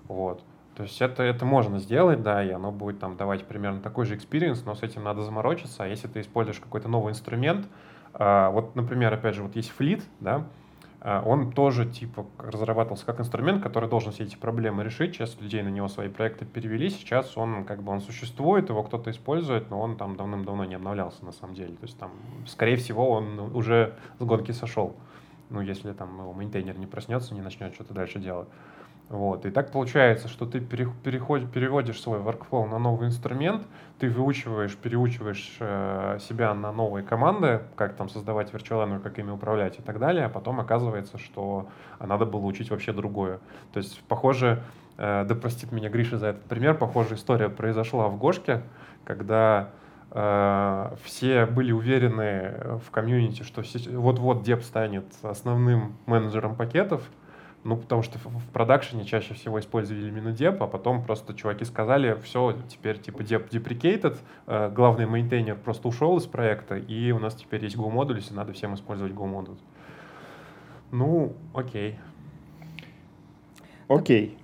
вот. 0.09 0.43
То 0.81 0.85
есть 0.85 1.03
это, 1.03 1.23
это 1.23 1.45
можно 1.45 1.79
сделать, 1.79 2.23
да, 2.23 2.43
и 2.43 2.49
оно 2.49 2.73
будет 2.73 3.01
там 3.01 3.15
давать 3.15 3.45
примерно 3.45 3.83
такой 3.83 4.07
же 4.07 4.17
experience, 4.17 4.63
но 4.65 4.75
с 4.75 4.83
этим 4.83 5.05
надо 5.05 5.21
заморочиться, 5.21 5.85
а 5.85 5.87
если 5.87 6.09
ты 6.09 6.23
используешь 6.23 6.59
какой-то 6.59 6.89
новый 6.89 7.11
инструмент, 7.11 7.69
а, 8.15 8.49
вот, 8.49 8.75
например, 8.77 9.13
опять 9.13 9.35
же, 9.35 9.43
вот 9.43 9.55
есть 9.57 9.75
Fleet, 9.79 10.03
да, 10.21 10.47
а, 11.03 11.23
он 11.23 11.53
тоже 11.53 11.85
типа 11.85 12.25
разрабатывался 12.39 13.05
как 13.05 13.21
инструмент, 13.21 13.63
который 13.63 13.91
должен 13.91 14.13
все 14.13 14.25
эти 14.25 14.37
проблемы 14.37 14.83
решить. 14.83 15.17
Часть 15.17 15.39
людей 15.43 15.63
на 15.63 15.69
него 15.69 15.89
свои 15.89 16.09
проекты 16.09 16.47
перевели. 16.47 16.89
Сейчас 16.89 17.37
он 17.37 17.67
как 17.67 17.83
бы 17.83 17.93
он 17.93 18.01
существует, 18.01 18.71
его 18.71 18.83
кто-то 18.83 19.11
использует, 19.11 19.69
но 19.69 19.79
он 19.83 19.99
там 19.99 20.17
давным-давно 20.17 20.65
не 20.65 20.77
обновлялся 20.77 21.23
на 21.27 21.33
самом 21.33 21.55
деле. 21.55 21.75
То 21.75 21.85
есть 21.85 21.99
там, 21.99 22.13
скорее 22.47 22.77
всего, 22.77 23.11
он 23.11 23.39
уже 23.55 23.97
с 24.19 24.25
гонки 24.25 24.53
сошел. 24.53 24.97
Ну, 25.51 25.61
если 25.61 25.93
там 25.93 26.19
его 26.21 26.33
мейнтейнер 26.33 26.79
не 26.79 26.87
проснется, 26.87 27.35
не 27.35 27.43
начнет 27.43 27.75
что-то 27.75 27.93
дальше 27.93 28.19
делать. 28.19 28.49
Вот. 29.11 29.45
И 29.45 29.51
так 29.51 29.73
получается, 29.73 30.29
что 30.29 30.47
ты 30.47 30.61
пере- 30.61 30.89
переходи- 31.03 31.45
переводишь 31.45 32.01
свой 32.01 32.21
workflow 32.21 32.69
на 32.69 32.79
новый 32.79 33.09
инструмент, 33.09 33.67
ты 33.99 34.09
выучиваешь, 34.09 34.77
переучиваешь 34.77 35.57
э, 35.59 36.19
себя 36.21 36.55
на 36.55 36.71
новые 36.71 37.05
команды, 37.05 37.63
как 37.75 37.95
там 37.95 38.09
создавать 38.09 38.53
виртуальную, 38.53 39.01
как 39.01 39.19
ими 39.19 39.33
управлять 39.33 39.81
и 39.81 39.83
так 39.83 39.99
далее, 39.99 40.27
а 40.27 40.29
потом 40.29 40.61
оказывается, 40.61 41.19
что 41.19 41.67
надо 41.99 42.25
было 42.25 42.47
учить 42.47 42.71
вообще 42.71 42.93
другое. 42.93 43.41
То 43.73 43.79
есть, 43.79 44.01
похоже, 44.07 44.63
э, 44.97 45.25
да 45.29 45.35
простит 45.35 45.73
меня 45.73 45.89
Гриша 45.89 46.17
за 46.17 46.29
этот 46.29 46.45
пример, 46.45 46.79
похожая 46.79 47.19
история 47.19 47.49
произошла 47.49 48.07
в 48.07 48.17
Гошке, 48.17 48.63
когда 49.05 49.71
э, 50.13 50.95
все 51.03 51.47
были 51.47 51.73
уверены 51.73 52.79
в 52.87 52.93
комьюнити, 52.93 53.43
что 53.43 53.65
вот-вот 53.91 54.45
Деп 54.45 54.63
станет 54.63 55.07
основным 55.25 55.97
менеджером 56.07 56.55
пакетов, 56.55 57.03
ну, 57.63 57.77
потому 57.77 58.03
что 58.03 58.19
в, 58.19 58.47
продакшене 58.53 59.05
чаще 59.05 59.35
всего 59.35 59.61
использовали 59.61 60.09
именно 60.09 60.33
деп, 60.33 60.63
а 60.63 60.67
потом 60.67 61.05
просто 61.05 61.35
чуваки 61.35 61.65
сказали, 61.65 62.19
все, 62.25 62.57
теперь 62.69 62.99
типа 62.99 63.23
деп 63.23 63.53
deprecated, 63.53 64.17
э, 64.47 64.71
главный 64.75 65.07
мейнтейнер 65.07 65.57
просто 65.57 65.89
ушел 65.89 66.17
из 66.17 66.27
проекта, 66.27 66.77
и 66.77 67.11
у 67.13 67.19
нас 67.19 67.35
теперь 67.35 67.63
есть 67.65 67.77
Go-модуль, 67.77 68.17
если 68.17 68.35
надо 68.35 68.53
всем 68.55 68.75
использовать 68.75 69.13
Go-модуль. 69.13 69.57
Ну, 70.91 71.35
окей. 71.55 71.99
Окей. 73.89 74.39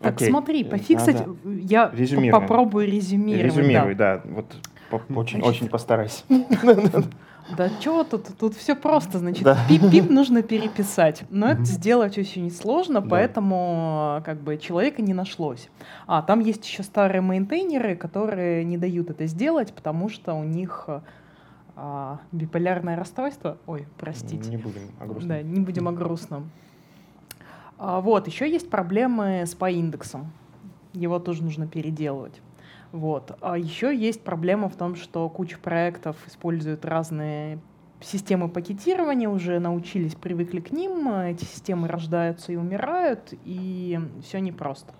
Так 0.00 0.16
Окей. 0.16 0.28
смотри, 0.28 0.62
Э, 0.64 0.70
пофиксить, 0.70 1.14
надо 1.18 1.36
я 1.44 1.90
резюмируем. 1.94 2.42
попробую 2.42 2.86
резюмировать. 2.86 3.54
да. 3.54 3.60
Резюмируй, 3.60 3.94
да. 3.94 4.22
Вот 4.24 4.46
по- 4.90 4.96
очень, 5.18 5.38
Значит, 5.40 5.46
очень 5.62 5.68
постарайся. 5.68 6.24
Да 7.56 7.68
чего 7.80 8.04
тут? 8.04 8.28
Тут 8.38 8.54
все 8.54 8.74
просто. 8.74 9.18
Значит, 9.18 9.44
Да. 9.44 9.58
pip-pip 9.68 10.08
нужно 10.10 10.42
переписать. 10.42 11.24
Но 11.30 11.48
это 11.48 11.64
сделать 11.64 12.16
очень 12.16 12.50
сложно, 12.50 13.00
Да. 13.00 13.08
поэтому 13.08 14.22
как 14.24 14.40
бы 14.40 14.56
человека 14.56 15.02
не 15.02 15.12
нашлось. 15.14 15.68
А, 16.06 16.22
там 16.22 16.40
есть 16.40 16.66
еще 16.66 16.82
старые 16.82 17.20
мейнтейнеры, 17.20 17.96
которые 17.96 18.64
не 18.64 18.78
дают 18.78 19.10
это 19.10 19.26
сделать, 19.26 19.72
потому 19.74 20.08
что 20.08 20.34
у 20.34 20.44
них 20.44 20.88
а, 21.76 22.20
биполярное 22.32 22.96
расстройство. 22.96 23.58
Ой, 23.66 23.86
простите. 23.98 24.48
Не 24.48 24.56
будем 24.56 24.90
о 25.00 25.06
грустном. 25.06 25.28
Да, 25.28 25.42
не 25.42 25.60
будем 25.60 25.88
о 25.88 25.92
грустном. 25.92 26.50
А, 27.78 28.00
вот, 28.00 28.26
еще 28.28 28.48
есть 28.50 28.70
проблемы 28.70 29.42
с 29.44 29.54
по-индексом. 29.54 30.30
Его 30.92 31.18
тоже 31.18 31.42
нужно 31.42 31.66
переделывать. 31.66 32.40
Вот. 32.94 33.36
А 33.40 33.58
еще 33.58 33.92
есть 33.92 34.22
проблема 34.22 34.68
в 34.68 34.76
том, 34.76 34.94
что 34.94 35.28
куча 35.28 35.58
проектов 35.58 36.16
используют 36.28 36.84
разные 36.84 37.58
системы 38.00 38.48
пакетирования, 38.48 39.28
уже 39.28 39.58
научились, 39.58 40.14
привыкли 40.14 40.60
к 40.60 40.70
ним, 40.70 41.08
а 41.08 41.28
эти 41.28 41.44
системы 41.44 41.88
рождаются 41.88 42.52
и 42.52 42.56
умирают, 42.56 43.34
и 43.44 43.98
все 44.22 44.38
непросто. 44.38 44.94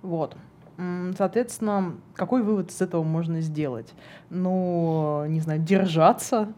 Вот. 0.00 0.36
Соответственно, 1.18 1.96
какой 2.14 2.44
вывод 2.44 2.70
из 2.70 2.80
этого 2.80 3.02
можно 3.02 3.40
сделать? 3.40 3.92
Ну, 4.30 5.24
не 5.26 5.40
знаю, 5.40 5.58
держаться, 5.58 6.52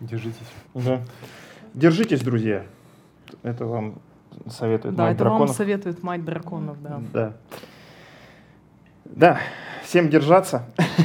Держитесь. 0.00 0.48
Да. 0.72 1.02
Держитесь, 1.74 2.22
друзья. 2.22 2.64
Это 3.42 3.66
вам 3.66 3.96
советует 4.46 4.94
Да, 4.94 5.04
мать 5.04 5.14
это 5.16 5.24
вам 5.24 5.48
советует 5.48 6.02
мать 6.02 6.24
драконов, 6.24 6.82
да. 6.82 7.02
Да. 7.12 7.36
Да. 9.14 9.38
всем 9.84 10.08
держаться, 10.08 10.64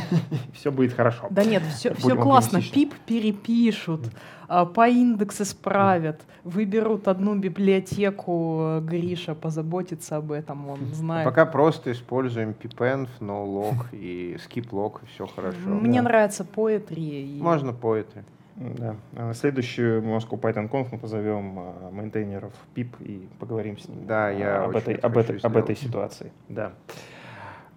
все 0.54 0.72
будет 0.72 0.94
хорошо. 0.94 1.28
Да 1.30 1.44
нет, 1.44 1.64
все, 1.64 1.94
все 1.94 2.16
классно. 2.16 2.62
ПИП 2.62 2.94
перепишут, 3.06 4.10
а, 4.48 4.66
по 4.66 4.88
индекс 4.88 5.42
исправят, 5.42 6.22
выберут 6.44 7.08
одну 7.08 7.36
библиотеку, 7.36 8.60
э, 8.62 8.82
Гриша 8.82 9.36
позаботится 9.36 10.18
об 10.18 10.32
этом, 10.32 10.70
он 10.70 10.80
знает. 10.94 11.26
Пока 11.26 11.46
просто 11.46 11.92
используем 11.92 12.56
pipenv, 12.60 13.10
nolog 13.20 13.76
и 13.92 14.38
skiplog, 14.40 15.02
все 15.14 15.28
хорошо. 15.28 15.58
Мне 15.66 16.02
да. 16.02 16.10
нравится 16.10 16.44
poetry. 16.44 17.38
и- 17.38 17.40
Можно 17.42 17.74
поэты. 17.74 18.24
Да. 18.56 18.96
А 19.16 19.34
следующую 19.34 20.02
Moscow 20.02 20.38
Python 20.38 20.70
Conf 20.70 20.90
мы 20.92 20.98
позовем 20.98 21.60
а, 21.60 21.92
мейнтейнеров 21.92 22.52
PIP 22.76 22.88
и 23.00 23.30
поговорим 23.40 23.78
с 23.78 23.88
ними 23.88 24.04
Да, 24.06 24.30
я 24.30 24.66
об, 24.66 24.76
этой, 24.76 24.96
это 24.96 25.08
об, 25.08 25.18
этой, 25.18 25.38
об 25.38 25.56
этой 25.56 25.76
ситуации. 25.78 26.34
Да. 26.50 26.74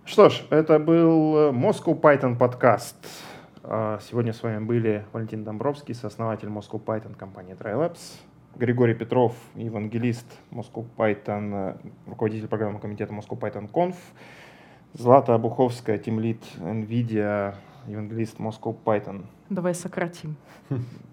Что 0.04 0.28
ж, 0.28 0.42
это 0.50 0.80
был 0.80 1.36
э, 1.36 1.50
Moscow 1.52 1.98
Python 1.98 2.36
подкаст. 2.36 2.96
А, 3.62 4.00
Сегодня 4.02 4.32
с 4.32 4.42
вами 4.42 4.64
были 4.64 5.04
Валентин 5.12 5.44
Домбровский, 5.44 5.94
сооснователь 5.94 6.48
Moscow 6.48 6.82
Python 6.84 7.14
компании 7.14 7.54
TryLabs, 7.54 8.18
Григорий 8.56 8.94
Петров, 8.94 9.32
евангелист 9.54 10.26
Moscow 10.50 10.84
Python, 10.96 11.52
э, 11.54 11.76
руководитель 12.08 12.48
программного 12.48 12.82
комитета 12.82 13.14
Moscow 13.14 13.38
Python 13.38 13.70
Conf, 13.70 13.94
Злата 14.92 15.34
Обуховская, 15.34 15.98
тимлит 15.98 16.42
NVIDIA, 16.58 17.54
евангелист 17.86 18.38
Moscow 18.40 18.76
Python. 18.84 19.24
Давай 19.50 19.74
сократим. 19.74 20.34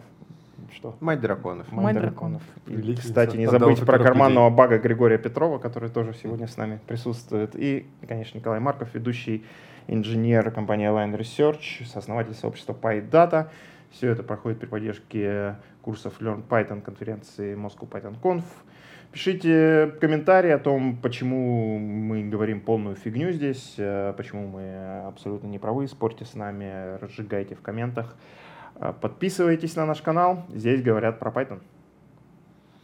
Что? 0.73 0.95
Мать 0.99 1.19
драконов. 1.21 1.71
Мать 1.71 1.95
драконов. 1.95 2.41
И, 2.67 2.73
Великий 2.73 3.01
кстати, 3.01 3.37
не 3.37 3.47
забудьте 3.47 3.85
про 3.85 3.99
карманного 3.99 4.49
бага 4.49 4.77
Григория 4.77 5.17
Петрова, 5.17 5.59
который 5.59 5.89
тоже 5.89 6.13
сегодня 6.13 6.47
с 6.47 6.57
нами 6.57 6.79
присутствует. 6.87 7.55
И, 7.55 7.87
конечно, 8.07 8.37
Николай 8.37 8.59
Марков, 8.59 8.93
ведущий 8.93 9.43
инженер 9.87 10.51
компании 10.51 10.87
Align 10.87 11.17
Research, 11.17 11.85
сооснователь 11.85 12.33
сообщества 12.33 12.73
PyData. 12.79 13.49
Все 13.91 14.09
это 14.09 14.23
проходит 14.23 14.59
при 14.59 14.67
поддержке 14.67 15.55
курсов 15.81 16.21
Learn 16.21 16.43
Python 16.47 16.81
конференции 16.81 17.55
Moscow 17.55 17.89
Python 17.89 18.15
Conf. 18.21 18.43
Пишите 19.11 19.91
комментарии 19.99 20.51
о 20.51 20.59
том, 20.59 20.95
почему 20.97 21.79
мы 21.79 22.23
говорим 22.23 22.61
полную 22.61 22.95
фигню 22.95 23.31
здесь, 23.31 23.73
э, 23.79 24.13
почему 24.15 24.47
мы 24.47 25.01
абсолютно 25.07 25.47
не 25.47 25.57
правы, 25.57 25.87
спорьте 25.87 26.25
с 26.25 26.35
нами, 26.35 26.99
разжигайте 26.99 27.55
в 27.55 27.61
комментах. 27.61 28.15
Э, 28.79 28.93
Подписывайтесь 28.99 29.75
на 29.75 29.85
наш 29.85 30.01
канал, 30.01 30.45
здесь 30.53 30.81
говорят 30.81 31.19
про 31.19 31.31
Python. 31.31 31.61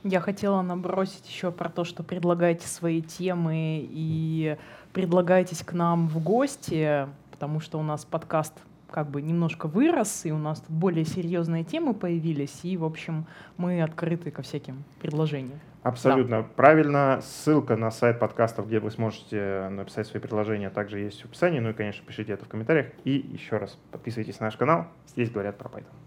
Я 0.04 0.20
хотела 0.20 0.62
набросить 0.62 1.28
еще 1.28 1.52
про 1.52 1.68
то, 1.68 1.84
что 1.84 2.04
предлагайте 2.04 2.68
свои 2.68 3.02
темы 3.02 3.88
и 3.90 4.56
предлагайтесь 4.94 5.64
к 5.64 5.74
нам 5.74 6.08
в 6.08 6.22
гости, 6.22 7.08
потому 7.32 7.60
что 7.60 7.80
у 7.80 7.84
нас 7.84 8.06
подкаст 8.06 8.54
как 8.90 9.10
бы 9.10 9.22
немножко 9.22 9.68
вырос, 9.68 10.26
и 10.26 10.32
у 10.32 10.38
нас 10.38 10.62
тут 10.62 10.70
более 10.70 11.06
серьезные 11.06 11.64
темы 11.64 11.94
появились, 11.94 12.60
и, 12.64 12.78
в 12.78 12.86
общем, 12.86 13.26
мы 13.58 13.82
открыты 13.82 14.32
ко 14.32 14.42
всяким 14.42 14.84
предложениям. 15.02 15.60
Абсолютно 15.84 16.42
правильно. 16.42 17.20
Ссылка 17.22 17.76
на 17.76 17.92
сайт 17.92 18.20
подкастов, 18.20 18.66
где 18.68 18.80
вы 18.80 18.90
сможете 18.90 19.70
написать 19.70 20.08
свои 20.08 20.20
предложения, 20.20 20.72
также 20.72 21.00
есть 21.00 21.22
в 21.22 21.26
описании. 21.26 21.60
Ну 21.60 21.70
и, 21.70 21.74
конечно, 21.74 22.04
пишите 22.04 22.34
это 22.34 22.46
в 22.46 22.48
комментариях. 22.48 22.88
И 23.04 23.12
еще 23.12 23.58
раз 23.58 23.78
подписывайтесь 23.92 24.40
на 24.40 24.48
наш 24.48 24.58
канал. 24.58 24.88
Здесь 25.08 25.30
говорят 25.30 25.60
про 25.60 25.70
Python. 25.70 26.05